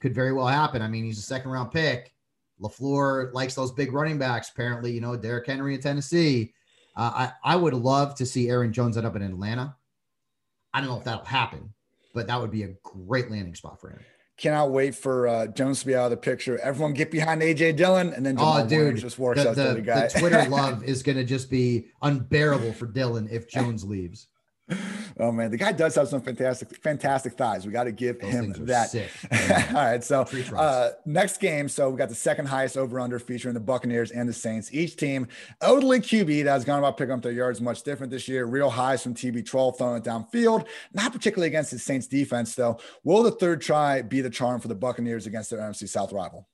Could 0.00 0.14
very 0.14 0.32
well 0.32 0.48
happen. 0.48 0.82
I 0.82 0.88
mean, 0.88 1.04
he's 1.04 1.18
a 1.18 1.22
second 1.22 1.52
round 1.52 1.70
pick. 1.70 2.12
LaFleur 2.60 3.32
likes 3.32 3.54
those 3.54 3.72
big 3.72 3.92
running 3.92 4.18
backs. 4.18 4.50
Apparently, 4.50 4.92
you 4.92 5.00
know, 5.00 5.16
Derrick 5.16 5.46
Henry 5.46 5.74
in 5.74 5.80
Tennessee. 5.80 6.52
Uh, 6.94 7.28
I, 7.44 7.52
I 7.54 7.56
would 7.56 7.74
love 7.74 8.14
to 8.16 8.26
see 8.26 8.48
Aaron 8.48 8.72
Jones 8.72 8.96
end 8.96 9.06
up 9.06 9.16
in 9.16 9.22
Atlanta. 9.22 9.76
I 10.74 10.80
don't 10.80 10.88
know 10.88 10.98
if 10.98 11.04
that'll 11.04 11.24
happen, 11.24 11.72
but 12.14 12.26
that 12.26 12.40
would 12.40 12.50
be 12.50 12.64
a 12.64 12.74
great 12.82 13.30
landing 13.30 13.54
spot 13.54 13.80
for 13.80 13.90
him. 13.90 14.00
Cannot 14.38 14.70
wait 14.70 14.94
for 14.94 15.28
uh, 15.28 15.46
Jones 15.46 15.80
to 15.80 15.86
be 15.86 15.94
out 15.94 16.06
of 16.06 16.10
the 16.10 16.16
picture. 16.16 16.58
Everyone 16.58 16.94
get 16.94 17.10
behind 17.10 17.42
AJ 17.42 17.76
Dillon, 17.76 18.12
and 18.12 18.24
then 18.24 18.36
Jamaal 18.36 18.64
oh, 18.64 18.68
dude, 18.68 18.96
just 18.96 19.18
works 19.18 19.42
the, 19.42 19.50
out 19.50 19.56
the, 19.56 19.74
the, 19.74 19.80
guy. 19.82 20.08
the 20.08 20.18
Twitter 20.18 20.44
love 20.48 20.82
is 20.84 21.02
going 21.02 21.18
to 21.18 21.24
just 21.24 21.50
be 21.50 21.86
unbearable 22.00 22.72
for 22.72 22.86
Dillon 22.86 23.28
if 23.30 23.48
Jones 23.48 23.84
leaves. 23.88 24.28
Oh 25.18 25.32
man, 25.32 25.50
the 25.50 25.56
guy 25.56 25.72
does 25.72 25.94
have 25.94 26.08
some 26.08 26.20
fantastic, 26.20 26.76
fantastic 26.82 27.34
thighs. 27.34 27.66
We 27.66 27.72
got 27.72 27.84
to 27.84 27.92
give 27.92 28.20
Those 28.20 28.32
him 28.32 28.52
that. 28.66 28.94
All 29.70 29.74
right, 29.74 30.02
so 30.02 30.26
uh, 30.56 30.90
next 31.04 31.38
game. 31.40 31.68
So 31.68 31.90
we 31.90 31.96
got 31.96 32.08
the 32.08 32.14
second 32.14 32.46
highest 32.46 32.76
over 32.76 32.98
under 32.98 33.18
featuring 33.18 33.54
the 33.54 33.60
Buccaneers 33.60 34.10
and 34.10 34.28
the 34.28 34.32
Saints. 34.32 34.72
Each 34.72 34.96
team, 34.96 35.28
elderly 35.60 36.00
QB 36.00 36.44
that 36.44 36.50
has 36.50 36.64
gone 36.64 36.78
about 36.78 36.96
picking 36.96 37.12
up 37.12 37.22
their 37.22 37.32
yards 37.32 37.60
much 37.60 37.82
different 37.82 38.10
this 38.10 38.28
year. 38.28 38.46
Real 38.46 38.70
highs 38.70 39.02
from 39.02 39.14
TB12 39.14 39.78
throwing 39.78 39.96
it 39.98 40.04
downfield. 40.04 40.66
Not 40.92 41.12
particularly 41.12 41.48
against 41.48 41.70
the 41.70 41.78
Saints 41.78 42.06
defense 42.06 42.54
though. 42.54 42.78
Will 43.04 43.22
the 43.22 43.30
third 43.32 43.60
try 43.60 44.02
be 44.02 44.20
the 44.20 44.30
charm 44.30 44.60
for 44.60 44.68
the 44.68 44.74
Buccaneers 44.74 45.26
against 45.26 45.50
their 45.50 45.60
NFC 45.60 45.88
South 45.88 46.12
rival? 46.12 46.48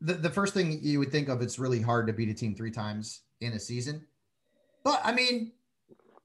The, 0.00 0.14
the 0.14 0.30
first 0.30 0.54
thing 0.54 0.80
you 0.82 0.98
would 0.98 1.12
think 1.12 1.28
of, 1.28 1.42
it's 1.42 1.58
really 1.58 1.80
hard 1.80 2.06
to 2.06 2.12
beat 2.12 2.28
a 2.28 2.34
team 2.34 2.54
three 2.54 2.70
times 2.70 3.22
in 3.40 3.52
a 3.52 3.58
season. 3.58 4.06
But 4.82 5.00
I 5.04 5.12
mean, 5.12 5.52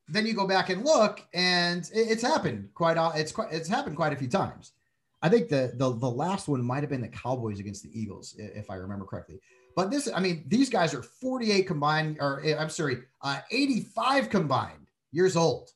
then 0.08 0.26
you 0.26 0.34
go 0.34 0.48
back 0.48 0.70
and 0.70 0.84
look, 0.84 1.26
and 1.34 1.90
it's 1.94 2.22
happened 2.22 2.70
quite. 2.74 2.98
It's 3.18 3.32
quite. 3.32 3.52
It's 3.52 3.68
happened 3.68 3.96
quite 3.96 4.14
a 4.14 4.16
few 4.16 4.28
times. 4.28 4.74
I 5.22 5.30
think 5.30 5.50
the 5.50 5.74
the 5.76 5.92
the 5.94 6.10
last 6.10 6.48
one 6.48 6.64
might 6.64 6.82
have 6.82 6.90
been 6.90 7.02
the 7.02 7.08
Cowboys 7.08 7.60
against 7.60 7.84
the 7.84 8.00
Eagles, 8.00 8.36
if 8.38 8.70
I 8.70 8.76
remember 8.76 9.06
correctly. 9.06 9.40
But 9.76 9.92
this, 9.92 10.08
I 10.14 10.20
mean, 10.20 10.46
these 10.48 10.70
guys 10.70 10.94
are 10.94 11.04
48 11.04 11.64
combined, 11.68 12.18
or 12.22 12.42
eh, 12.46 12.56
I'm 12.58 12.70
sorry, 12.70 13.00
uh, 13.22 13.40
85 13.52 14.30
combined 14.30 14.88
years 15.12 15.36
old. 15.36 15.72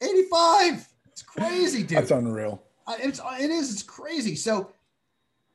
85. 0.00 0.86
It's 1.06 1.22
crazy, 1.22 1.82
dude. 1.82 1.98
That's 1.98 2.10
unreal. 2.10 2.62
Uh, 2.86 2.96
it's 2.98 3.20
it 3.40 3.50
is. 3.50 3.72
It's 3.72 3.82
crazy. 3.82 4.36
So 4.36 4.72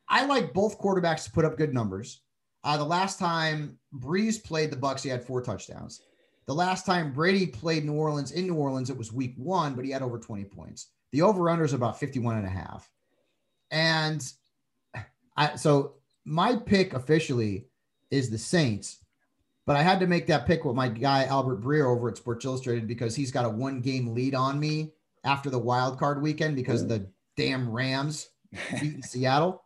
I 0.07 0.25
like 0.25 0.53
both 0.53 0.79
quarterbacks 0.79 1.25
to 1.25 1.31
put 1.31 1.45
up 1.45 1.57
good 1.57 1.73
numbers. 1.73 2.21
Uh, 2.63 2.77
the 2.77 2.83
last 2.83 3.19
time 3.19 3.77
Brees 3.95 4.43
played 4.43 4.71
the 4.71 4.77
Bucks, 4.77 5.03
he 5.03 5.09
had 5.09 5.23
four 5.23 5.41
touchdowns. 5.41 6.01
The 6.49 6.55
last 6.55 6.83
time 6.83 7.13
Brady 7.13 7.45
played 7.45 7.85
New 7.85 7.93
Orleans 7.93 8.31
in 8.31 8.47
New 8.47 8.55
Orleans, 8.55 8.89
it 8.89 8.97
was 8.97 9.13
week 9.13 9.35
one, 9.37 9.75
but 9.75 9.85
he 9.85 9.91
had 9.91 10.01
over 10.01 10.17
20 10.17 10.45
points. 10.45 10.87
The 11.11 11.21
over 11.21 11.47
under 11.47 11.63
is 11.63 11.73
about 11.73 11.99
51 11.99 12.37
and 12.37 12.47
a 12.47 12.49
half. 12.49 12.89
And 13.69 14.27
I, 15.37 15.57
so 15.57 15.97
my 16.25 16.55
pick 16.55 16.95
officially 16.95 17.67
is 18.09 18.31
the 18.31 18.39
Saints, 18.39 18.97
but 19.67 19.75
I 19.75 19.83
had 19.83 19.99
to 19.99 20.07
make 20.07 20.25
that 20.25 20.47
pick 20.47 20.65
with 20.65 20.75
my 20.75 20.87
guy 20.87 21.25
Albert 21.25 21.61
Breer 21.61 21.85
over 21.85 22.09
at 22.09 22.17
Sports 22.17 22.45
Illustrated 22.45 22.87
because 22.87 23.15
he's 23.15 23.31
got 23.31 23.45
a 23.45 23.49
one 23.49 23.79
game 23.79 24.15
lead 24.15 24.33
on 24.33 24.59
me 24.59 24.93
after 25.23 25.51
the 25.51 25.59
wild 25.59 25.99
card 25.99 26.19
weekend 26.19 26.55
because 26.55 26.87
the 26.87 27.11
damn 27.37 27.69
Rams 27.69 28.27
beat 28.81 29.05
Seattle. 29.05 29.63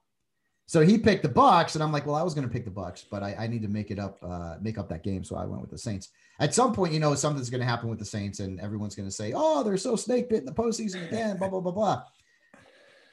So 0.65 0.81
he 0.81 0.97
picked 0.97 1.23
the 1.23 1.29
Bucks, 1.29 1.75
and 1.75 1.83
I'm 1.83 1.91
like, 1.91 2.05
well, 2.05 2.15
I 2.15 2.23
was 2.23 2.33
going 2.33 2.47
to 2.47 2.51
pick 2.51 2.65
the 2.65 2.71
Bucks, 2.71 3.05
but 3.09 3.21
I, 3.21 3.35
I, 3.37 3.47
need 3.47 3.61
to 3.63 3.67
make 3.67 3.91
it 3.91 3.99
up, 3.99 4.17
uh, 4.23 4.55
make 4.61 4.77
up 4.77 4.87
that 4.89 5.03
game. 5.03 5.23
So 5.23 5.35
I 5.35 5.45
went 5.45 5.61
with 5.61 5.69
the 5.69 5.77
Saints. 5.77 6.09
At 6.39 6.53
some 6.53 6.73
point, 6.73 6.93
you 6.93 6.99
know, 6.99 7.13
something's 7.15 7.49
going 7.49 7.61
to 7.61 7.67
happen 7.67 7.89
with 7.89 7.99
the 7.99 8.05
Saints, 8.05 8.39
and 8.39 8.59
everyone's 8.61 8.95
going 8.95 9.07
to 9.07 9.13
say, 9.13 9.33
oh, 9.35 9.63
they're 9.63 9.77
so 9.77 9.95
snake 9.95 10.29
bit 10.29 10.39
in 10.39 10.45
the 10.45 10.53
postseason 10.53 11.05
again, 11.07 11.37
blah 11.37 11.49
blah 11.49 11.59
blah 11.59 11.71
blah. 11.71 12.03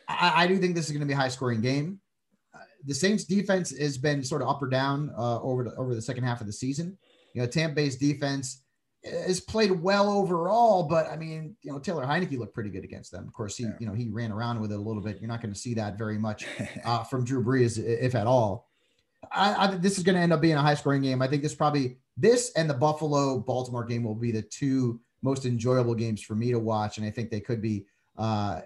I, 0.09 0.45
I 0.45 0.47
do 0.47 0.59
think 0.59 0.75
this 0.75 0.87
is 0.87 0.93
going 0.93 1.01
to 1.01 1.07
be 1.07 1.13
a 1.13 1.17
high 1.17 1.29
scoring 1.29 1.61
game. 1.61 2.01
Uh, 2.55 2.59
the 2.85 2.95
Saints 2.95 3.25
defense 3.25 3.77
has 3.77 3.99
been 3.99 4.23
sort 4.23 4.43
of 4.43 4.49
up 4.49 4.63
or 4.63 4.69
down 4.69 5.13
uh, 5.19 5.41
over 5.41 5.65
the, 5.65 5.75
over 5.75 5.95
the 5.95 6.03
second 6.03 6.25
half 6.25 6.41
of 6.41 6.47
the 6.47 6.53
season. 6.53 6.97
You 7.35 7.43
know, 7.43 7.49
Tampa 7.49 7.75
Bay's 7.75 7.97
defense 7.97 8.63
has 9.05 9.41
played 9.41 9.71
well 9.71 10.11
overall, 10.11 10.83
but 10.83 11.07
I 11.07 11.17
mean, 11.17 11.57
you 11.63 11.73
know, 11.73 11.79
Taylor 11.79 12.05
Heinicke 12.05 12.39
looked 12.39 12.55
pretty 12.55 12.71
good 12.71 12.85
against 12.85 13.11
them. 13.11 13.27
Of 13.27 13.33
course, 13.33 13.57
he, 13.57 13.65
yeah. 13.65 13.71
you 13.81 13.87
know, 13.87 13.95
he 13.95 14.09
ran 14.09 14.31
around 14.31 14.61
with 14.61 14.73
it 14.73 14.79
a 14.79 14.83
little 14.83 15.03
bit. 15.03 15.21
You're 15.21 15.29
not 15.29 15.41
going 15.41 15.55
to 15.55 15.59
see 15.59 15.75
that 15.75 15.97
very 15.97 16.19
much 16.19 16.47
uh, 16.85 17.05
from 17.05 17.25
Drew 17.25 17.43
Brees, 17.43 17.83
if 17.83 18.15
at 18.15 18.27
all. 18.27 18.69
I, 19.33 19.55
I 19.55 19.77
this 19.77 19.97
is 19.97 20.05
going 20.05 20.17
to 20.17 20.21
end 20.21 20.33
up 20.33 20.41
being 20.41 20.57
a 20.57 20.63
high 20.63 20.75
scoring 20.75 21.03
game. 21.03 21.23
I 21.23 21.29
think 21.29 21.43
this 21.43 21.55
probably 21.55 21.99
this 22.17 22.53
and 22.57 22.69
the 22.69 22.75
Buffalo 22.75 23.39
Baltimore 23.39 23.85
game 23.85 24.03
will 24.03 24.15
be 24.15 24.33
the 24.33 24.43
two 24.43 25.01
most 25.23 25.47
enjoyable 25.47 25.95
games 25.95 26.23
for 26.23 26.35
me 26.35 26.51
to 26.51 26.59
watch, 26.59 26.99
and 26.99 27.07
I 27.07 27.11
think 27.11 27.31
they 27.31 27.41
could 27.41 27.63
be. 27.63 27.87
Uh, 28.19 28.61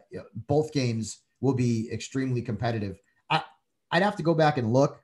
both 0.49 0.73
games 0.73 1.21
will 1.41 1.55
be 1.55 1.89
extremely 1.93 2.43
competitive. 2.43 2.99
I, 3.31 3.43
I'd 3.93 4.03
have 4.03 4.17
to 4.17 4.23
go 4.25 4.35
back 4.35 4.59
and 4.59 4.73
look, 4.73 5.01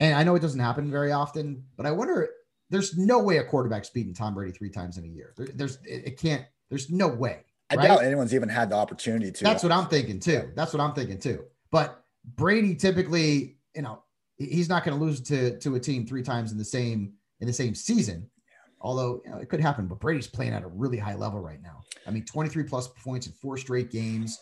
and 0.00 0.14
I 0.14 0.22
know 0.22 0.34
it 0.34 0.42
doesn't 0.42 0.60
happen 0.60 0.90
very 0.90 1.12
often, 1.12 1.64
but 1.78 1.86
I 1.86 1.92
wonder 1.92 2.28
there's 2.70 2.96
no 2.96 3.18
way 3.18 3.38
a 3.38 3.44
quarterback's 3.44 3.90
beating 3.90 4.14
Tom 4.14 4.34
Brady 4.34 4.52
three 4.52 4.70
times 4.70 4.98
in 4.98 5.04
a 5.04 5.08
year. 5.08 5.34
There, 5.36 5.48
there's 5.54 5.78
it, 5.84 6.18
can't. 6.18 6.44
There's 6.68 6.90
no 6.90 7.08
way. 7.08 7.44
I 7.70 7.76
right? 7.76 7.88
doubt 7.88 8.04
anyone's 8.04 8.34
even 8.34 8.48
had 8.48 8.70
the 8.70 8.76
opportunity 8.76 9.30
to. 9.30 9.44
That's 9.44 9.62
what 9.62 9.72
I'm 9.72 9.86
thinking 9.86 10.20
too. 10.20 10.50
That's 10.54 10.72
what 10.72 10.80
I'm 10.80 10.94
thinking 10.94 11.18
too. 11.18 11.44
But 11.70 12.04
Brady 12.36 12.74
typically, 12.74 13.56
you 13.74 13.82
know, 13.82 14.02
he's 14.36 14.68
not 14.68 14.84
going 14.84 14.98
to 14.98 15.04
lose 15.04 15.20
to 15.22 15.58
to 15.58 15.74
a 15.76 15.80
team 15.80 16.06
three 16.06 16.22
times 16.22 16.52
in 16.52 16.58
the 16.58 16.64
same 16.64 17.14
in 17.40 17.46
the 17.46 17.52
same 17.52 17.74
season. 17.74 18.28
Although 18.80 19.22
you 19.24 19.30
know, 19.30 19.38
it 19.38 19.48
could 19.48 19.60
happen, 19.60 19.86
but 19.86 20.00
Brady's 20.00 20.26
playing 20.26 20.52
at 20.52 20.62
a 20.62 20.68
really 20.68 20.98
high 20.98 21.14
level 21.14 21.40
right 21.40 21.62
now. 21.62 21.82
I 22.06 22.10
mean, 22.10 22.24
23 22.24 22.64
plus 22.64 22.88
points 22.88 23.26
in 23.26 23.32
four 23.32 23.56
straight 23.56 23.90
games. 23.90 24.40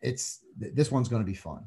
It's 0.00 0.40
this 0.58 0.90
one's 0.90 1.08
going 1.08 1.22
to 1.22 1.26
be 1.26 1.34
fun. 1.34 1.66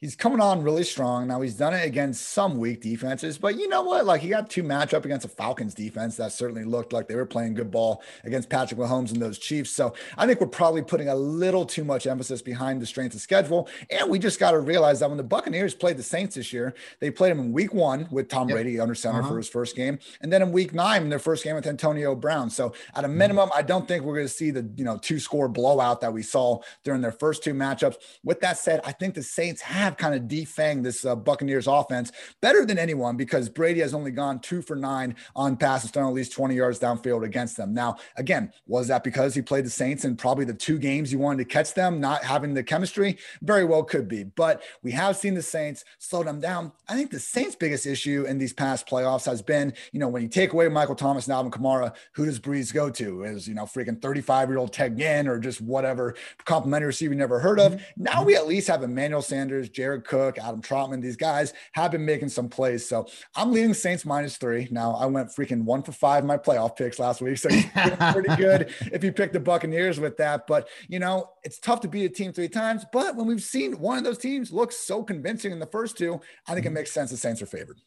He's 0.00 0.14
coming 0.14 0.40
on 0.40 0.62
really 0.62 0.84
strong. 0.84 1.26
Now 1.26 1.40
he's 1.40 1.54
done 1.54 1.72
it 1.72 1.84
against 1.86 2.28
some 2.30 2.58
weak 2.58 2.82
defenses, 2.82 3.38
but 3.38 3.56
you 3.56 3.66
know 3.68 3.82
what? 3.82 4.04
Like 4.04 4.20
he 4.20 4.28
got 4.28 4.50
two 4.50 4.62
matchup 4.62 5.04
against 5.06 5.24
a 5.24 5.28
Falcons 5.28 5.74
defense 5.74 6.16
that 6.16 6.32
certainly 6.32 6.64
looked 6.64 6.92
like 6.92 7.08
they 7.08 7.14
were 7.14 7.24
playing 7.26 7.54
good 7.54 7.70
ball 7.70 8.02
against 8.24 8.50
Patrick 8.50 8.78
Mahomes 8.78 9.10
and 9.10 9.22
those 9.22 9.38
Chiefs. 9.38 9.70
So 9.70 9.94
I 10.18 10.26
think 10.26 10.40
we're 10.40 10.48
probably 10.48 10.82
putting 10.82 11.08
a 11.08 11.14
little 11.14 11.64
too 11.64 11.82
much 11.82 12.06
emphasis 12.06 12.42
behind 12.42 12.82
the 12.82 12.86
strength 12.86 13.14
of 13.14 13.22
schedule. 13.22 13.68
And 13.90 14.10
we 14.10 14.18
just 14.18 14.38
got 14.38 14.50
to 14.50 14.60
realize 14.60 15.00
that 15.00 15.08
when 15.08 15.16
the 15.16 15.24
Buccaneers 15.24 15.74
played 15.74 15.96
the 15.96 16.02
Saints 16.02 16.34
this 16.34 16.52
year, 16.52 16.74
they 17.00 17.10
played 17.10 17.30
them 17.30 17.40
in 17.40 17.52
week 17.52 17.72
one 17.72 18.06
with 18.10 18.28
Tom 18.28 18.48
yep. 18.48 18.56
Brady 18.56 18.78
under 18.78 18.94
center 18.94 19.20
uh-huh. 19.20 19.30
for 19.30 19.36
his 19.38 19.48
first 19.48 19.76
game. 19.76 19.98
And 20.20 20.30
then 20.30 20.42
in 20.42 20.52
week 20.52 20.74
nine, 20.74 21.02
in 21.04 21.08
their 21.08 21.18
first 21.18 21.42
game 21.42 21.54
with 21.54 21.66
Antonio 21.66 22.14
Brown. 22.14 22.50
So 22.50 22.74
at 22.94 23.04
a 23.04 23.08
minimum, 23.08 23.50
I 23.54 23.62
don't 23.62 23.88
think 23.88 24.04
we're 24.04 24.14
going 24.14 24.26
to 24.26 24.32
see 24.32 24.50
the, 24.50 24.68
you 24.76 24.84
know, 24.84 24.98
two 24.98 25.18
score 25.18 25.48
blowout 25.48 26.02
that 26.02 26.12
we 26.12 26.22
saw 26.22 26.60
during 26.84 27.00
their 27.00 27.12
first 27.12 27.42
two 27.42 27.54
matchups. 27.54 27.96
With 28.22 28.40
that 28.40 28.58
said, 28.58 28.80
I 28.84 28.92
think 28.92 29.14
the 29.14 29.22
Saints 29.22 29.62
have 29.62 29.85
kind 29.94 30.14
of 30.14 30.22
defanged 30.22 30.82
this 30.82 31.04
uh, 31.04 31.14
Buccaneers 31.14 31.66
offense 31.66 32.12
better 32.40 32.64
than 32.64 32.78
anyone 32.78 33.16
because 33.16 33.48
Brady 33.48 33.80
has 33.80 33.94
only 33.94 34.10
gone 34.10 34.40
two 34.40 34.62
for 34.62 34.76
nine 34.76 35.16
on 35.34 35.56
passes 35.56 35.90
thrown 35.90 36.08
at 36.08 36.14
least 36.14 36.32
20 36.32 36.54
yards 36.54 36.78
downfield 36.78 37.24
against 37.24 37.56
them. 37.56 37.74
Now, 37.74 37.96
again, 38.16 38.52
was 38.66 38.88
that 38.88 39.04
because 39.04 39.34
he 39.34 39.42
played 39.42 39.64
the 39.64 39.70
Saints 39.70 40.04
in 40.04 40.16
probably 40.16 40.44
the 40.44 40.54
two 40.54 40.78
games 40.78 41.10
he 41.10 41.16
wanted 41.16 41.38
to 41.38 41.52
catch 41.52 41.74
them, 41.74 42.00
not 42.00 42.24
having 42.24 42.54
the 42.54 42.62
chemistry? 42.62 43.18
Very 43.42 43.64
well 43.64 43.82
could 43.82 44.08
be. 44.08 44.24
But 44.24 44.62
we 44.82 44.92
have 44.92 45.16
seen 45.16 45.34
the 45.34 45.42
Saints 45.42 45.84
slow 45.98 46.22
them 46.22 46.40
down. 46.40 46.72
I 46.88 46.94
think 46.94 47.10
the 47.10 47.20
Saints' 47.20 47.56
biggest 47.56 47.86
issue 47.86 48.24
in 48.26 48.38
these 48.38 48.52
past 48.52 48.88
playoffs 48.88 49.26
has 49.26 49.42
been, 49.42 49.72
you 49.92 50.00
know, 50.00 50.08
when 50.08 50.22
you 50.22 50.28
take 50.28 50.52
away 50.52 50.68
Michael 50.68 50.94
Thomas 50.94 51.26
and 51.26 51.34
Alvin 51.34 51.52
Kamara, 51.52 51.94
who 52.12 52.24
does 52.24 52.40
Brees 52.40 52.72
go 52.72 52.90
to? 52.90 53.24
Is, 53.24 53.46
you 53.46 53.54
know, 53.54 53.64
freaking 53.64 54.00
35 54.00 54.48
year 54.48 54.58
old 54.58 54.72
Ted 54.72 54.96
Ginn 54.96 55.28
or 55.28 55.38
just 55.38 55.60
whatever 55.60 56.14
complimentary 56.44 56.86
receiver 56.86 57.12
you 57.12 57.18
never 57.18 57.38
heard 57.38 57.60
of. 57.60 57.72
Mm-hmm. 57.72 58.02
Now 58.02 58.22
we 58.22 58.36
at 58.36 58.46
least 58.46 58.68
have 58.68 58.82
Emmanuel 58.82 59.22
Sanders, 59.22 59.68
Jared 59.76 60.04
Cook, 60.04 60.38
Adam 60.38 60.62
Trautman. 60.62 61.02
These 61.02 61.16
guys 61.16 61.52
have 61.72 61.90
been 61.92 62.04
making 62.04 62.30
some 62.30 62.48
plays. 62.48 62.88
So 62.88 63.06
I'm 63.34 63.52
leading 63.52 63.74
Saints 63.74 64.06
minus 64.06 64.38
three. 64.38 64.68
Now 64.70 64.94
I 64.94 65.04
went 65.04 65.28
freaking 65.28 65.64
one 65.64 65.82
for 65.82 65.92
five 65.92 66.24
in 66.24 66.26
my 66.26 66.38
playoff 66.38 66.76
picks 66.76 66.98
last 66.98 67.20
week. 67.20 67.36
So 67.36 67.50
pretty 68.12 68.34
good 68.36 68.74
if 68.90 69.04
you 69.04 69.12
pick 69.12 69.34
the 69.34 69.40
Buccaneers 69.40 70.00
with 70.00 70.16
that. 70.16 70.46
But, 70.46 70.68
you 70.88 70.98
know, 70.98 71.28
it's 71.44 71.58
tough 71.58 71.80
to 71.82 71.88
beat 71.88 72.06
a 72.06 72.08
team 72.08 72.32
three 72.32 72.48
times. 72.48 72.86
But 72.90 73.16
when 73.16 73.26
we've 73.26 73.42
seen 73.42 73.78
one 73.78 73.98
of 73.98 74.04
those 74.04 74.16
teams 74.16 74.50
look 74.50 74.72
so 74.72 75.02
convincing 75.02 75.52
in 75.52 75.58
the 75.58 75.66
first 75.66 75.98
two, 75.98 76.20
I 76.48 76.54
think 76.54 76.64
it 76.64 76.70
mm-hmm. 76.70 76.76
makes 76.76 76.92
sense 76.92 77.10
the 77.10 77.18
Saints 77.18 77.42
are 77.42 77.46
favored. 77.46 77.78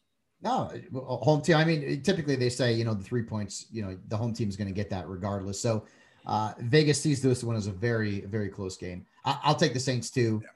No, 0.41 0.71
home 0.93 1.41
team. 1.41 1.57
I 1.57 1.65
mean, 1.65 2.01
typically 2.03 2.35
they 2.35 2.49
say, 2.49 2.71
you 2.71 2.85
know, 2.85 2.93
the 2.93 3.03
three 3.03 3.23
points, 3.23 3.65
you 3.71 3.81
know, 3.81 3.97
the 4.07 4.15
home 4.15 4.33
team 4.33 4.47
is 4.47 4.55
going 4.55 4.69
to 4.69 4.73
get 4.73 4.91
that 4.91 5.07
regardless. 5.09 5.59
So 5.59 5.85
uh, 6.25 6.53
Vegas 6.59 7.01
sees 7.01 7.21
this 7.21 7.43
one 7.43 7.55
as 7.55 7.67
a 7.67 7.71
very, 7.71 8.21
very 8.21 8.49
close 8.49 8.77
game. 8.77 9.05
I, 9.25 9.37
will 9.47 9.55
take 9.55 9.73
the 9.73 9.79
Saints 9.79 10.09
too. 10.09 10.41
Yeah. 10.43 10.49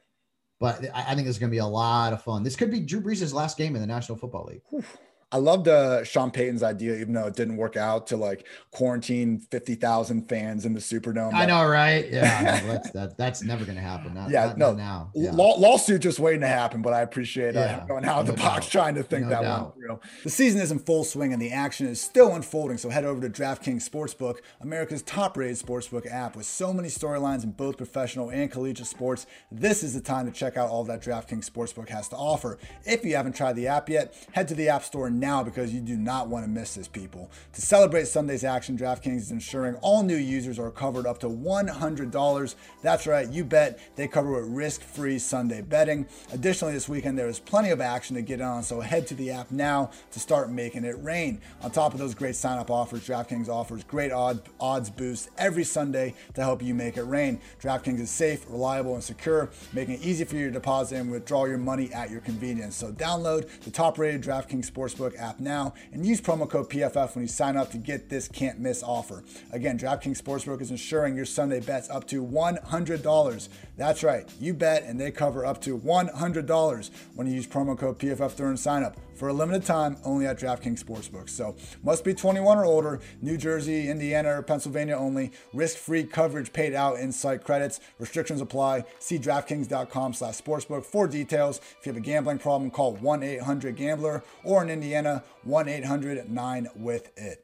But 0.60 0.86
I, 0.94 1.14
think 1.14 1.26
there's 1.26 1.40
going 1.40 1.50
to 1.50 1.56
be 1.56 1.60
a 1.60 1.66
lot 1.66 2.14
of 2.14 2.22
fun. 2.22 2.44
This 2.44 2.56
could 2.56 2.72
be 2.72 2.80
Drew 2.80 3.02
Brees' 3.02 3.34
last 3.34 3.58
game 3.58 3.76
in 3.76 3.82
the 3.82 3.88
National 3.88 4.18
Football 4.18 4.46
League. 4.46 4.86
I 5.34 5.38
loved 5.38 5.68
uh, 5.68 6.04
Sean 6.04 6.30
Payton's 6.30 6.62
idea, 6.62 6.96
even 6.96 7.14
though 7.14 7.26
it 7.26 7.36
didn't 7.36 7.58
work 7.58 7.76
out, 7.76 8.08
to 8.08 8.18
like 8.18 8.46
quarantine 8.72 9.40
fifty 9.40 9.76
thousand 9.76 10.30
fans 10.30 10.66
in 10.66 10.74
the 10.74 10.80
Superdome. 10.80 11.34
I 11.34 11.46
know, 11.46 11.66
right? 11.66 12.08
Yeah, 12.14 12.62
no, 12.64 12.74
that's 12.74 12.92
that, 12.92 13.18
that's 13.18 13.44
never 13.44 13.66
going 13.66 13.76
to 13.76 13.82
happen. 13.82 14.14
Not, 14.14 14.30
yeah, 14.30 14.48
not, 14.48 14.58
no, 14.58 14.68
not 14.68 14.78
now 14.78 15.12
yeah. 15.16 15.32
Law, 15.32 15.58
lawsuit 15.58 16.02
just 16.02 16.20
waiting 16.20 16.42
to 16.42 16.48
happen. 16.48 16.82
But 16.82 16.94
I 16.94 17.02
appreciate 17.02 17.56
uh, 17.56 17.60
yeah, 17.60 17.86
going 17.88 18.06
out 18.06 18.22
of 18.22 18.28
the 18.28 18.34
box 18.34 18.70
trying 18.70 18.96
to 18.96 19.04
think 19.04 19.24
no 19.24 19.30
that 19.30 19.42
doubt. 19.42 19.62
one 19.64 19.72
through. 19.74 20.00
The 20.24 20.30
season 20.30 20.62
is 20.62 20.72
in 20.72 20.80
full 20.80 21.04
swing 21.04 21.34
and 21.34 21.42
the 21.42 21.52
action 21.52 21.88
is 21.88 22.00
still 22.00 22.36
unfolding. 22.36 22.78
So 22.78 22.90
head 22.90 23.06
over 23.06 23.28
to 23.28 23.30
DraftKings 23.30 23.88
Sportsbook, 23.88 24.38
America's 24.62 25.02
top-rated 25.02 25.58
sportsbook 25.58 26.10
app, 26.12 26.36
with 26.36 26.46
so 26.46 26.74
many 26.74 26.90
storylines 26.90 27.44
in 27.44 27.52
both 27.52 27.78
professional 27.78 28.30
and 28.30 28.52
collegiate 28.52 28.88
sports. 28.88 29.26
This 29.52 29.84
is 29.84 29.94
the 29.94 30.02
time 30.02 30.26
to 30.26 30.32
check 30.32 30.58
out 30.58 30.70
all 30.70 30.84
that 30.86 31.02
DraftKings 31.02 31.50
Sportsbook 31.50 31.90
has 31.90 32.08
to 32.10 32.16
offer. 32.16 32.58
If 32.86 33.04
you 33.06 33.16
haven't 33.16 33.36
tried 33.36 33.56
the 33.56 33.68
app 33.68 33.90
yet, 33.90 34.16
head 34.34 34.48
to 34.50 34.56
the 34.56 34.70
App 34.70 34.84
Store 34.84 35.10
now 35.24 35.42
because 35.42 35.74
you 35.74 35.80
do 35.80 35.96
not 35.96 36.28
want 36.28 36.44
to 36.44 36.52
miss 36.52 36.76
this, 36.76 36.90
people. 36.90 37.32
To 37.54 37.62
celebrate 37.62 38.08
Sunday's 38.08 38.44
action, 38.44 38.78
DraftKings 38.78 39.18
is 39.18 39.32
ensuring 39.32 39.76
all 39.76 40.04
new 40.04 40.18
users 40.18 40.60
are 40.60 40.70
covered 40.70 41.08
up 41.08 41.20
to 41.20 41.28
$100. 41.28 42.56
That's 42.82 43.08
right, 43.08 43.30
you 43.30 43.46
bet 43.46 43.80
they 43.96 44.10
cover 44.10 44.34
with 44.34 44.44
risk 44.50 44.82
free 44.82 45.18
Sunday 45.18 45.62
betting. 45.62 46.06
Additionally, 46.34 46.74
this 46.74 46.90
weekend 46.90 47.18
there 47.18 47.30
is 47.30 47.40
plenty 47.40 47.70
of 47.70 47.80
action 47.80 48.18
to 48.18 48.22
get 48.22 48.42
on, 48.42 48.64
so 48.64 48.82
head 48.82 49.08
to 49.08 49.16
the 49.16 49.32
app 49.32 49.50
now 49.50 49.92
to 50.12 50.20
start 50.20 50.52
making 50.52 50.84
it 50.84 51.02
rain. 51.02 51.40
On 51.62 51.72
top 51.72 51.94
of 51.94 52.00
those 52.00 52.14
great 52.14 52.36
sign 52.36 52.58
up 52.58 52.70
offers, 52.70 53.08
DraftKings 53.08 53.48
offers 53.48 53.86
great 53.86 54.12
odd, 54.12 54.42
odds 54.60 54.90
boosts 54.90 55.30
every 55.38 55.64
Sunday 55.64 56.16
to 56.34 56.42
help 56.42 56.62
you 56.62 56.74
make 56.74 56.98
it 56.98 57.04
rain. 57.04 57.40
DraftKings 57.62 58.02
is 58.02 58.10
safe, 58.10 58.46
reliable, 58.50 58.96
and 58.96 59.04
secure, 59.04 59.50
making 59.72 59.96
it 59.96 60.02
easy 60.02 60.26
for 60.26 60.36
you 60.36 60.48
to 60.48 60.52
deposit 60.52 60.98
and 60.98 61.10
withdraw 61.10 61.46
your 61.46 61.58
money 61.58 61.94
at 61.94 62.12
your 62.12 62.20
convenience. 62.20 62.76
So 62.76 62.92
download 62.92 63.48
the 63.62 63.72
top 63.72 63.98
rated 63.98 64.22
DraftKings 64.22 64.70
Sportsbook 64.70 65.13
app 65.18 65.40
now 65.40 65.74
and 65.92 66.06
use 66.06 66.22
promo 66.22 66.50
code 66.50 66.70
PFF 66.70 67.16
when 67.16 67.24
you 67.24 67.28
sign 67.28 67.58
up 67.58 67.72
to 67.72 67.78
get 67.78 68.10
this 68.10 68.28
can't 68.28 68.60
miss 68.60 68.84
offer. 68.84 69.24
Again, 69.52 69.78
DraftKings 69.78 70.22
Sportsbook 70.22 70.62
is 70.62 70.72
ensuring 70.72 71.16
your 71.16 71.26
Sunday 71.26 71.60
bets 71.60 71.90
up 71.90 72.08
to 72.08 72.24
$100. 72.24 73.50
That's 73.76 74.04
right, 74.04 74.30
you 74.40 74.54
bet 74.54 74.84
and 74.84 75.02
they 75.02 75.10
cover 75.10 75.46
up 75.46 75.60
to 75.62 75.78
$100 75.78 76.90
when 77.16 77.26
you 77.28 77.34
use 77.34 77.48
promo 77.48 77.78
code 77.78 77.98
PFF 77.98 78.36
during 78.36 78.56
sign 78.56 78.84
up 78.84 78.98
for 79.16 79.30
a 79.30 79.34
limited 79.34 79.66
time 79.66 79.98
only 80.04 80.28
at 80.28 80.40
DraftKings 80.40 80.84
Sportsbook. 80.84 81.30
So 81.30 81.56
must 81.84 82.04
be 82.04 82.14
21 82.14 82.58
or 82.58 82.66
older, 82.66 83.00
New 83.22 83.38
Jersey, 83.38 83.90
Indiana, 83.90 84.38
or 84.38 84.44
Pennsylvania 84.44 84.96
only. 84.96 85.32
Risk-free 85.54 86.04
coverage 86.06 86.54
paid 86.54 86.74
out 86.74 87.00
in 87.00 87.12
site 87.12 87.44
credits. 87.44 87.80
Restrictions 88.00 88.42
apply. 88.42 88.86
See 89.00 89.18
DraftKings.com 89.18 90.14
slash 90.14 90.40
sportsbook 90.42 90.86
for 90.86 91.08
details. 91.08 91.60
If 91.80 91.86
you 91.86 91.92
have 91.94 91.98
a 91.98 92.06
gambling 92.06 92.40
problem, 92.40 92.70
call 92.70 92.98
1-800-GAMBLER 92.98 94.24
or 94.44 94.62
in 94.64 94.70
Indiana, 94.70 95.24
1-800-9-WITH-IT. 95.48 97.43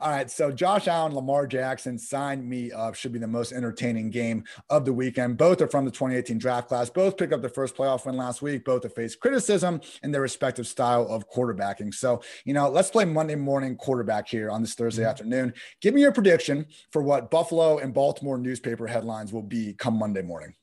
All 0.00 0.10
right, 0.10 0.30
so 0.30 0.52
Josh 0.52 0.86
Allen, 0.86 1.14
Lamar 1.14 1.46
Jackson, 1.46 1.98
sign 1.98 2.48
me 2.48 2.70
up. 2.70 2.94
Should 2.94 3.12
be 3.12 3.18
the 3.18 3.26
most 3.26 3.52
entertaining 3.52 4.10
game 4.10 4.44
of 4.70 4.84
the 4.84 4.92
weekend. 4.92 5.36
Both 5.36 5.60
are 5.60 5.66
from 5.66 5.84
the 5.84 5.90
2018 5.90 6.38
draft 6.38 6.68
class. 6.68 6.88
Both 6.88 7.16
picked 7.16 7.32
up 7.32 7.40
their 7.40 7.50
first 7.50 7.76
playoff 7.76 8.06
win 8.06 8.16
last 8.16 8.42
week. 8.42 8.64
Both 8.64 8.84
have 8.84 8.94
faced 8.94 9.18
criticism 9.18 9.80
in 10.04 10.12
their 10.12 10.20
respective 10.20 10.68
style 10.68 11.06
of 11.08 11.28
quarterbacking. 11.28 11.92
So, 11.94 12.22
you 12.44 12.54
know, 12.54 12.68
let's 12.68 12.90
play 12.90 13.04
Monday 13.04 13.34
morning 13.34 13.76
quarterback 13.76 14.28
here 14.28 14.50
on 14.50 14.62
this 14.62 14.74
Thursday 14.74 15.02
mm-hmm. 15.02 15.10
afternoon. 15.10 15.54
Give 15.80 15.94
me 15.94 16.02
your 16.02 16.12
prediction 16.12 16.66
for 16.90 17.02
what 17.02 17.30
Buffalo 17.30 17.78
and 17.78 17.92
Baltimore 17.92 18.38
newspaper 18.38 18.86
headlines 18.86 19.32
will 19.32 19.42
be 19.42 19.74
come 19.74 19.98
Monday 19.98 20.22
morning. 20.22 20.54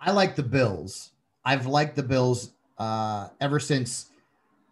I 0.00 0.12
like 0.12 0.36
the 0.36 0.42
Bills. 0.42 1.12
I've 1.44 1.66
liked 1.66 1.96
the 1.96 2.02
Bills 2.02 2.52
uh, 2.78 3.28
ever 3.40 3.60
since 3.60 4.10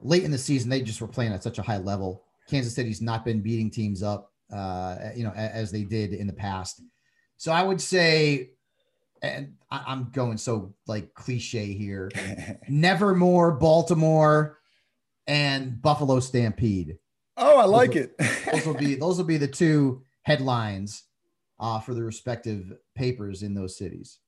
late 0.01 0.25
in 0.25 0.31
the 0.31 0.39
season. 0.39 0.71
They 0.71 0.81
just 0.81 1.01
were 1.01 1.09
playing 1.09 1.33
at 1.33 1.43
such 1.43 1.59
a 1.59 1.63
high 1.63 1.79
level 1.79 2.25
Kansas 2.49 2.75
City's 2.75 3.01
not 3.03 3.25
been 3.25 3.43
beating 3.43 3.71
teams 3.71 4.03
up, 4.03 4.33
uh, 4.53 4.97
you 5.15 5.25
know, 5.25 5.33
as 5.33 5.71
they 5.71 5.85
did 5.85 6.13
in 6.13 6.27
the 6.27 6.33
past. 6.33 6.83
So 7.37 7.53
I 7.53 7.63
would 7.63 7.81
say, 7.81 8.51
and 9.23 9.55
I, 9.71 9.93
am 9.93 10.11
going 10.13 10.39
so 10.39 10.75
like 10.87 11.15
cliche 11.15 11.73
here, 11.73 12.11
Nevermore, 12.69 13.53
Baltimore, 13.53 14.59
and 15.27 15.81
Buffalo 15.81 16.21
Stampede. 16.21 16.99
Oh, 17.37 17.59
I 17.59 17.65
like 17.65 17.95
those 17.95 18.05
it. 18.05 18.47
those 18.53 18.67
will 18.67 18.75
be 18.75 18.95
those 19.01 19.19
will 19.19 19.25
be 19.25 19.39
the 19.39 19.49
two 19.49 20.03
headlines 20.23 21.05
uh, 21.59 21.81
for 21.81 21.95
the 21.95 22.03
respective 22.03 22.73
papers 22.95 23.43
in 23.43 23.55
those 23.55 23.77
cities. 23.77 24.19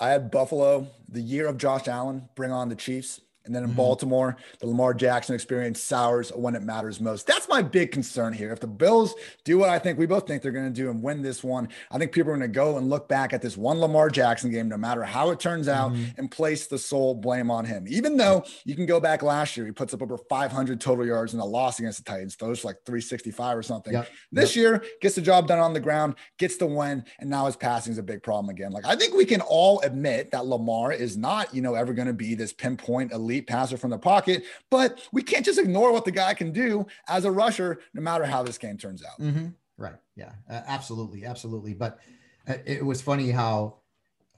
I 0.00 0.10
had 0.10 0.30
Buffalo, 0.30 0.86
the 1.08 1.20
year 1.20 1.46
of 1.46 1.58
Josh 1.58 1.88
Allen, 1.88 2.28
bring 2.36 2.52
on 2.52 2.68
the 2.68 2.76
Chiefs. 2.76 3.20
And 3.44 3.54
then 3.54 3.62
in 3.62 3.70
mm-hmm. 3.70 3.76
Baltimore, 3.76 4.36
the 4.58 4.66
Lamar 4.66 4.92
Jackson 4.92 5.34
experience 5.34 5.80
sours 5.80 6.30
when 6.34 6.54
it 6.54 6.62
matters 6.62 7.00
most. 7.00 7.26
That's 7.26 7.48
my 7.48 7.62
big 7.62 7.90
concern 7.90 8.32
here. 8.32 8.52
If 8.52 8.60
the 8.60 8.66
Bills 8.66 9.14
do 9.44 9.58
what 9.58 9.70
I 9.70 9.78
think 9.78 9.98
we 9.98 10.06
both 10.06 10.26
think 10.26 10.42
they're 10.42 10.52
going 10.52 10.72
to 10.72 10.82
do 10.82 10.90
and 10.90 11.02
win 11.02 11.22
this 11.22 11.42
one, 11.42 11.68
I 11.90 11.98
think 11.98 12.12
people 12.12 12.32
are 12.32 12.36
going 12.36 12.48
to 12.50 12.54
go 12.54 12.76
and 12.76 12.90
look 12.90 13.08
back 13.08 13.32
at 13.32 13.40
this 13.40 13.56
one 13.56 13.78
Lamar 13.78 14.10
Jackson 14.10 14.50
game, 14.50 14.68
no 14.68 14.76
matter 14.76 15.02
how 15.02 15.30
it 15.30 15.40
turns 15.40 15.68
out, 15.68 15.92
mm-hmm. 15.92 16.18
and 16.18 16.30
place 16.30 16.66
the 16.66 16.78
sole 16.78 17.14
blame 17.14 17.50
on 17.50 17.64
him. 17.64 17.86
Even 17.88 18.16
though 18.16 18.44
you 18.64 18.74
can 18.74 18.86
go 18.86 19.00
back 19.00 19.22
last 19.22 19.56
year, 19.56 19.64
he 19.64 19.72
puts 19.72 19.94
up 19.94 20.02
over 20.02 20.18
500 20.18 20.80
total 20.80 21.06
yards 21.06 21.32
in 21.32 21.40
a 21.40 21.44
loss 21.44 21.78
against 21.78 22.04
the 22.04 22.10
Titans, 22.10 22.36
those 22.36 22.64
like 22.64 22.76
365 22.84 23.56
or 23.56 23.62
something. 23.62 23.94
Yep. 23.94 24.08
This 24.32 24.54
yep. 24.54 24.60
year, 24.60 24.84
gets 25.00 25.14
the 25.14 25.22
job 25.22 25.48
done 25.48 25.58
on 25.58 25.72
the 25.72 25.80
ground, 25.80 26.16
gets 26.38 26.56
the 26.58 26.66
win, 26.66 27.04
and 27.18 27.30
now 27.30 27.46
his 27.46 27.56
passing 27.56 27.92
is 27.92 27.98
a 27.98 28.02
big 28.02 28.22
problem 28.22 28.50
again. 28.50 28.70
Like 28.70 28.86
I 28.86 28.96
think 28.96 29.14
we 29.14 29.24
can 29.24 29.40
all 29.40 29.80
admit 29.80 30.30
that 30.32 30.46
Lamar 30.46 30.92
is 30.92 31.16
not, 31.16 31.54
you 31.54 31.62
know, 31.62 31.74
ever 31.74 31.94
going 31.94 32.08
to 32.08 32.14
be 32.14 32.34
this 32.34 32.52
pinpoint 32.52 33.12
elite 33.12 33.29
elite 33.30 33.46
passer 33.46 33.76
from 33.76 33.90
the 33.90 33.98
pocket, 33.98 34.44
but 34.70 35.00
we 35.12 35.22
can't 35.22 35.44
just 35.44 35.58
ignore 35.58 35.92
what 35.92 36.04
the 36.04 36.10
guy 36.10 36.34
can 36.34 36.52
do 36.52 36.86
as 37.08 37.24
a 37.24 37.30
rusher, 37.30 37.80
no 37.94 38.02
matter 38.02 38.24
how 38.24 38.42
this 38.42 38.58
game 38.58 38.76
turns 38.76 39.04
out. 39.04 39.20
Mm-hmm. 39.20 39.48
Right. 39.78 39.94
Yeah. 40.16 40.32
Uh, 40.48 40.60
absolutely. 40.66 41.24
Absolutely. 41.24 41.74
But 41.74 42.00
uh, 42.48 42.54
it 42.66 42.84
was 42.84 43.00
funny 43.00 43.30
how 43.30 43.76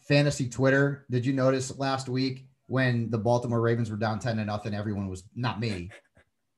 fantasy 0.01 0.49
Twitter, 0.49 1.07
did 1.11 1.25
you 1.25 1.33
notice 1.33 1.77
last 1.79 2.09
week 2.09 2.47
when 2.67 3.11
the 3.11 3.19
Baltimore 3.19 3.61
Ravens 3.61 3.91
were 3.91 3.97
down 3.97 4.19
10 4.19 4.37
to 4.37 4.45
nothing? 4.45 4.75
Everyone 4.75 5.09
was 5.09 5.25
not 5.35 5.59
me. 5.59 5.91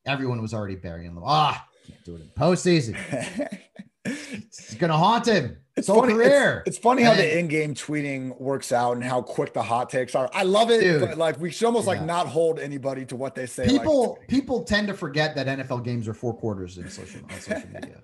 Everyone 0.07 0.43
was 0.43 0.53
already 0.53 0.77
burying 0.77 1.15
them. 1.15 1.23
Ah, 1.25 1.67
can't 1.87 2.05
do 2.05 2.17
it 2.17 2.23
in 2.23 2.29
postseason. 2.29 3.59
It's 4.59 4.75
gonna 4.75 4.97
haunt 4.97 5.27
him. 5.27 5.57
It's 5.77 5.89
funny. 5.89 6.13
career. 6.15 6.63
It's, 6.67 6.77
it's 6.77 6.79
funny 6.83 7.03
how 7.03 7.15
the 7.15 7.39
in-game 7.39 7.75
tweeting 7.75 8.41
works 8.41 8.71
out 8.71 8.93
and 8.93 9.03
how 9.03 9.21
quick 9.23 9.53
the 9.53 9.63
hot 9.63 9.91
takes 9.91 10.15
are. 10.15 10.31
I 10.33 10.45
love 10.45 10.71
it, 10.71 10.81
Dude. 10.83 11.01
but 11.01 11.19
like 11.19 11.41
we 11.41 11.51
should 11.51 11.67
almost 11.67 11.87
like 11.89 12.01
not 12.03 12.29
hold 12.29 12.61
anybody 12.61 13.05
to 13.07 13.17
what 13.17 13.35
they 13.35 13.47
say. 13.47 13.65
like, 13.67 13.73
people 13.81 14.19
people 14.29 14.63
tend 14.65 14.87
to 14.89 14.95
forget 14.95 15.35
that 15.35 15.47
NFL 15.49 15.83
games 15.85 16.07
are 16.07 16.15
four 16.15 16.33
quarters 16.35 16.79
in 16.79 16.89
social 16.89 17.21
on 17.29 17.41
social 17.41 17.69
media. 17.73 18.01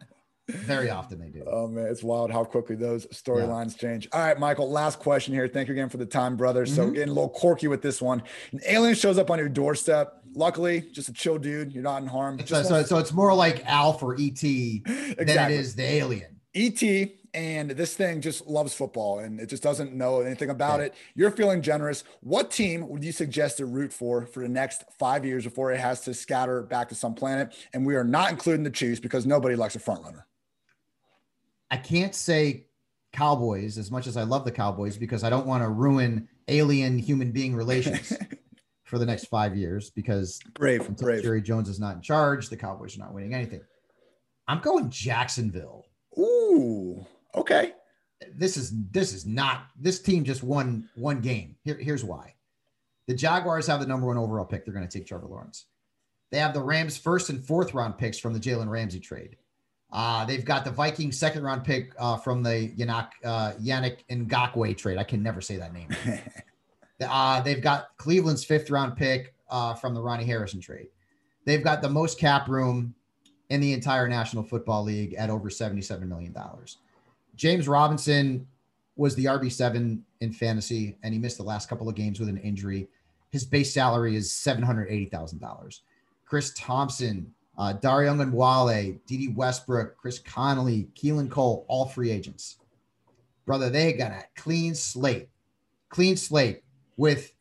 Very 0.49 0.91
often 0.91 1.21
they 1.21 1.29
do. 1.29 1.45
Oh 1.47 1.69
man, 1.69 1.87
it's 1.87 2.03
wild 2.03 2.33
how 2.33 2.43
quickly 2.43 2.75
those 2.75 3.07
storylines 3.07 3.79
change. 3.79 4.09
All 4.13 4.19
right, 4.21 4.37
Michael, 4.37 4.69
last 4.69 4.99
question 4.99 5.33
here. 5.33 5.47
Thank 5.47 5.69
you 5.69 5.75
again 5.75 5.89
for 5.89 5.99
the 5.99 6.07
time, 6.07 6.37
brother. 6.37 6.67
So 6.67 6.89
Mhm. 6.89 6.95
getting 6.95 7.11
a 7.11 7.13
little 7.13 7.31
quorky 7.33 7.69
with 7.71 7.83
this 7.83 8.03
one. 8.03 8.21
An 8.51 8.59
alien 8.67 8.97
shows 8.97 9.17
up 9.17 9.31
on 9.31 9.39
your 9.39 9.49
doorstep. 9.49 10.15
Luckily, 10.35 10.81
just 10.93 11.09
a 11.09 11.13
chill 11.13 11.39
dude. 11.39 11.73
You're 11.73 11.85
not 11.85 12.03
in 12.03 12.09
harm. 12.09 12.41
So, 12.47 12.65
so, 12.65 12.83
so 12.83 12.99
it's 12.99 13.13
more 13.13 13.33
like 13.33 13.65
Alf 13.65 14.03
or 14.03 14.17
ET 14.19 14.41
than 14.41 15.29
it 15.29 15.51
is 15.53 15.77
the 15.77 15.85
alien. 15.85 16.40
ET 16.55 16.83
and 17.33 17.71
this 17.71 17.95
thing 17.95 18.21
just 18.21 18.47
loves 18.47 18.75
football 18.75 19.21
and 19.21 19.39
it 19.39 19.49
just 19.49 19.63
doesn't 19.63 19.93
know 19.93 20.21
anything 20.21 20.51
about 20.51 20.81
it. 20.81 20.95
You're 21.15 21.31
feeling 21.31 21.63
generous. 21.63 22.03
What 22.21 22.51
team 22.51 22.89
would 22.89 23.05
you 23.05 23.13
suggest 23.13 23.59
to 23.59 23.67
root 23.67 23.93
for 23.93 24.27
for 24.27 24.43
the 24.43 24.49
next 24.49 24.85
five 24.99 25.25
years 25.25 25.45
before 25.45 25.73
it 25.73 25.79
has 25.79 26.01
to 26.03 26.15
scatter 26.15 26.63
back 26.63 26.89
to 26.89 26.95
some 26.95 27.15
planet? 27.15 27.55
And 27.73 27.87
we 27.87 27.95
are 27.95 28.05
not 28.05 28.31
including 28.31 28.65
the 28.65 28.71
Chiefs 28.71 29.01
because 29.01 29.27
nobody 29.27 29.55
likes 29.55 29.77
a 29.77 29.79
front 29.79 30.03
runner. 30.05 30.27
I 31.71 31.77
can't 31.77 32.15
say 32.15 32.67
Cowboys 33.13 33.79
as 33.79 33.91
much 33.91 34.09
as 34.09 34.17
I 34.17 34.25
love 34.25 34.45
the 34.45 34.51
Cowboys 34.51 34.97
because 34.97 35.23
I 35.23 35.31
don't 35.31 35.47
want 35.47 35.63
to 35.63 35.69
ruin 35.69 36.29
alien 36.49 36.99
human 36.99 37.31
being 37.31 37.55
relations 37.55 38.13
for 38.85 38.99
the 38.99 39.07
next 39.07 39.27
five 39.27 39.57
years 39.57 39.91
because 39.91 40.41
Brave, 40.55 40.97
brave. 40.97 41.23
Jerry 41.23 41.43
Jones 41.43 41.69
is 41.69 41.79
not 41.79 41.95
in 41.95 42.03
charge, 42.03 42.49
the 42.49 42.57
Cowboys 42.57 42.97
are 42.97 43.01
not 43.01 43.15
winning 43.15 43.35
anything. 43.35 43.61
I'm 44.49 44.59
going 44.59 44.91
Jacksonville. 44.91 45.85
Ooh, 46.19 47.07
okay. 47.35 47.73
This 48.35 48.57
is 48.57 48.73
this 48.91 49.13
is 49.13 49.27
not 49.27 49.67
this 49.79 50.01
team 50.01 50.25
just 50.25 50.43
won 50.43 50.89
one 50.95 51.21
game. 51.21 51.57
Here, 51.65 51.79
here's 51.79 52.05
why. 52.05 52.35
The 53.07 53.15
Jaguars 53.15 53.67
have 53.67 53.81
the 53.81 53.87
number 53.87 54.07
one 54.07 54.19
overall 54.19 54.45
pick. 54.45 54.65
They're 54.65 54.75
going 54.75 54.87
to 54.87 54.99
take 54.99 55.07
Trevor 55.07 55.27
Lawrence. 55.27 55.67
They 56.31 56.39
have 56.39 56.55
the 56.55 56.63
Rams 56.63 56.97
first 56.97 57.31
and 57.31 57.45
fourth 57.45 57.75
round 57.75 57.99
picks 57.99 58.19
from 58.19 58.33
the 58.33 58.41
Jalen 58.41 58.69
Ramsey 58.69 59.01
trade. 59.01 59.37
Uh, 59.93 60.25
they've 60.25 60.45
got 60.45 60.65
the 60.65 60.71
Vikings 60.71 61.19
second 61.19 61.43
round 61.43 61.65
pick 61.65 61.93
uh, 61.99 62.17
from 62.17 62.43
the 62.43 62.73
Yannick, 62.77 63.09
uh, 63.25 63.53
Yannick 63.61 64.05
Ngakoue 64.09 64.77
trade. 64.77 64.99
I 64.99 65.05
can 65.05 65.23
never 65.23 65.41
say 65.41 65.57
that 65.57 65.73
name. 65.73 65.89
Uh, 67.09 67.41
they've 67.41 67.63
got 67.63 67.97
Cleveland's 67.97 68.45
fifth 68.45 68.71
round 68.71 68.95
pick 68.95 69.35
uh, 69.49 69.73
from 69.75 69.95
the 69.95 70.03
Ronnie 70.03 70.27
Harrison 70.27 70.61
trade. 70.61 70.89
They've 71.47 71.65
got 71.65 71.81
the 71.81 71.89
most 71.89 72.19
cap 72.19 72.47
room 72.49 72.95
in 73.51 73.61
the 73.61 73.73
entire 73.73 74.09
National 74.09 74.45
Football 74.45 74.85
League 74.85 75.15
at 75.15 75.29
over 75.29 75.51
$77 75.51 76.03
million. 76.07 76.35
James 77.35 77.69
Robinson 77.69 78.47
was 78.97 79.15
the 79.17 79.25
RB7 79.25 80.01
in 80.21 80.33
fantasy, 80.33 80.97
and 81.03 81.13
he 81.13 81.19
missed 81.19 81.37
the 81.37 81.43
last 81.43 81.69
couple 81.69 81.89
of 81.89 81.95
games 81.95 82.21
with 82.21 82.29
an 82.29 82.39
injury. 82.39 82.89
His 83.31 83.45
base 83.45 83.75
salary 83.75 84.17
is 84.17 84.31
$780,000. 84.31 85.81
Chris 86.25 86.53
Thompson, 86.57 87.33
uh, 87.59 87.73
Dare 87.73 88.07
Ogunbowale, 88.07 89.01
Dede 89.07 89.37
Westbrook, 89.37 89.97
Chris 89.97 90.21
Conley, 90.21 90.89
Keelan 90.95 91.29
Cole, 91.29 91.65
all 91.69 91.87
free 91.87 92.11
agents. 92.11 92.57
Brother, 93.47 93.69
they 93.69 93.93
got 93.95 94.13
a 94.13 94.25
clean 94.37 94.77
slate, 94.77 95.29
clean 95.89 96.17
slate 96.17 96.63
with 96.97 97.33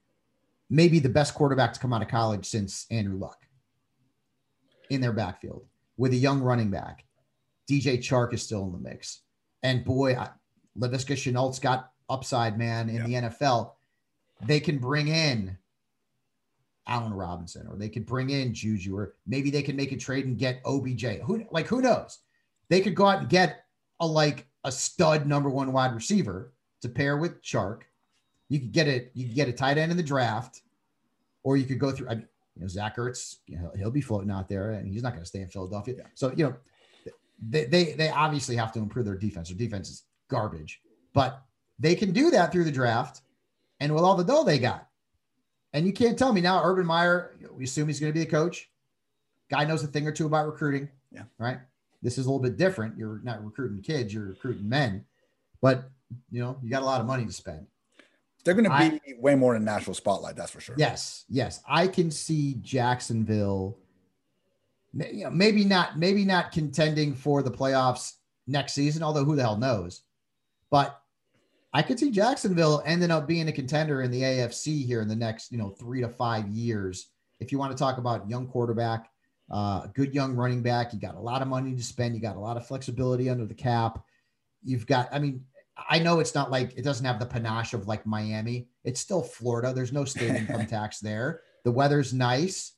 maybe 0.71 0.97
the 0.97 1.09
best 1.09 1.35
quarterback 1.35 1.73
to 1.73 1.79
come 1.79 1.93
out 1.93 2.01
of 2.01 2.07
college 2.07 2.45
since 2.45 2.87
Andrew 2.89 3.17
Luck 3.17 3.45
in 4.89 5.01
their 5.01 5.13
backfield 5.13 5.65
with 5.99 6.13
a 6.13 6.15
young 6.15 6.41
running 6.41 6.71
back. 6.71 7.03
DJ 7.69 7.97
Chark 7.97 8.33
is 8.33 8.41
still 8.41 8.63
in 8.63 8.71
the 8.71 8.77
mix. 8.77 9.21
And 9.61 9.83
boy, 9.83 10.15
I, 10.15 10.29
Laviska 10.79 11.13
Shenault's 11.13 11.59
got 11.59 11.91
upside, 12.09 12.57
man, 12.57 12.89
in 12.89 13.03
the 13.03 13.13
NFL. 13.13 13.73
They 14.45 14.61
can 14.61 14.79
bring 14.79 15.09
in 15.09 15.57
Allen 16.87 17.13
Robinson 17.13 17.67
or 17.67 17.75
they 17.75 17.89
could 17.89 18.05
bring 18.05 18.29
in 18.29 18.53
Juju 18.53 18.97
or 18.97 19.15
maybe 19.27 19.51
they 19.51 19.61
can 19.61 19.75
make 19.75 19.91
a 19.91 19.97
trade 19.97 20.25
and 20.25 20.39
get 20.39 20.61
OBJ. 20.65 21.19
Who 21.25 21.45
like 21.51 21.67
who 21.67 21.81
knows? 21.81 22.19
They 22.69 22.79
could 22.79 22.95
go 22.95 23.05
out 23.05 23.19
and 23.19 23.29
get 23.29 23.65
a 23.99 24.07
like 24.07 24.47
a 24.63 24.71
stud 24.71 25.27
number 25.27 25.49
one 25.49 25.73
wide 25.73 25.93
receiver 25.93 26.53
to 26.81 26.87
pair 26.87 27.17
with 27.17 27.43
Chark. 27.43 27.81
You 28.47 28.59
could 28.59 28.71
get 28.71 28.87
it. 28.87 29.11
You 29.13 29.27
could 29.27 29.35
get 29.35 29.49
a 29.49 29.53
tight 29.53 29.77
end 29.77 29.91
in 29.91 29.97
the 29.97 30.03
draft, 30.03 30.61
or 31.43 31.57
you 31.57 31.65
could 31.65 31.79
go 31.79 31.91
through. 31.91 32.09
I 32.09 32.15
mean, 32.15 32.27
you 32.55 32.61
know, 32.61 32.67
Zach 32.67 32.97
Ertz, 32.97 33.37
you 33.47 33.57
know, 33.57 33.71
he'll 33.77 33.91
be 33.91 34.01
floating 34.01 34.31
out 34.31 34.49
there, 34.49 34.71
and 34.71 34.87
he's 34.87 35.03
not 35.03 35.11
going 35.11 35.23
to 35.23 35.27
stay 35.27 35.41
in 35.41 35.47
Philadelphia. 35.47 35.95
So 36.15 36.33
you 36.35 36.45
know, 36.45 36.55
they, 37.41 37.65
they 37.65 37.93
they 37.93 38.09
obviously 38.09 38.55
have 38.55 38.71
to 38.73 38.79
improve 38.79 39.05
their 39.05 39.17
defense. 39.17 39.49
Their 39.49 39.57
defense 39.57 39.89
is 39.89 40.03
garbage, 40.29 40.81
but 41.13 41.41
they 41.79 41.95
can 41.95 42.11
do 42.11 42.29
that 42.31 42.51
through 42.51 42.65
the 42.65 42.71
draft, 42.71 43.21
and 43.79 43.93
with 43.93 44.03
all 44.03 44.15
the 44.15 44.23
dough 44.23 44.43
they 44.43 44.59
got. 44.59 44.87
And 45.73 45.85
you 45.85 45.93
can't 45.93 46.17
tell 46.17 46.33
me 46.33 46.41
now, 46.41 46.61
Urban 46.63 46.85
Meyer. 46.85 47.37
We 47.55 47.63
assume 47.63 47.87
he's 47.87 47.99
going 47.99 48.11
to 48.11 48.19
be 48.19 48.25
the 48.25 48.31
coach. 48.31 48.69
Guy 49.49 49.65
knows 49.65 49.83
a 49.83 49.87
thing 49.87 50.07
or 50.07 50.11
two 50.11 50.25
about 50.25 50.47
recruiting. 50.47 50.89
Yeah. 51.11 51.23
Right. 51.37 51.59
This 52.01 52.17
is 52.17 52.25
a 52.25 52.29
little 52.29 52.41
bit 52.41 52.57
different. 52.57 52.97
You're 52.97 53.21
not 53.23 53.43
recruiting 53.43 53.81
kids. 53.81 54.13
You're 54.13 54.29
recruiting 54.29 54.67
men, 54.67 55.05
but 55.61 55.89
you 56.31 56.41
know 56.41 56.57
you 56.61 56.69
got 56.69 56.81
a 56.81 56.85
lot 56.85 57.01
of 57.01 57.07
money 57.07 57.25
to 57.25 57.31
spend. 57.31 57.67
They're 58.43 58.53
going 58.53 58.65
to 58.65 58.71
I- 58.71 58.99
be 59.05 59.13
way 59.19 59.35
more 59.35 59.55
in 59.55 59.63
national 59.63 59.93
spotlight. 59.93 60.35
That's 60.35 60.51
for 60.51 60.61
sure. 60.61 60.75
Yes, 60.77 61.25
yes, 61.29 61.61
I 61.67 61.87
can 61.87 62.09
see 62.11 62.55
Jacksonville. 62.61 63.77
You 64.93 65.25
know, 65.25 65.29
maybe 65.29 65.65
not, 65.65 65.99
maybe 65.99 66.25
not 66.25 66.51
contending 66.51 67.13
for 67.13 67.43
the 67.43 67.51
playoffs 67.51 68.13
next 68.47 68.73
season. 68.73 69.03
Although 69.03 69.23
who 69.25 69.35
the 69.35 69.43
hell 69.43 69.57
knows? 69.57 70.01
But 70.71 70.99
I 71.73 71.83
could 71.83 71.99
see 71.99 72.09
Jacksonville 72.09 72.81
ending 72.85 73.11
up 73.11 73.27
being 73.27 73.47
a 73.47 73.51
contender 73.51 74.01
in 74.01 74.09
the 74.09 74.21
AFC 74.21 74.85
here 74.85 75.01
in 75.01 75.07
the 75.07 75.15
next, 75.15 75.51
you 75.51 75.57
know, 75.57 75.69
three 75.69 76.01
to 76.01 76.09
five 76.09 76.47
years. 76.47 77.09
If 77.39 77.51
you 77.51 77.59
want 77.59 77.71
to 77.71 77.77
talk 77.77 77.99
about 77.99 78.27
young 78.29 78.47
quarterback, 78.47 79.09
uh, 79.51 79.81
a 79.85 79.91
good 79.93 80.13
young 80.13 80.35
running 80.35 80.61
back, 80.61 80.93
you 80.93 80.99
got 80.99 81.15
a 81.15 81.19
lot 81.19 81.41
of 81.41 81.47
money 81.47 81.75
to 81.75 81.83
spend. 81.83 82.15
You 82.15 82.21
got 82.21 82.35
a 82.35 82.39
lot 82.39 82.57
of 82.57 82.65
flexibility 82.65 83.29
under 83.29 83.45
the 83.45 83.53
cap. 83.53 84.03
You've 84.63 84.87
got, 84.87 85.07
I 85.11 85.19
mean, 85.19 85.45
I 85.89 85.99
know 85.99 86.19
it's 86.19 86.35
not 86.35 86.51
like 86.51 86.73
it 86.77 86.83
doesn't 86.83 87.05
have 87.05 87.19
the 87.19 87.25
panache 87.25 87.73
of 87.73 87.87
like 87.87 88.05
Miami. 88.05 88.67
It's 88.83 88.99
still 88.99 89.21
Florida. 89.21 89.73
There's 89.73 89.93
no 89.93 90.05
state 90.05 90.35
income 90.35 90.65
tax 90.67 90.99
there. 90.99 91.41
The 91.63 91.71
weather's 91.71 92.13
nice. 92.13 92.73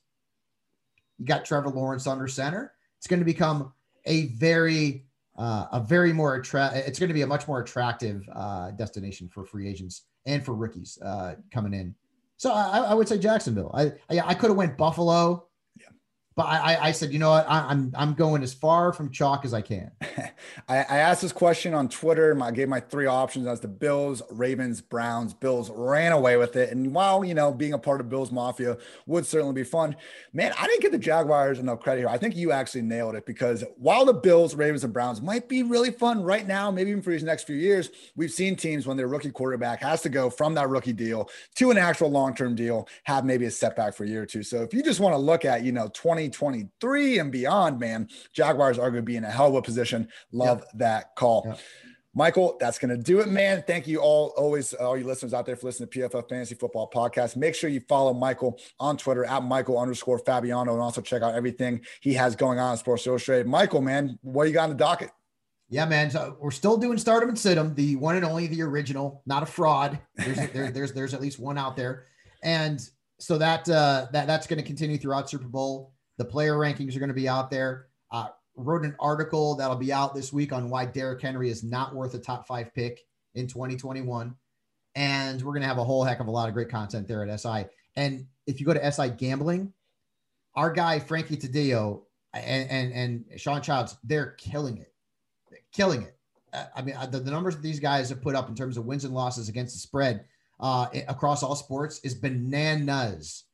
You 1.18 1.26
got 1.26 1.44
Trevor 1.44 1.70
Lawrence 1.70 2.06
under 2.06 2.26
center. 2.28 2.72
It's 2.98 3.06
going 3.06 3.20
to 3.20 3.26
become 3.26 3.72
a 4.06 4.26
very, 4.28 5.06
uh, 5.36 5.66
a 5.72 5.80
very 5.80 6.12
more 6.12 6.36
attract. 6.36 6.76
It's 6.76 6.98
going 6.98 7.08
to 7.08 7.14
be 7.14 7.22
a 7.22 7.26
much 7.26 7.46
more 7.48 7.60
attractive 7.60 8.28
uh, 8.34 8.72
destination 8.72 9.28
for 9.28 9.44
free 9.44 9.68
agents 9.68 10.02
and 10.26 10.44
for 10.44 10.54
rookies 10.54 10.98
uh, 11.02 11.36
coming 11.52 11.74
in. 11.74 11.94
So 12.36 12.52
I, 12.52 12.78
I 12.78 12.94
would 12.94 13.08
say 13.08 13.18
Jacksonville. 13.18 13.70
I 13.74 13.92
I, 14.10 14.20
I 14.30 14.34
could 14.34 14.50
have 14.50 14.56
went 14.56 14.76
Buffalo. 14.76 15.46
But 16.34 16.44
I, 16.44 16.88
I- 16.88 16.92
said, 16.92 17.12
you 17.12 17.18
know 17.18 17.30
what? 17.30 17.46
I, 17.48 17.66
I'm 17.68 17.92
I'm 17.96 18.14
going 18.14 18.42
as 18.42 18.52
far 18.54 18.92
from 18.92 19.10
chalk 19.10 19.44
as 19.44 19.54
I 19.54 19.60
can. 19.62 19.90
I, 20.68 20.76
I 20.76 20.98
asked 20.98 21.22
this 21.22 21.32
question 21.32 21.74
on 21.74 21.88
Twitter. 21.88 22.36
I 22.42 22.50
gave 22.50 22.68
my 22.68 22.80
three 22.80 23.06
options 23.06 23.46
as 23.46 23.60
the 23.60 23.68
Bills, 23.68 24.22
Ravens, 24.30 24.80
Browns. 24.80 25.34
Bills 25.34 25.70
ran 25.70 26.12
away 26.12 26.36
with 26.36 26.56
it. 26.56 26.70
And 26.70 26.94
while, 26.94 27.24
you 27.24 27.34
know, 27.34 27.52
being 27.52 27.72
a 27.72 27.78
part 27.78 28.00
of 28.00 28.08
Bills 28.08 28.30
Mafia 28.30 28.76
would 29.06 29.26
certainly 29.26 29.54
be 29.54 29.64
fun, 29.64 29.96
man, 30.32 30.52
I 30.58 30.66
didn't 30.66 30.82
get 30.82 30.92
the 30.92 30.98
Jaguars 30.98 31.58
enough 31.58 31.80
credit 31.80 32.02
here. 32.02 32.08
I 32.08 32.18
think 32.18 32.36
you 32.36 32.52
actually 32.52 32.82
nailed 32.82 33.14
it 33.14 33.26
because 33.26 33.64
while 33.76 34.04
the 34.04 34.12
Bills, 34.14 34.54
Ravens, 34.54 34.84
and 34.84 34.92
Browns 34.92 35.20
might 35.22 35.48
be 35.48 35.62
really 35.62 35.90
fun 35.90 36.22
right 36.22 36.46
now, 36.46 36.70
maybe 36.70 36.90
even 36.90 37.02
for 37.02 37.10
these 37.10 37.22
next 37.22 37.44
few 37.44 37.56
years, 37.56 37.90
we've 38.16 38.30
seen 38.32 38.56
teams 38.56 38.86
when 38.86 38.96
their 38.96 39.08
rookie 39.08 39.30
quarterback 39.30 39.82
has 39.82 40.02
to 40.02 40.08
go 40.08 40.30
from 40.30 40.54
that 40.54 40.68
rookie 40.68 40.92
deal 40.92 41.28
to 41.56 41.70
an 41.70 41.78
actual 41.78 42.10
long 42.10 42.34
term 42.34 42.54
deal 42.54 42.88
have 43.04 43.24
maybe 43.24 43.46
a 43.46 43.50
setback 43.50 43.94
for 43.94 44.04
a 44.04 44.08
year 44.08 44.22
or 44.22 44.26
two. 44.26 44.42
So 44.42 44.62
if 44.62 44.74
you 44.74 44.82
just 44.82 45.00
want 45.00 45.14
to 45.14 45.18
look 45.18 45.44
at, 45.44 45.62
you 45.64 45.72
know, 45.72 45.88
2023 46.30 47.18
and 47.18 47.32
beyond, 47.32 47.78
man, 47.78 48.08
Jaguars 48.32 48.78
are 48.78 48.90
going 48.90 49.02
to 49.02 49.06
be 49.06 49.16
in 49.16 49.24
a 49.24 49.30
hell 49.30 49.48
of 49.48 49.54
a 49.54 49.62
position. 49.62 50.08
Love 50.32 50.64
that 50.74 51.14
call. 51.16 51.44
Yep. 51.46 51.60
Michael, 52.14 52.58
that's 52.60 52.78
going 52.78 52.94
to 52.94 53.02
do 53.02 53.20
it, 53.20 53.28
man. 53.28 53.64
Thank 53.66 53.86
you 53.86 53.98
all, 53.98 54.34
always, 54.36 54.74
all 54.74 54.98
you 54.98 55.04
listeners 55.06 55.32
out 55.32 55.46
there 55.46 55.56
for 55.56 55.66
listening 55.66 55.88
to 55.88 56.00
PFF 56.00 56.28
Fantasy 56.28 56.54
Football 56.54 56.90
Podcast. 56.92 57.36
Make 57.36 57.54
sure 57.54 57.70
you 57.70 57.80
follow 57.88 58.12
Michael 58.12 58.60
on 58.78 58.98
Twitter 58.98 59.24
at 59.24 59.42
Michael 59.42 59.78
underscore 59.78 60.18
Fabiano 60.18 60.74
and 60.74 60.82
also 60.82 61.00
check 61.00 61.22
out 61.22 61.34
everything 61.34 61.80
he 62.02 62.12
has 62.12 62.36
going 62.36 62.58
on 62.58 62.72
in 62.72 62.78
Sports 62.78 63.06
Illustrated. 63.06 63.46
Michael, 63.46 63.80
man, 63.80 64.18
what 64.20 64.46
you 64.46 64.52
got 64.52 64.64
on 64.64 64.68
the 64.70 64.76
docket? 64.76 65.10
Yeah, 65.70 65.86
man. 65.86 66.10
So 66.10 66.36
we're 66.38 66.50
still 66.50 66.76
doing 66.76 66.98
start 66.98 67.22
'em 67.22 67.30
and 67.30 67.38
sit 67.38 67.56
'em, 67.56 67.74
the 67.74 67.96
one 67.96 68.14
and 68.16 68.26
only, 68.26 68.46
the 68.46 68.60
original, 68.60 69.22
not 69.24 69.42
a 69.42 69.46
fraud. 69.46 69.98
There's 70.16 70.36
there, 70.52 70.70
there's 70.70 70.92
there's 70.92 71.14
at 71.14 71.22
least 71.22 71.38
one 71.38 71.56
out 71.56 71.78
there, 71.78 72.04
and 72.42 72.78
so 73.18 73.38
that 73.38 73.66
uh, 73.70 74.08
that 74.12 74.26
that's 74.26 74.46
going 74.46 74.58
to 74.58 74.66
continue 74.66 74.98
throughout 74.98 75.30
Super 75.30 75.48
Bowl. 75.48 75.91
The 76.18 76.24
player 76.24 76.54
rankings 76.54 76.94
are 76.94 76.98
going 76.98 77.08
to 77.08 77.14
be 77.14 77.28
out 77.28 77.50
there. 77.50 77.86
Uh, 78.10 78.28
wrote 78.56 78.84
an 78.84 78.94
article 79.00 79.54
that'll 79.54 79.76
be 79.76 79.92
out 79.92 80.14
this 80.14 80.32
week 80.32 80.52
on 80.52 80.68
why 80.68 80.84
Derrick 80.84 81.22
Henry 81.22 81.48
is 81.48 81.64
not 81.64 81.94
worth 81.94 82.14
a 82.14 82.18
top 82.18 82.46
five 82.46 82.74
pick 82.74 83.00
in 83.34 83.46
2021, 83.46 84.34
and 84.94 85.42
we're 85.42 85.52
going 85.52 85.62
to 85.62 85.68
have 85.68 85.78
a 85.78 85.84
whole 85.84 86.04
heck 86.04 86.20
of 86.20 86.26
a 86.26 86.30
lot 86.30 86.48
of 86.48 86.54
great 86.54 86.68
content 86.68 87.08
there 87.08 87.26
at 87.26 87.40
SI. 87.40 87.64
And 87.96 88.26
if 88.46 88.60
you 88.60 88.66
go 88.66 88.74
to 88.74 88.92
SI 88.92 89.10
Gambling, 89.10 89.72
our 90.54 90.70
guy 90.70 90.98
Frankie 90.98 91.36
Taddeo 91.36 92.02
and 92.34 92.70
and 92.70 92.92
and 92.92 93.40
Sean 93.40 93.62
Childs, 93.62 93.96
they're 94.04 94.32
killing 94.32 94.78
it 94.78 94.92
killing 95.72 96.02
it. 96.02 96.16
I 96.76 96.82
mean, 96.82 96.94
the, 97.10 97.18
the 97.18 97.30
numbers 97.30 97.56
that 97.56 97.62
these 97.62 97.80
guys 97.80 98.10
have 98.10 98.20
put 98.20 98.34
up 98.34 98.48
in 98.48 98.54
terms 98.54 98.76
of 98.76 98.84
wins 98.84 99.04
and 99.04 99.14
losses 99.14 99.48
against 99.48 99.74
the 99.74 99.80
spread 99.80 100.24
uh, 100.60 100.86
across 101.08 101.42
all 101.42 101.56
sports 101.56 101.98
is 102.04 102.14
bananas. 102.14 103.44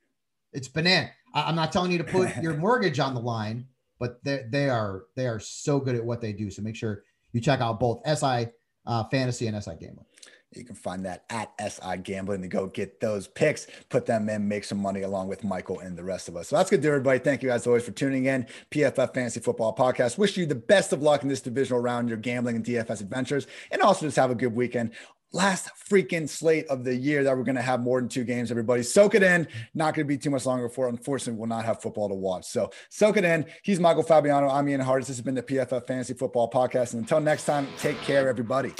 It's 0.53 0.69
banana. 0.69 1.11
I'm 1.35 1.55
not 1.55 1.73
telling 1.73 1.93
you 1.93 1.99
to 1.99 2.05
put 2.05 2.37
your 2.43 2.55
mortgage 2.55 2.99
on 2.99 3.15
the 3.15 3.21
line, 3.21 3.67
but 3.99 4.23
they 4.25 4.45
they 4.49 4.69
are 4.69 5.05
they 5.17 5.27
are 5.27 5.41
so 5.41 5.79
good 5.79 5.95
at 5.95 6.05
what 6.05 6.21
they 6.21 6.33
do. 6.33 6.51
So 6.51 6.63
make 6.63 6.77
sure 6.77 7.03
you 7.33 7.41
check 7.41 7.61
out 7.61 7.81
both 7.81 8.03
SI 8.07 8.49
uh, 8.87 9.05
Fantasy 9.05 9.47
and 9.47 9.63
SI 9.63 9.73
Gambling. 9.79 10.07
You 10.55 10.65
can 10.65 10.77
find 10.77 11.05
that 11.05 11.25
at 11.29 11.53
SI 11.61 11.99
Gambling 12.03 12.41
to 12.41 12.49
go 12.49 12.69
get 12.69 13.01
those 13.01 13.29
picks, 13.29 13.67
put 13.91 14.07
them 14.07 14.31
in, 14.31 14.49
make 14.49 14.65
some 14.65 14.79
money 14.79 15.03
along 15.03 15.29
with 15.29 15.45
Michael 15.45 15.81
and 15.81 15.97
the 15.97 16.03
rest 16.03 16.27
of 16.27 16.37
us. 16.37 16.49
So 16.49 16.57
that's 16.57 16.71
good 16.71 16.81
to 16.81 16.89
everybody. 16.89 17.19
Thank 17.19 17.43
you 17.43 17.51
as 17.51 17.67
always 17.67 17.85
for 17.85 17.91
tuning 17.91 18.25
in. 18.25 18.47
PFF 18.71 19.13
Fantasy 19.13 19.41
Football 19.41 19.77
Podcast. 19.77 20.17
Wish 20.17 20.39
you 20.39 20.47
the 20.47 20.55
best 20.55 20.95
of 20.95 21.03
luck 21.03 21.23
in 21.23 21.29
this 21.29 21.43
divisional 21.43 21.81
round, 21.81 22.09
your 22.09 22.17
gambling 22.17 22.57
and 22.57 22.65
DFS 22.65 23.03
adventures, 23.03 23.47
and 23.71 23.83
also 23.83 24.07
just 24.07 24.17
have 24.17 24.31
a 24.31 24.35
good 24.35 24.55
weekend 24.55 24.93
last 25.33 25.71
freaking 25.89 26.29
slate 26.29 26.67
of 26.69 26.85
the 26.85 26.95
year 26.95 27.25
that 27.25 27.37
we're 27.37 27.45
going 27.45 27.57
to 27.57 27.63
have 27.63 27.81
more 27.81 28.01
than 28.01 28.09
two 28.09 28.25
games 28.25 28.51
everybody. 28.51 28.83
Soak 28.83 29.15
it 29.15 29.23
in. 29.23 29.47
Not 29.75 29.95
going 29.95 30.07
to 30.07 30.09
be 30.09 30.19
too 30.19 30.31
much 30.31 30.47
longer 30.47 30.69
for 30.69 30.89
unfortunately 30.89 31.39
we'll 31.39 31.49
not 31.49 31.65
have 31.65 31.83
football 31.83 32.09
to 32.09 32.15
watch. 32.15 32.47
So 32.47 32.71
soak 32.89 33.17
it 33.17 33.25
in. 33.25 33.47
He's 33.63 33.81
michael 33.81 34.03
fabiano. 34.03 34.49
I'm 34.49 34.69
ian 34.69 34.81
hartitz 34.81 35.09
this 35.09 35.17
has 35.17 35.21
been 35.23 35.35
the 35.35 35.43
pff 35.43 35.87
fantasy 35.87 36.15
football 36.15 36.51
podcast. 36.51 36.93
And 36.93 37.03
until 37.03 37.21
next 37.21 37.45
time 37.45 37.67
take 37.79 37.99
care 38.03 38.29
everybody 38.29 38.73